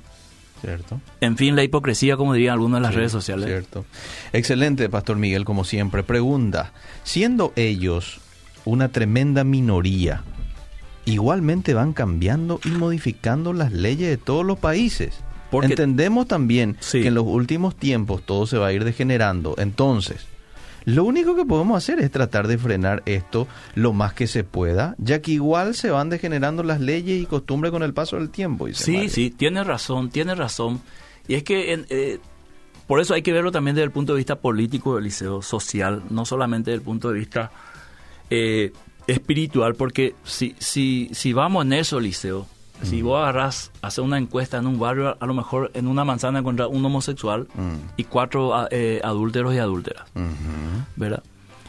Cierto. 0.61 1.01
En 1.21 1.37
fin, 1.37 1.55
la 1.55 1.63
hipocresía, 1.63 2.17
como 2.17 2.33
dirían 2.33 2.53
algunos 2.53 2.77
en 2.77 2.83
las 2.83 2.95
redes 2.95 3.11
sociales. 3.11 3.45
Cierto. 3.45 3.85
Excelente, 4.33 4.89
Pastor 4.89 5.17
Miguel, 5.17 5.45
como 5.45 5.63
siempre. 5.63 6.01
Pregunta, 6.03 6.71
siendo 7.03 7.53
ellos 7.55 8.19
una 8.65 8.89
tremenda 8.89 9.43
minoría, 9.43 10.23
igualmente 11.07 11.73
van 11.73 11.93
cambiando 11.93 12.59
y 12.63 12.69
modificando 12.69 13.53
las 13.53 13.71
leyes 13.71 14.09
de 14.09 14.17
todos 14.17 14.45
los 14.45 14.59
países. 14.59 15.19
Porque 15.49 15.67
Entendemos 15.67 16.27
también 16.27 16.77
que 16.91 17.07
en 17.07 17.15
los 17.15 17.25
últimos 17.25 17.75
tiempos 17.75 18.21
todo 18.23 18.45
se 18.45 18.57
va 18.57 18.67
a 18.67 18.73
ir 18.73 18.83
degenerando. 18.83 19.55
Entonces, 19.57 20.27
lo 20.83 21.05
único 21.05 21.35
que 21.35 21.45
podemos 21.45 21.77
hacer 21.77 21.99
es 21.99 22.11
tratar 22.11 22.47
de 22.47 22.57
frenar 22.57 23.01
esto 23.05 23.47
lo 23.73 23.93
más 23.93 24.13
que 24.13 24.27
se 24.27 24.43
pueda, 24.43 24.95
ya 24.97 25.21
que 25.21 25.31
igual 25.31 25.73
se 25.73 25.89
van 25.89 26.09
degenerando 26.09 26.63
las 26.63 26.81
leyes 26.81 27.21
y 27.21 27.25
costumbres 27.25 27.71
con 27.71 27.83
el 27.83 27.93
paso 27.93 28.17
del 28.17 28.29
tiempo. 28.29 28.67
sí, 28.73 29.07
sí, 29.09 29.29
tiene 29.29 29.63
razón, 29.63 30.09
tiene 30.09 30.35
razón. 30.35 30.81
Y 31.29 31.35
es 31.35 31.43
que 31.43 31.85
eh, 31.89 32.19
por 32.85 32.99
eso 32.99 33.13
hay 33.13 33.21
que 33.21 33.31
verlo 33.31 33.51
también 33.51 33.75
desde 33.75 33.85
el 33.85 33.91
punto 33.91 34.13
de 34.13 34.17
vista 34.17 34.37
político 34.37 34.95
del 34.95 35.05
liceo 35.05 35.41
social, 35.41 36.03
no 36.09 36.25
solamente 36.25 36.71
desde 36.71 36.79
el 36.79 36.85
punto 36.85 37.11
de 37.11 37.19
vista 37.19 37.51
eh, 38.29 38.73
espiritual, 39.07 39.75
porque 39.75 40.15
si, 40.23 40.55
si, 40.59 41.09
si 41.13 41.33
vamos 41.33 41.65
en 41.65 41.73
eso, 41.73 41.99
Liceo, 41.99 42.45
si 42.83 43.01
vos 43.01 43.19
agarras, 43.19 43.71
hacer 43.81 44.03
una 44.03 44.17
encuesta 44.19 44.57
en 44.57 44.67
un 44.67 44.77
barrio, 44.77 45.17
a 45.19 45.25
lo 45.25 45.33
mejor 45.33 45.71
en 45.73 45.87
una 45.87 46.05
manzana 46.05 46.39
encuentras 46.39 46.69
un 46.71 46.85
homosexual 46.85 47.47
y 47.95 48.03
cuatro 48.03 48.67
eh, 48.69 49.01
adúlteros 49.03 49.55
y 49.55 49.57
adúlteras, 49.57 50.07
¿verdad? 50.95 51.23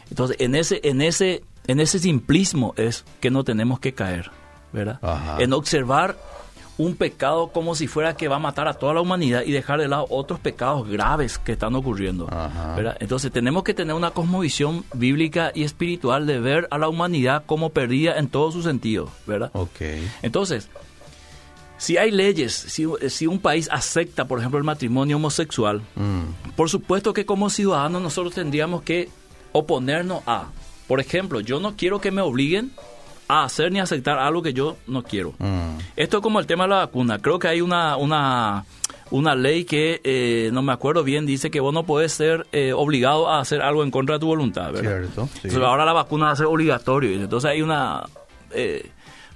Entonces, 0.09 0.37
en 0.39 0.55
ese, 0.55 0.81
en 0.83 1.01
ese, 1.01 1.43
en 1.67 1.79
ese 1.79 1.99
simplismo 1.99 2.73
es 2.77 3.05
que 3.19 3.31
no 3.31 3.43
tenemos 3.43 3.79
que 3.79 3.93
caer, 3.93 4.29
¿verdad? 4.71 4.99
En 5.39 5.53
observar 5.53 6.15
un 6.79 6.95
pecado 6.95 7.49
como 7.49 7.75
si 7.75 7.87
fuera 7.87 8.15
que 8.15 8.29
va 8.29 8.37
a 8.37 8.39
matar 8.39 8.69
a 8.69 8.73
toda 8.73 8.93
la 8.93 9.01
humanidad 9.01 9.43
y 9.45 9.51
dejar 9.51 9.81
de 9.81 9.89
lado 9.89 10.07
otros 10.09 10.39
pecados 10.39 10.87
graves 10.87 11.37
que 11.37 11.51
están 11.51 11.75
ocurriendo. 11.75 12.29
Entonces 13.01 13.33
tenemos 13.33 13.63
que 13.65 13.73
tener 13.73 13.93
una 13.93 14.11
cosmovisión 14.11 14.85
bíblica 14.93 15.51
y 15.53 15.63
espiritual 15.63 16.25
de 16.25 16.39
ver 16.39 16.69
a 16.71 16.77
la 16.77 16.87
humanidad 16.87 17.43
como 17.45 17.71
perdida 17.71 18.17
en 18.17 18.29
todos 18.29 18.53
sus 18.53 18.63
sentidos, 18.63 19.09
¿verdad? 19.27 19.51
Okay. 19.51 20.09
Entonces, 20.21 20.69
si 21.77 21.97
hay 21.97 22.11
leyes, 22.11 22.53
si, 22.53 23.27
un 23.27 23.39
país 23.39 23.67
acepta, 23.69 24.25
por 24.25 24.39
ejemplo, 24.39 24.57
el 24.57 24.63
matrimonio 24.63 25.17
homosexual, 25.17 25.81
mm. 25.95 26.51
por 26.55 26.69
supuesto 26.69 27.11
que 27.11 27.25
como 27.25 27.49
ciudadanos 27.49 28.01
nosotros 28.01 28.33
tendríamos 28.33 28.83
que 28.83 29.09
oponernos 29.51 30.23
a, 30.25 30.47
por 30.87 31.01
ejemplo, 31.01 31.41
yo 31.41 31.59
no 31.59 31.75
quiero 31.75 31.99
que 31.99 32.11
me 32.11 32.21
obliguen 32.21 32.71
a 33.29 33.43
hacer 33.43 33.71
ni 33.71 33.79
aceptar 33.79 34.17
algo 34.17 34.41
que 34.41 34.53
yo 34.53 34.75
no 34.87 35.03
quiero. 35.03 35.33
Mm. 35.37 35.77
Esto 35.95 36.17
es 36.17 36.23
como 36.23 36.39
el 36.39 36.47
tema 36.47 36.63
de 36.63 36.71
la 36.71 36.77
vacuna. 36.77 37.19
Creo 37.19 37.37
que 37.37 37.47
hay 37.47 37.61
una, 37.61 37.95
una, 37.95 38.65
una 39.11 39.35
ley 39.35 39.65
que, 39.65 40.01
eh, 40.03 40.49
no 40.51 40.63
me 40.63 40.73
acuerdo 40.73 41.03
bien, 41.03 41.27
dice 41.27 41.51
que 41.51 41.59
vos 41.59 41.71
no 41.71 41.83
puedes 41.83 42.11
ser 42.11 42.47
eh, 42.51 42.73
obligado 42.73 43.29
a 43.29 43.39
hacer 43.39 43.61
algo 43.61 43.83
en 43.83 43.91
contra 43.91 44.15
de 44.15 44.19
tu 44.19 44.25
voluntad, 44.25 44.73
¿verdad? 44.73 45.07
Cierto, 45.41 45.65
ahora 45.65 45.85
la 45.85 45.93
vacuna 45.93 46.25
va 46.25 46.31
a 46.31 46.35
ser 46.35 46.47
obligatorio. 46.47 47.11
Entonces 47.11 47.51
hay 47.51 47.61
una... 47.61 48.03
Eh, 48.51 48.89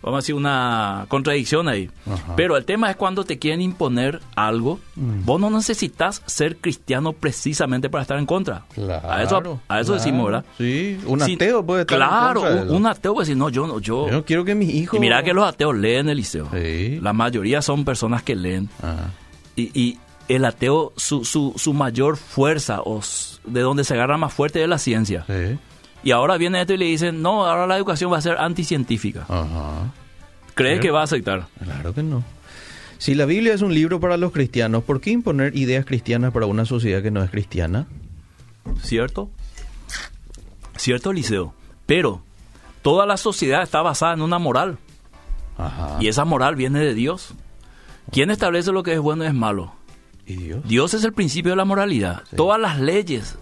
vamos 0.04 0.18
a 0.18 0.22
decir, 0.22 0.36
una 0.36 1.06
contradicción 1.08 1.68
ahí. 1.68 1.90
Pero 2.36 2.58
el 2.58 2.66
tema 2.66 2.90
es 2.92 2.96
cuando 2.96 3.24
te 3.24 3.40
quieren 3.40 3.62
imponer 3.62 4.22
algo, 4.36 4.80
mm. 4.96 5.26
vos 5.26 5.40
no 5.40 5.50
necesitas 5.50 6.22
ser 6.26 6.58
cristiano 6.58 7.14
precisamente 7.14 7.90
para 7.90 8.02
estar 8.02 8.20
en 8.20 8.26
contra. 8.26 8.66
Claro, 8.74 9.10
a 9.10 9.24
eso, 9.24 9.60
a 9.68 9.80
eso 9.80 9.94
decimos, 9.94 10.26
¿verdad? 10.26 10.46
Sí, 10.58 11.00
un 11.06 11.22
ateo 11.22 11.66
puede 11.66 11.82
estar 11.82 11.98
Claro, 11.98 12.48
en 12.48 12.58
contra 12.58 12.76
un, 12.76 12.86
ateo 12.86 13.14
puede 13.14 13.26
decir, 13.26 13.38
no, 13.38 13.50
yo 13.50 13.66
no, 13.66 13.80
yo... 13.80 14.10
Yo 14.10 14.26
quiero 14.26 14.44
que 14.46 14.54
mis 14.56 14.70
hijos... 14.70 14.98
Y 14.98 15.00
mira 15.00 15.24
que 15.24 15.34
los 15.34 15.46
ateos 15.46 15.76
leen 15.76 16.10
el 16.10 16.18
liceo. 16.18 16.50
Sí. 16.54 17.00
La 17.02 17.14
mayoría 17.14 17.62
son 17.62 17.86
personas 17.86 18.24
que 18.24 18.36
leen. 18.36 18.70
Y, 19.56 19.72
y 19.80 20.00
el 20.28 20.46
ateo, 20.46 20.94
su, 20.96 21.26
su, 21.26 21.54
su 21.56 21.74
mayor 21.74 22.18
fuerza, 22.18 22.82
o 22.82 23.02
de 23.46 23.62
donde 23.62 23.84
se 23.84 23.94
agarra 23.94 24.18
más 24.18 24.34
fuerte 24.34 24.62
es 24.62 24.70
la 24.70 24.78
ciencia. 24.78 25.26
Sí. 25.28 25.58
Y 26.04 26.12
ahora 26.12 26.38
viene 26.38 26.62
esto 26.62 26.74
y 26.74 26.78
le 26.78 26.86
dicen, 26.86 27.22
no, 27.22 27.46
ahora 27.46 27.66
la 27.66 27.78
educación 27.78 28.12
va 28.12 28.18
a 28.18 28.22
ser 28.22 28.38
anticientífica. 28.38 29.26
Ajá. 29.30 29.92
¿Cree 30.54 30.80
que 30.80 30.92
va 30.92 31.02
a 31.02 31.04
aceptar? 31.04 31.48
Claro 31.64 31.94
que 31.94 32.04
no. 32.04 32.24
Si 32.98 33.16
la 33.16 33.26
Biblia 33.26 33.54
es 33.54 33.62
un 33.62 33.74
libro 33.74 34.00
para 34.00 34.18
los 34.18 34.32
cristianos, 34.32 34.84
¿por 34.84 35.02
qué 35.02 35.12
imponer 35.12 35.56
ideas 35.56 35.86
cristianas 35.86 36.32
para 36.32 36.46
una 36.46 36.66
sociedad 36.66 37.02
que 37.02 37.12
no 37.12 37.24
es 37.24 37.32
cristiana? 37.32 37.88
¿Cierto? 38.82 39.30
¿Cierto, 40.78 41.12
Eliseo? 41.12 41.54
Pero 41.86 42.22
toda 42.82 43.06
la 43.06 43.18
sociedad 43.18 43.64
está 43.64 43.82
basada 43.82 44.14
en 44.14 44.22
una 44.22 44.40
moral. 44.40 44.78
Ajá. 45.58 45.98
Y 46.00 46.08
esa 46.08 46.26
moral 46.26 46.56
viene 46.56 46.80
de 46.80 46.94
Dios. 46.94 47.34
¿Quién 48.12 48.32
establece 48.32 48.72
lo 48.72 48.84
que 48.84 48.94
es 48.94 49.00
bueno 49.00 49.24
y 49.24 49.28
es 49.28 49.34
malo? 49.34 49.74
¿Y 50.26 50.36
Dios? 50.36 50.62
Dios 50.66 50.94
es 50.94 51.04
el 51.04 51.14
principio 51.14 51.52
de 51.52 51.58
la 51.58 51.66
moralidad. 51.66 52.24
Todas 52.36 52.60
las 52.60 52.80
leyes 52.80 53.38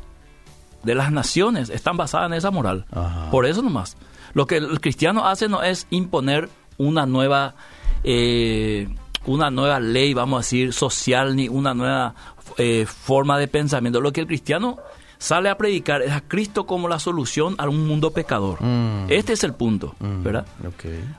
de 0.83 0.95
las 0.95 1.11
naciones 1.11 1.69
están 1.69 1.97
basadas 1.97 2.27
en 2.27 2.33
esa 2.33 2.51
moral. 2.51 2.85
Por 3.31 3.45
eso 3.45 3.61
nomás. 3.61 3.97
Lo 4.33 4.47
que 4.47 4.57
el 4.57 4.79
cristiano 4.79 5.27
hace 5.27 5.49
no 5.49 5.61
es 5.61 5.87
imponer 5.89 6.49
una 6.77 7.05
nueva, 7.05 7.55
eh, 8.03 8.87
una 9.25 9.51
nueva 9.51 9.79
ley, 9.79 10.13
vamos 10.13 10.37
a 10.37 10.39
decir, 10.39 10.73
social, 10.73 11.35
ni 11.35 11.49
una 11.49 11.73
nueva 11.73 12.15
eh, 12.57 12.85
forma 12.85 13.37
de 13.37 13.47
pensamiento. 13.47 14.01
Lo 14.01 14.11
que 14.11 14.21
el 14.21 14.27
cristiano 14.27 14.77
sale 15.21 15.49
a 15.49 15.55
predicar 15.55 16.01
es 16.01 16.11
a 16.11 16.21
Cristo 16.21 16.65
como 16.65 16.87
la 16.87 16.97
solución 16.97 17.53
a 17.59 17.69
un 17.69 17.87
mundo 17.87 18.09
pecador. 18.09 18.59
Mm. 18.59 19.05
Este 19.07 19.33
es 19.33 19.43
el 19.43 19.53
punto, 19.53 19.95
Mm, 19.99 20.23
¿verdad? 20.23 20.47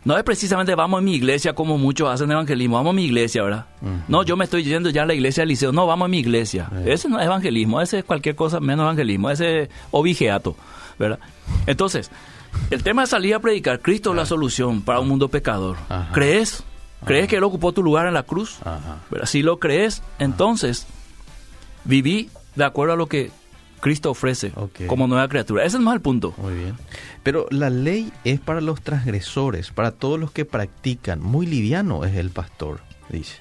No 0.05 0.19
es 0.19 0.25
precisamente 0.25 0.75
vamos 0.75 0.99
a 0.99 1.01
mi 1.01 1.15
iglesia 1.15 1.55
como 1.55 1.79
muchos 1.79 2.09
hacen 2.11 2.31
evangelismo, 2.33 2.77
vamos 2.77 2.91
a 2.91 2.95
mi 2.95 3.05
iglesia, 3.05 3.45
¿verdad? 3.45 3.67
No, 4.09 4.25
yo 4.25 4.37
me 4.37 4.45
estoy 4.45 4.65
yendo 4.65 4.91
ya 4.91 5.05
a 5.05 5.07
la 5.07 5.15
iglesia 5.15 5.43
del 5.43 5.51
liceo, 5.51 5.71
no, 5.71 5.87
vamos 5.87 6.07
a 6.07 6.09
mi 6.09 6.19
iglesia. 6.19 6.69
Ese 6.85 7.09
no 7.09 7.21
es 7.21 7.27
evangelismo, 7.27 7.81
ese 7.81 8.01
es 8.01 8.05
cualquier 8.05 8.35
cosa 8.35 8.59
menos 8.59 8.83
evangelismo, 8.83 9.31
ese 9.31 9.63
es 9.63 9.69
obigeato, 9.93 10.57
¿verdad? 10.99 11.21
Entonces, 11.67 12.11
el 12.71 12.83
tema 12.83 13.03
de 13.03 13.07
salir 13.07 13.37
a 13.37 13.39
predicar, 13.39 13.79
Cristo 13.81 14.11
es 14.11 14.17
la 14.17 14.27
solución 14.27 14.83
para 14.83 14.99
un 14.99 15.09
mundo 15.09 15.29
pecador. 15.29 15.77
¿Crees? 16.13 16.65
¿Crees 17.05 17.29
que 17.29 17.37
Él 17.37 17.45
ocupó 17.45 17.71
tu 17.71 17.85
lugar 17.85 18.09
en 18.09 18.15
la 18.15 18.25
cruz? 18.25 18.59
Ajá. 18.65 18.99
¿Verdad? 19.11 19.27
Si 19.27 19.43
lo 19.43 19.61
crees, 19.61 20.03
entonces 20.19 20.89
viví 21.85 22.31
de 22.57 22.65
acuerdo 22.65 22.95
a 22.95 22.97
lo 22.97 23.07
que 23.07 23.31
Cristo 23.83 24.13
ofrece 24.13 24.53
como 24.87 25.09
nueva 25.09 25.29
criatura. 25.29 25.65
Ese 25.65 25.77
es 25.77 25.83
más 25.83 25.97
el 25.97 26.01
punto. 26.01 26.33
Muy 26.39 26.55
bien. 26.55 26.77
Pero 27.25 27.49
la 27.51 27.69
ley 27.69 28.13
es 28.23 28.39
para 28.39 28.61
los 28.61 28.81
transgresores, 28.81 29.73
para 29.73 29.91
todos 29.91 30.21
los 30.21 30.31
que 30.31 30.45
practican. 30.45 31.21
Muy 31.21 31.47
liviano 31.47 32.05
es 32.05 32.15
el 32.15 32.31
pastor, 32.31 32.81
dice. 33.09 33.41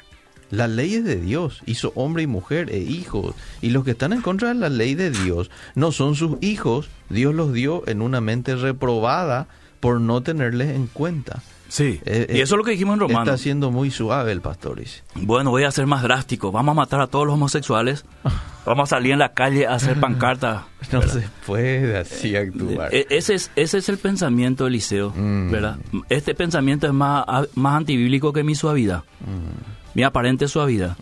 La 0.49 0.67
ley 0.67 0.95
es 0.95 1.03
de 1.03 1.17
Dios, 1.17 1.61
hizo 1.67 1.93
hombre 1.93 2.23
y 2.23 2.27
mujer 2.27 2.71
e 2.73 2.79
hijos. 2.79 3.35
Y 3.61 3.69
los 3.69 3.85
que 3.85 3.91
están 3.91 4.13
en 4.13 4.21
contra 4.21 4.47
de 4.47 4.55
la 4.55 4.69
ley 4.69 4.95
de 4.95 5.11
Dios 5.11 5.51
no 5.75 5.91
son 5.91 6.15
sus 6.15 6.41
hijos. 6.41 6.89
Dios 7.09 7.35
los 7.35 7.53
dio 7.53 7.87
en 7.87 8.01
una 8.01 8.19
mente 8.19 8.55
reprobada 8.55 9.47
por 9.79 10.01
no 10.01 10.23
tenerles 10.23 10.75
en 10.75 10.87
cuenta. 10.87 11.43
Sí. 11.71 12.01
Eh, 12.05 12.27
y 12.29 12.39
eh, 12.39 12.41
eso 12.41 12.55
es 12.55 12.57
lo 12.57 12.65
que 12.65 12.71
dijimos 12.71 12.95
en 12.95 12.99
Romanos. 12.99 13.29
Está 13.29 13.37
siendo 13.37 13.71
muy 13.71 13.91
suave 13.91 14.33
el 14.33 14.41
pastor, 14.41 14.79
dice. 14.81 15.03
Bueno, 15.15 15.51
voy 15.51 15.63
a 15.63 15.71
ser 15.71 15.87
más 15.87 16.03
drástico. 16.03 16.51
Vamos 16.51 16.73
a 16.73 16.75
matar 16.75 16.99
a 16.99 17.07
todos 17.07 17.25
los 17.25 17.35
homosexuales. 17.35 18.03
Vamos 18.65 18.89
a 18.91 18.95
salir 18.97 19.13
en 19.13 19.19
la 19.19 19.33
calle 19.33 19.65
a 19.67 19.75
hacer 19.75 19.97
pancartas. 19.99 20.63
No 20.91 21.01
se 21.03 21.23
puede 21.45 21.97
así 21.97 22.35
actuar. 22.35 22.93
E- 22.93 23.07
Ese 23.09 23.35
es, 23.35 23.51
ese 23.55 23.77
es 23.77 23.87
el 23.87 23.97
pensamiento 23.99 24.65
de 24.65 24.71
Eliseo, 24.71 25.11
Mm. 25.15 25.49
¿verdad? 25.49 25.77
Este 26.09 26.35
pensamiento 26.35 26.87
es 26.87 26.93
más, 26.93 27.23
más 27.55 27.77
antibíblico 27.77 28.33
que 28.33 28.43
mi 28.43 28.53
suavidad, 28.55 29.03
Mm. 29.21 29.93
mi 29.93 30.03
aparente 30.03 30.49
suavidad, 30.49 30.97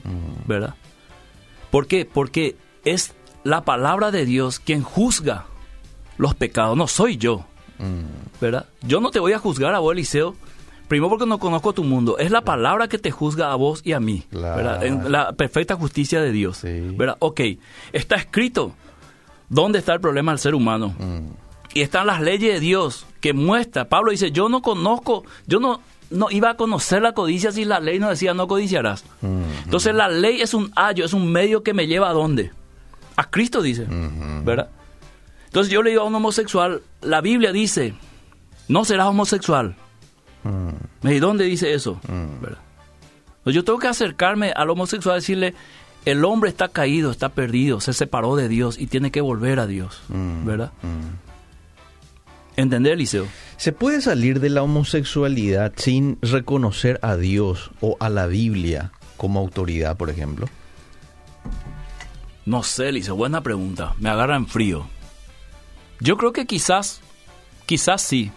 ¿verdad? 0.46 0.76
¿Por 1.72 1.88
qué? 1.88 2.06
Porque 2.06 2.56
es 2.86 3.14
la 3.44 3.64
palabra 3.64 4.12
de 4.12 4.26
Dios 4.26 4.60
quien 4.60 4.84
juzga 4.84 5.46
los 6.20 6.36
pecados, 6.36 6.78
no 6.78 6.86
soy 6.88 7.18
yo, 7.18 7.46
Mm. 7.80 8.40
¿verdad? 8.40 8.68
Yo 8.82 9.00
no 9.02 9.10
te 9.10 9.20
voy 9.20 9.34
a 9.34 9.40
juzgar 9.40 9.74
a 9.74 9.80
vos, 9.80 9.94
Eliseo, 9.94 10.36
primero 10.90 11.10
porque 11.10 11.26
no 11.26 11.40
conozco 11.40 11.72
tu 11.72 11.86
mundo, 11.86 12.18
es 12.18 12.32
la 12.32 12.42
palabra 12.42 12.90
que 12.90 12.98
te 12.98 13.12
juzga 13.12 13.54
a 13.54 13.56
vos 13.56 13.80
y 13.86 13.94
a 13.94 14.02
mí, 14.02 14.26
¿verdad? 14.32 14.80
Claro. 14.82 14.84
En 14.84 15.12
la 15.12 15.32
perfecta 15.32 15.76
justicia 15.76 16.22
de 16.22 16.32
Dios, 16.34 16.58
Sí. 16.58 16.68
¿verdad? 16.98 17.16
Ok, 17.20 17.40
está 17.94 18.16
escrito, 18.18 18.74
¿dónde 19.48 19.80
está 19.80 19.94
el 19.94 20.02
problema 20.02 20.34
del 20.34 20.40
ser 20.40 20.54
humano? 20.56 20.94
Mm. 21.00 21.28
y 21.76 21.82
están 21.82 22.08
las 22.08 22.20
leyes 22.20 22.56
de 22.56 22.60
Dios 22.60 23.06
que 23.22 23.32
muestra. 23.32 23.88
Pablo 23.88 24.10
dice, 24.12 24.32
yo 24.32 24.50
no 24.50 24.64
conozco, 24.64 25.24
yo 25.46 25.60
no, 25.60 25.82
no 26.10 26.32
iba 26.32 26.50
a 26.50 26.58
conocer 26.58 27.00
la 27.04 27.14
codicia 27.14 27.52
si 27.52 27.64
la 27.64 27.80
ley 27.80 28.00
no 28.00 28.10
decía 28.10 28.34
no 28.34 28.48
codiciarás. 28.48 29.06
Mm. 29.22 29.44
Entonces 29.66 29.94
la 29.94 30.10
ley 30.10 30.42
es 30.42 30.56
un 30.56 30.72
ayo, 30.76 31.06
es 31.06 31.14
un 31.14 31.32
medio 31.32 31.62
que 31.62 31.76
me 31.76 31.86
lleva 31.86 32.10
a 32.10 32.14
dónde? 32.14 32.52
A 33.16 33.30
Cristo 33.30 33.62
dice. 33.62 33.86
¿verdad? 34.44 34.70
Entonces 35.46 35.72
yo 35.72 35.84
le 35.84 35.92
digo 35.92 36.02
a 36.02 36.06
un 36.06 36.16
homosexual, 36.16 36.82
la 37.02 37.22
Biblia 37.22 37.52
dice, 37.52 37.94
no 38.68 38.84
serás 38.84 39.06
homosexual. 39.08 39.76
Mm. 40.44 41.08
¿Y 41.08 41.20
dónde 41.20 41.46
dice 41.46 41.74
eso? 41.74 42.00
Mm. 42.08 42.42
¿Verdad? 42.42 42.60
Entonces 43.40 43.54
yo 43.56 43.64
tengo 43.64 43.80
que 43.80 43.88
acercarme 43.88 44.52
al 44.52 44.70
homosexual 44.70 45.18
y 45.18 45.20
decirle, 45.22 45.54
el 46.06 46.24
hombre 46.26 46.50
está 46.50 46.68
caído, 46.70 47.12
está 47.12 47.30
perdido, 47.30 47.80
se 47.82 47.94
separó 47.94 48.36
de 48.36 48.48
Dios 48.48 48.78
y 48.78 48.88
tiene 48.88 49.12
que 49.12 49.22
volver 49.22 49.60
a 49.60 49.68
Dios, 49.68 50.02
Mm. 50.10 50.46
¿verdad? 50.46 50.72
Mm. 50.82 51.30
¿Entender, 52.58 52.94
Eliseo? 52.94 53.26
¿Se 53.58 53.72
puede 53.72 54.02
salir 54.02 54.40
de 54.42 54.50
la 54.50 54.64
homosexualidad 54.64 55.72
sin 55.78 56.18
reconocer 56.22 57.00
a 57.02 57.16
Dios 57.16 57.72
o 57.80 57.96
a 58.02 58.10
la 58.10 58.28
Biblia 58.28 58.92
como 59.16 59.40
autoridad, 59.40 59.96
por 59.96 60.10
ejemplo? 60.10 60.48
No 62.46 62.64
sé, 62.64 62.90
Eliseo, 62.90 63.16
buena 63.16 63.42
pregunta. 63.42 63.94
Me 64.00 64.10
agarra 64.10 64.36
en 64.36 64.48
frío. 64.48 64.88
Yo 66.02 66.18
creo 66.18 66.34
que 66.34 66.46
quizás, 66.46 67.00
quizás 67.66 68.02
sí. 68.02 68.32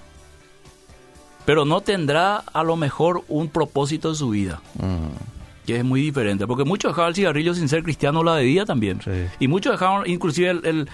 Pero 1.45 1.65
no 1.65 1.81
tendrá 1.81 2.37
a 2.37 2.63
lo 2.63 2.77
mejor 2.77 3.25
un 3.29 3.49
propósito 3.49 4.09
en 4.11 4.15
su 4.15 4.31
vida, 4.31 4.61
Mm. 4.79 5.67
que 5.67 5.77
es 5.77 5.85
muy 5.85 6.01
diferente. 6.01 6.47
Porque 6.47 6.65
muchos 6.65 6.93
dejaron 6.93 7.09
el 7.11 7.15
cigarrillo 7.15 7.55
sin 7.55 7.69
ser 7.69 7.83
cristiano 7.83 8.23
la 8.23 8.35
bebida 8.35 8.65
también. 8.65 9.01
Sí. 9.03 9.11
Y 9.41 9.49
muchos 9.49 9.73
dejaron 9.73 10.09
inclusive 10.09 10.51
el, 10.51 10.65
el- 10.67 10.89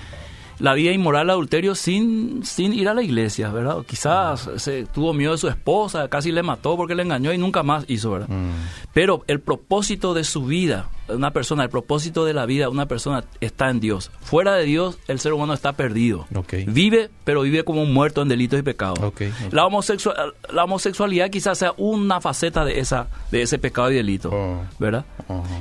la 0.58 0.74
vida 0.74 0.92
inmoral, 0.92 1.30
adulterio, 1.30 1.74
sin, 1.74 2.44
sin 2.44 2.72
ir 2.72 2.88
a 2.88 2.94
la 2.94 3.02
iglesia, 3.02 3.50
¿verdad? 3.50 3.78
Quizás 3.86 4.48
se 4.56 4.86
tuvo 4.86 5.12
miedo 5.14 5.32
de 5.32 5.38
su 5.38 5.48
esposa, 5.48 6.08
casi 6.08 6.32
le 6.32 6.42
mató 6.42 6.76
porque 6.76 6.94
le 6.94 7.02
engañó 7.02 7.32
y 7.32 7.38
nunca 7.38 7.62
más 7.62 7.84
hizo, 7.88 8.10
¿verdad? 8.10 8.28
Mm. 8.28 8.50
Pero 8.92 9.24
el 9.28 9.40
propósito 9.40 10.14
de 10.14 10.24
su 10.24 10.44
vida, 10.46 10.88
una 11.08 11.30
persona, 11.32 11.62
el 11.62 11.70
propósito 11.70 12.24
de 12.24 12.34
la 12.34 12.44
vida 12.46 12.64
de 12.64 12.70
una 12.70 12.86
persona 12.86 13.24
está 13.40 13.70
en 13.70 13.80
Dios. 13.80 14.10
Fuera 14.20 14.54
de 14.54 14.64
Dios, 14.64 14.98
el 15.06 15.20
ser 15.20 15.32
humano 15.32 15.54
está 15.54 15.72
perdido. 15.72 16.26
Ok. 16.34 16.54
Vive, 16.66 17.08
pero 17.24 17.42
vive 17.42 17.62
como 17.64 17.82
un 17.82 17.92
muerto 17.94 18.22
en 18.22 18.28
delitos 18.28 18.58
y 18.58 18.62
pecados. 18.62 18.98
Ok, 19.00 19.22
ok. 19.46 19.52
La, 19.52 19.64
homosexual, 19.66 20.34
la 20.52 20.64
homosexualidad 20.64 21.30
quizás 21.30 21.58
sea 21.58 21.72
una 21.76 22.20
faceta 22.20 22.64
de 22.64 22.80
esa 22.80 23.08
de 23.30 23.42
ese 23.42 23.58
pecado 23.58 23.90
y 23.90 23.94
delito, 23.94 24.30
Oh. 24.32 24.60
¿verdad? 24.78 25.04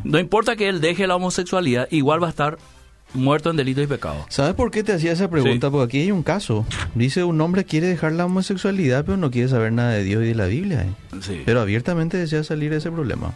No 0.04 0.20
importa 0.20 0.56
que 0.56 0.70
él 0.70 0.82
deje 0.82 1.08
la 1.08 1.16
homosexualidad, 1.16 1.88
igual 1.92 2.22
va 2.22 2.28
a 2.28 2.30
estar 2.32 2.58
muerto 3.18 3.50
en 3.50 3.58
delitos 3.58 3.84
y 3.84 3.88
pecados. 3.88 4.26
¿Sabes 4.30 4.54
por 4.54 4.72
qué 4.72 4.84
te 4.84 4.94
hacía 4.94 5.12
esa 5.12 5.30
pregunta? 5.30 5.68
Sí. 5.68 5.72
Porque 5.72 5.98
aquí 5.98 6.04
hay 6.04 6.12
un 6.12 6.24
caso. 6.24 6.66
Dice 6.96 7.24
un 7.24 7.42
hombre 7.42 7.66
quiere 7.66 7.88
dejar 7.88 8.14
la 8.14 8.26
homosexualidad, 8.26 9.06
pero 9.06 9.18
no 9.18 9.32
quiere 9.32 9.50
saber 9.50 9.74
nada 9.74 9.92
de 9.92 10.04
Dios 10.04 10.24
y 10.24 10.28
de 10.28 10.36
la 10.36 10.46
Biblia. 10.46 10.84
¿eh? 10.84 11.20
Sí. 11.22 11.42
Pero 11.46 11.62
abiertamente 11.62 12.18
desea 12.18 12.44
salir 12.44 12.72
de 12.72 12.78
ese 12.78 12.92
problema. 12.92 13.34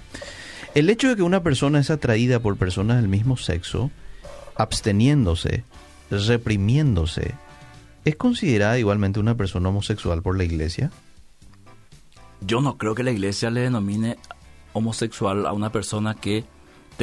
El 0.73 0.89
hecho 0.89 1.09
de 1.09 1.15
que 1.17 1.23
una 1.23 1.43
persona 1.43 1.79
es 1.79 1.89
atraída 1.89 2.39
por 2.39 2.55
personas 2.55 2.97
del 3.01 3.09
mismo 3.09 3.35
sexo, 3.35 3.91
absteniéndose, 4.55 5.65
reprimiéndose, 6.09 7.33
¿es 8.05 8.15
considerada 8.15 8.79
igualmente 8.79 9.19
una 9.19 9.35
persona 9.35 9.69
homosexual 9.69 10.21
por 10.21 10.37
la 10.37 10.45
iglesia? 10.45 10.91
Yo 12.39 12.61
no 12.61 12.77
creo 12.77 12.95
que 12.95 13.03
la 13.03 13.11
iglesia 13.11 13.49
le 13.49 13.61
denomine 13.61 14.17
homosexual 14.73 15.45
a 15.45 15.51
una 15.51 15.71
persona 15.71 16.15
que 16.15 16.45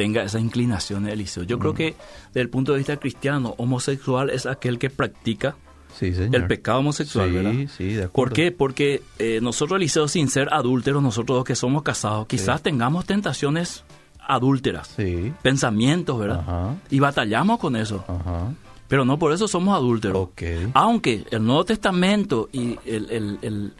tenga 0.03 0.23
esas 0.23 0.41
inclinaciones, 0.41 1.11
Eliseo. 1.13 1.43
Yo 1.43 1.57
Mm. 1.57 1.59
creo 1.59 1.73
que 1.73 1.95
desde 2.27 2.41
el 2.41 2.49
punto 2.49 2.71
de 2.71 2.77
vista 2.77 2.95
cristiano, 2.97 3.53
homosexual 3.57 4.29
es 4.29 4.45
aquel 4.45 4.79
que 4.79 4.89
practica 4.89 5.55
Sí, 5.97 6.13
el 6.15 6.47
pecado 6.47 6.79
homosexual, 6.79 7.29
Sí, 7.29 7.35
¿verdad? 7.35 7.53
sí, 7.77 7.83
de 7.85 8.03
acuerdo. 8.03 8.11
¿Por 8.13 8.33
qué? 8.33 8.51
Porque 8.51 9.01
eh, 9.17 9.39
nosotros, 9.41 9.75
Eliseo, 9.77 10.07
sin 10.07 10.29
ser 10.29 10.47
adúlteros, 10.53 11.01
nosotros 11.03 11.35
los 11.39 11.43
que 11.45 11.55
somos 11.55 11.83
casados, 11.83 12.27
quizás 12.27 12.61
tengamos 12.61 13.05
tentaciones 13.05 13.83
adúlteras, 14.25 14.95
pensamientos, 15.41 16.19
¿verdad? 16.19 16.39
Ajá. 16.41 16.75
Y 16.89 16.99
batallamos 16.99 17.59
con 17.59 17.75
eso. 17.75 18.03
Ajá. 18.07 18.53
Pero 18.87 19.03
no 19.05 19.17
por 19.19 19.33
eso 19.33 19.47
somos 19.47 19.75
adúlteros. 19.75 20.29
Aunque 20.73 21.25
el 21.31 21.43
Nuevo 21.45 21.65
Testamento 21.65 22.49
y 22.51 22.77
el, 22.85 23.09
el- 23.11 23.39
el- 23.41 23.73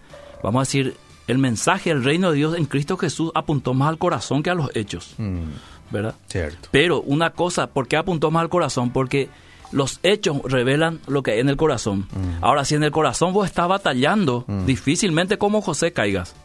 vamos 0.43 0.59
a 0.59 0.63
decir, 0.63 0.95
el 1.27 1.37
mensaje 1.37 1.91
del 1.91 2.03
reino 2.03 2.31
de 2.31 2.37
Dios 2.37 2.55
en 2.57 2.65
Cristo 2.65 2.97
Jesús 2.97 3.31
apuntó 3.35 3.73
más 3.75 3.89
al 3.89 3.97
corazón 3.99 4.41
que 4.43 4.49
a 4.49 4.55
los 4.55 4.69
hechos, 4.75 5.13
Mm, 5.19 5.43
¿verdad? 5.91 6.15
cierto. 6.27 6.69
Pero 6.71 7.01
una 7.01 7.31
cosa, 7.31 7.67
¿por 7.67 7.87
qué 7.87 7.97
apuntó 7.97 8.31
más 8.31 8.41
al 8.41 8.49
corazón? 8.49 8.91
Porque 8.91 9.29
los 9.71 9.99
hechos 10.03 10.37
revelan 10.45 10.99
lo 11.07 11.21
que 11.23 11.31
hay 11.31 11.39
en 11.39 11.49
el 11.49 11.57
corazón. 11.57 12.07
Mm. 12.11 12.43
Ahora, 12.43 12.65
si 12.65 12.75
en 12.75 12.83
el 12.83 12.91
corazón 12.91 13.33
vos 13.33 13.45
estás 13.45 13.67
batallando, 13.67 14.45
difícilmente 14.65 15.37
como 15.37 15.61
José 15.61 15.91
caigas. 15.93 16.35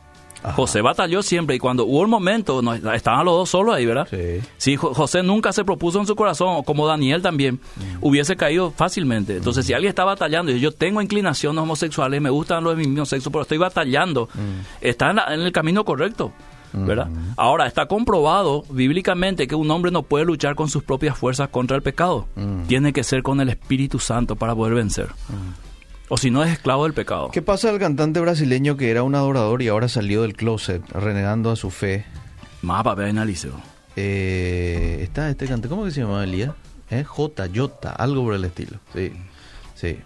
Ajá. 0.42 0.53
José 0.57 0.82
batalló 0.82 1.22
siempre 1.22 1.57
y 1.57 1.59
cuando 1.59 1.86
hubo 1.86 2.01
un 2.01 2.11
momento, 2.11 2.61
no, 2.61 2.74
estaban 2.74 3.24
los 3.24 3.34
dos 3.34 3.49
solos 3.49 3.74
ahí, 3.74 3.86
¿verdad? 3.86 4.07
Sí. 4.11 4.47
Si 4.59 4.76
Jo- 4.76 4.92
José 4.92 5.22
nunca 5.22 5.55
se 5.55 5.64
propuso 5.64 5.99
en 6.01 6.07
su 6.07 6.14
corazón, 6.14 6.49
o 6.51 6.62
como 6.64 6.86
Daniel 6.86 7.22
también, 7.22 7.61
hubiese 8.03 8.36
caído 8.36 8.70
fácilmente. 8.70 9.38
Entonces, 9.38 9.64
si 9.64 9.72
alguien 9.72 9.88
está 9.88 10.05
batallando 10.05 10.53
y 10.53 10.61
yo 10.61 10.70
tengo 10.70 11.01
inclinaciones 11.01 11.62
homosexuales, 11.62 12.20
me 12.20 12.28
gustan 12.28 12.62
los 12.62 12.76
de 12.76 12.82
mi 12.82 12.88
mismo 12.90 13.07
sexo, 13.07 13.30
pero 13.30 13.40
estoy 13.40 13.57
batallando, 13.57 14.28
está 14.82 15.09
en, 15.09 15.16
la- 15.16 15.32
en 15.34 15.40
el 15.40 15.51
camino 15.53 15.82
correcto. 15.86 16.30
¿Verdad? 16.75 17.09
Ahora, 17.37 17.66
está 17.66 17.87
comprobado 17.87 18.64
bíblicamente 18.68 19.47
que 19.47 19.55
un 19.55 19.70
hombre 19.70 19.91
no 19.91 20.03
puede 20.03 20.25
luchar 20.25 20.55
con 20.57 20.68
sus 20.68 20.83
propias 20.83 21.16
fuerzas 21.16 21.49
contra 21.49 21.77
el 21.77 21.83
pecado. 21.83 22.27
Tiene 22.66 22.93
que 22.93 23.05
ser 23.05 23.22
con 23.22 23.41
el 23.41 23.49
Espíritu 23.49 23.99
Santo 23.99 24.37
para 24.37 24.55
poder 24.55 24.75
vencer. 24.75 25.09
O 26.09 26.16
si 26.18 26.31
no, 26.31 26.45
es 26.45 26.53
esclavo 26.53 26.85
del 26.85 26.93
pecado. 26.93 27.31
¿Qué 27.31 27.41
pasa 27.43 27.70
al 27.70 27.79
cantante 27.79 28.20
brasileño 28.20 28.77
que 28.77 28.91
era 28.91 29.03
un 29.03 29.14
adorador 29.14 29.62
y 29.62 29.68
ahora 29.68 29.89
salió 29.89 30.22
del 30.22 30.35
closet 30.35 30.83
renegando 30.91 31.51
a 31.51 31.57
su 31.57 31.70
fe? 31.70 32.05
Más 32.62 32.83
papel 32.85 33.09
en 33.09 33.18
Eliseo. 33.18 33.55
Eh, 33.97 34.99
está 35.03 35.31
este 35.31 35.47
cantante, 35.47 35.68
¿cómo 35.68 35.85
que 35.85 35.91
se 35.93 36.01
llama 36.03 36.25
Elías? 36.25 36.53
¿Eh? 36.91 37.05
J, 37.05 37.49
Jota, 37.55 37.93
algo 37.93 38.22
por 38.25 38.35
el 38.35 38.45
estilo. 38.45 38.79
Sí, 38.95 39.12
sí. 39.75 39.99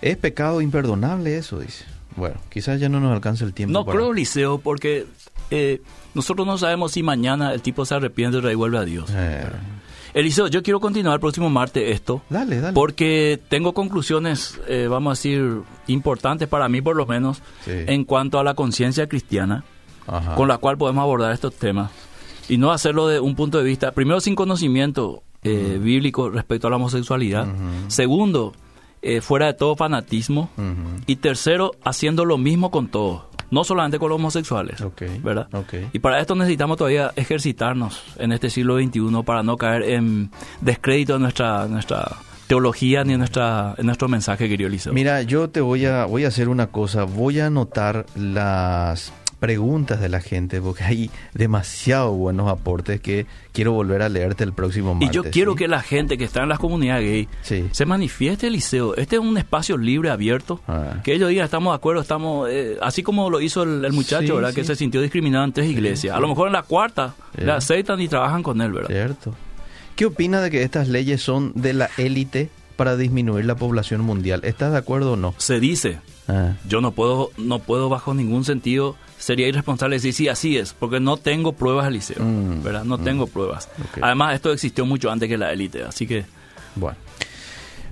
Es 0.00 0.16
pecado 0.16 0.60
imperdonable 0.60 1.36
eso, 1.36 1.58
dice. 1.60 1.84
Bueno, 2.16 2.36
quizás 2.48 2.80
ya 2.80 2.88
no 2.88 2.98
nos 3.00 3.12
alcance 3.12 3.44
el 3.44 3.52
tiempo. 3.54 3.72
No 3.72 3.84
para- 3.84 3.98
creo, 3.98 4.12
Liceo, 4.12 4.58
porque 4.58 5.06
eh, 5.50 5.80
nosotros 6.14 6.46
no 6.46 6.58
sabemos 6.58 6.92
si 6.92 7.02
mañana 7.02 7.52
el 7.52 7.62
tipo 7.62 7.84
se 7.84 7.94
arrepiente 7.94 8.38
y 8.38 8.40
revuelve 8.40 8.78
a 8.78 8.84
Dios. 8.84 9.10
Eh, 9.14 9.46
Eliseo, 10.14 10.48
yo 10.48 10.62
quiero 10.62 10.80
continuar 10.80 11.14
el 11.14 11.20
próximo 11.20 11.50
martes 11.50 11.82
esto. 11.94 12.22
Dale, 12.30 12.60
dale. 12.60 12.72
Porque 12.74 13.38
tengo 13.48 13.74
conclusiones, 13.74 14.58
eh, 14.66 14.86
vamos 14.88 15.10
a 15.10 15.14
decir, 15.20 15.60
importantes 15.86 16.48
para 16.48 16.68
mí 16.68 16.80
por 16.80 16.96
lo 16.96 17.06
menos, 17.06 17.42
Sí. 17.64 17.72
en 17.86 18.04
cuanto 18.04 18.38
a 18.38 18.44
la 18.44 18.54
conciencia 18.54 19.06
cristiana, 19.08 19.64
Ajá. 20.06 20.34
con 20.34 20.48
la 20.48 20.58
cual 20.58 20.78
podemos 20.78 21.02
abordar 21.02 21.32
estos 21.32 21.54
temas. 21.54 21.90
Y 22.48 22.56
no 22.56 22.72
hacerlo 22.72 23.06
de 23.08 23.20
un 23.20 23.34
punto 23.36 23.58
de 23.58 23.64
vista, 23.64 23.92
primero, 23.92 24.20
sin 24.20 24.34
conocimiento 24.34 25.22
eh, 25.44 25.78
bíblico 25.80 26.30
respecto 26.30 26.66
a 26.66 26.70
la 26.70 26.76
homosexualidad. 26.76 27.46
Segundo, 27.86 28.54
eh, 29.02 29.20
fuera 29.20 29.46
de 29.46 29.52
todo 29.54 29.76
fanatismo. 29.76 30.50
Y 31.06 31.16
tercero, 31.16 31.72
haciendo 31.84 32.24
lo 32.24 32.38
mismo 32.38 32.70
con 32.72 32.88
todos, 32.88 33.22
no 33.50 33.64
solamente 33.64 33.98
con 33.98 34.08
los 34.10 34.16
homosexuales, 34.16 34.80
Ok, 34.80 35.02
¿verdad? 35.22 35.48
ok. 35.52 35.74
Y 35.92 35.98
para 36.00 36.20
esto 36.20 36.34
necesitamos 36.34 36.76
todavía 36.76 37.12
ejercitarnos 37.16 38.02
en 38.18 38.32
este 38.32 38.50
siglo 38.50 38.78
XXI 38.78 39.22
para 39.24 39.42
no 39.42 39.56
caer 39.56 39.82
en 39.84 40.30
descrédito 40.60 41.14
de 41.14 41.18
nuestra, 41.20 41.66
nuestra 41.66 42.16
teología 42.46 43.04
ni 43.04 43.12
en, 43.12 43.18
nuestra, 43.20 43.74
en 43.78 43.86
nuestro 43.86 44.08
mensaje, 44.08 44.48
querido 44.48 44.68
Eliseo. 44.68 44.92
Mira, 44.92 45.22
yo 45.22 45.50
te 45.50 45.60
voy 45.60 45.84
a, 45.86 46.04
voy 46.06 46.24
a 46.24 46.28
hacer 46.28 46.48
una 46.48 46.68
cosa. 46.68 47.04
Voy 47.04 47.40
a 47.40 47.46
anotar 47.46 48.06
las 48.16 49.12
preguntas 49.38 50.00
de 50.00 50.08
la 50.08 50.20
gente 50.20 50.60
porque 50.60 50.84
hay 50.84 51.10
demasiado 51.34 52.12
buenos 52.12 52.48
aportes 52.50 53.00
que 53.00 53.26
quiero 53.52 53.72
volver 53.72 54.02
a 54.02 54.08
leerte 54.08 54.44
el 54.44 54.52
próximo 54.52 54.92
y 55.00 55.04
martes. 55.04 55.10
yo 55.12 55.24
quiero 55.30 55.52
¿sí? 55.52 55.58
que 55.58 55.68
la 55.68 55.80
gente 55.80 56.18
que 56.18 56.24
está 56.24 56.42
en 56.42 56.48
las 56.48 56.58
comunidades 56.58 57.04
gay 57.04 57.28
Sí. 57.42 57.68
se 57.70 57.86
manifieste, 57.86 58.48
Eliseo. 58.48 58.96
Este 58.96 59.16
es 59.16 59.22
un 59.22 59.36
espacio 59.38 59.76
libre, 59.76 60.10
abierto. 60.10 60.60
Ah. 60.66 60.96
Que 61.04 61.14
ellos 61.14 61.28
digan, 61.28 61.44
estamos 61.44 61.72
de 61.72 61.76
acuerdo, 61.76 62.02
estamos... 62.02 62.48
eh, 62.50 62.76
así 62.82 63.02
como 63.02 63.30
lo 63.30 63.40
hizo 63.40 63.62
el, 63.62 63.84
el 63.84 63.92
muchacho, 63.92 64.26
Sí, 64.26 64.32
¿verdad? 64.32 64.52
Que 64.52 64.64
se 64.64 64.74
sintió 64.76 65.00
discriminado 65.00 65.44
en 65.44 65.52
tres 65.52 65.68
iglesias. 65.70 66.16
A 66.16 66.20
lo 66.20 66.28
mejor 66.28 66.48
en 66.48 66.52
la 66.54 66.62
cuarta 66.62 67.14
le 67.36 67.52
aceptan 67.52 68.00
y 68.00 68.08
trabajan 68.08 68.42
con 68.42 68.60
él, 68.60 68.72
¿verdad? 68.72 68.88
Cierto. 68.90 69.34
¿Qué 69.96 70.06
opina 70.06 70.40
de 70.40 70.50
que 70.50 70.62
estas 70.62 70.88
leyes 70.88 71.22
son 71.22 71.52
de 71.54 71.72
la 71.72 71.90
élite 71.96 72.50
para 72.76 72.96
disminuir 72.96 73.44
la 73.44 73.56
población 73.56 74.00
mundial? 74.02 74.40
¿Estás 74.44 74.70
de 74.72 74.78
acuerdo 74.78 75.12
o 75.12 75.16
no? 75.16 75.34
Se 75.38 75.58
dice, 75.60 75.98
Ah, 76.28 76.52
yo 76.68 76.80
no 76.80 76.92
puedo, 76.92 77.30
no 77.38 77.58
puedo 77.58 77.88
bajo 77.88 78.12
ningún 78.14 78.44
sentido, 78.44 78.96
sería 79.18 79.48
irresponsable 79.48 79.96
decir 79.96 80.14
sí, 80.14 80.28
así 80.28 80.56
es, 80.56 80.72
porque 80.72 81.00
no 81.00 81.16
tengo 81.16 81.52
pruebas, 81.52 81.88
Eliseo, 81.88 82.22
Mm, 82.24 82.62
¿verdad? 82.62 82.84
No 82.84 82.98
tengo 82.98 83.26
pruebas. 83.26 83.68
Además, 84.00 84.34
esto 84.34 84.52
existió 84.52 84.86
mucho 84.86 85.10
antes 85.10 85.28
que 85.28 85.36
la 85.36 85.52
élite, 85.52 85.82
así 85.82 86.06
que 86.06 86.24
bueno. 86.76 86.96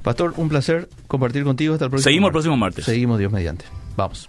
Pastor, 0.02 0.34
un 0.36 0.48
placer 0.48 0.88
compartir 1.08 1.42
contigo 1.42 1.72
hasta 1.74 1.86
el 1.86 1.90
próximo 1.90 2.04
seguimos 2.04 2.28
el 2.28 2.32
martes. 2.32 2.34
próximo 2.44 2.56
martes. 2.56 2.84
Seguimos, 2.84 3.18
Dios 3.18 3.32
mediante. 3.32 3.64
Vamos. 3.96 4.28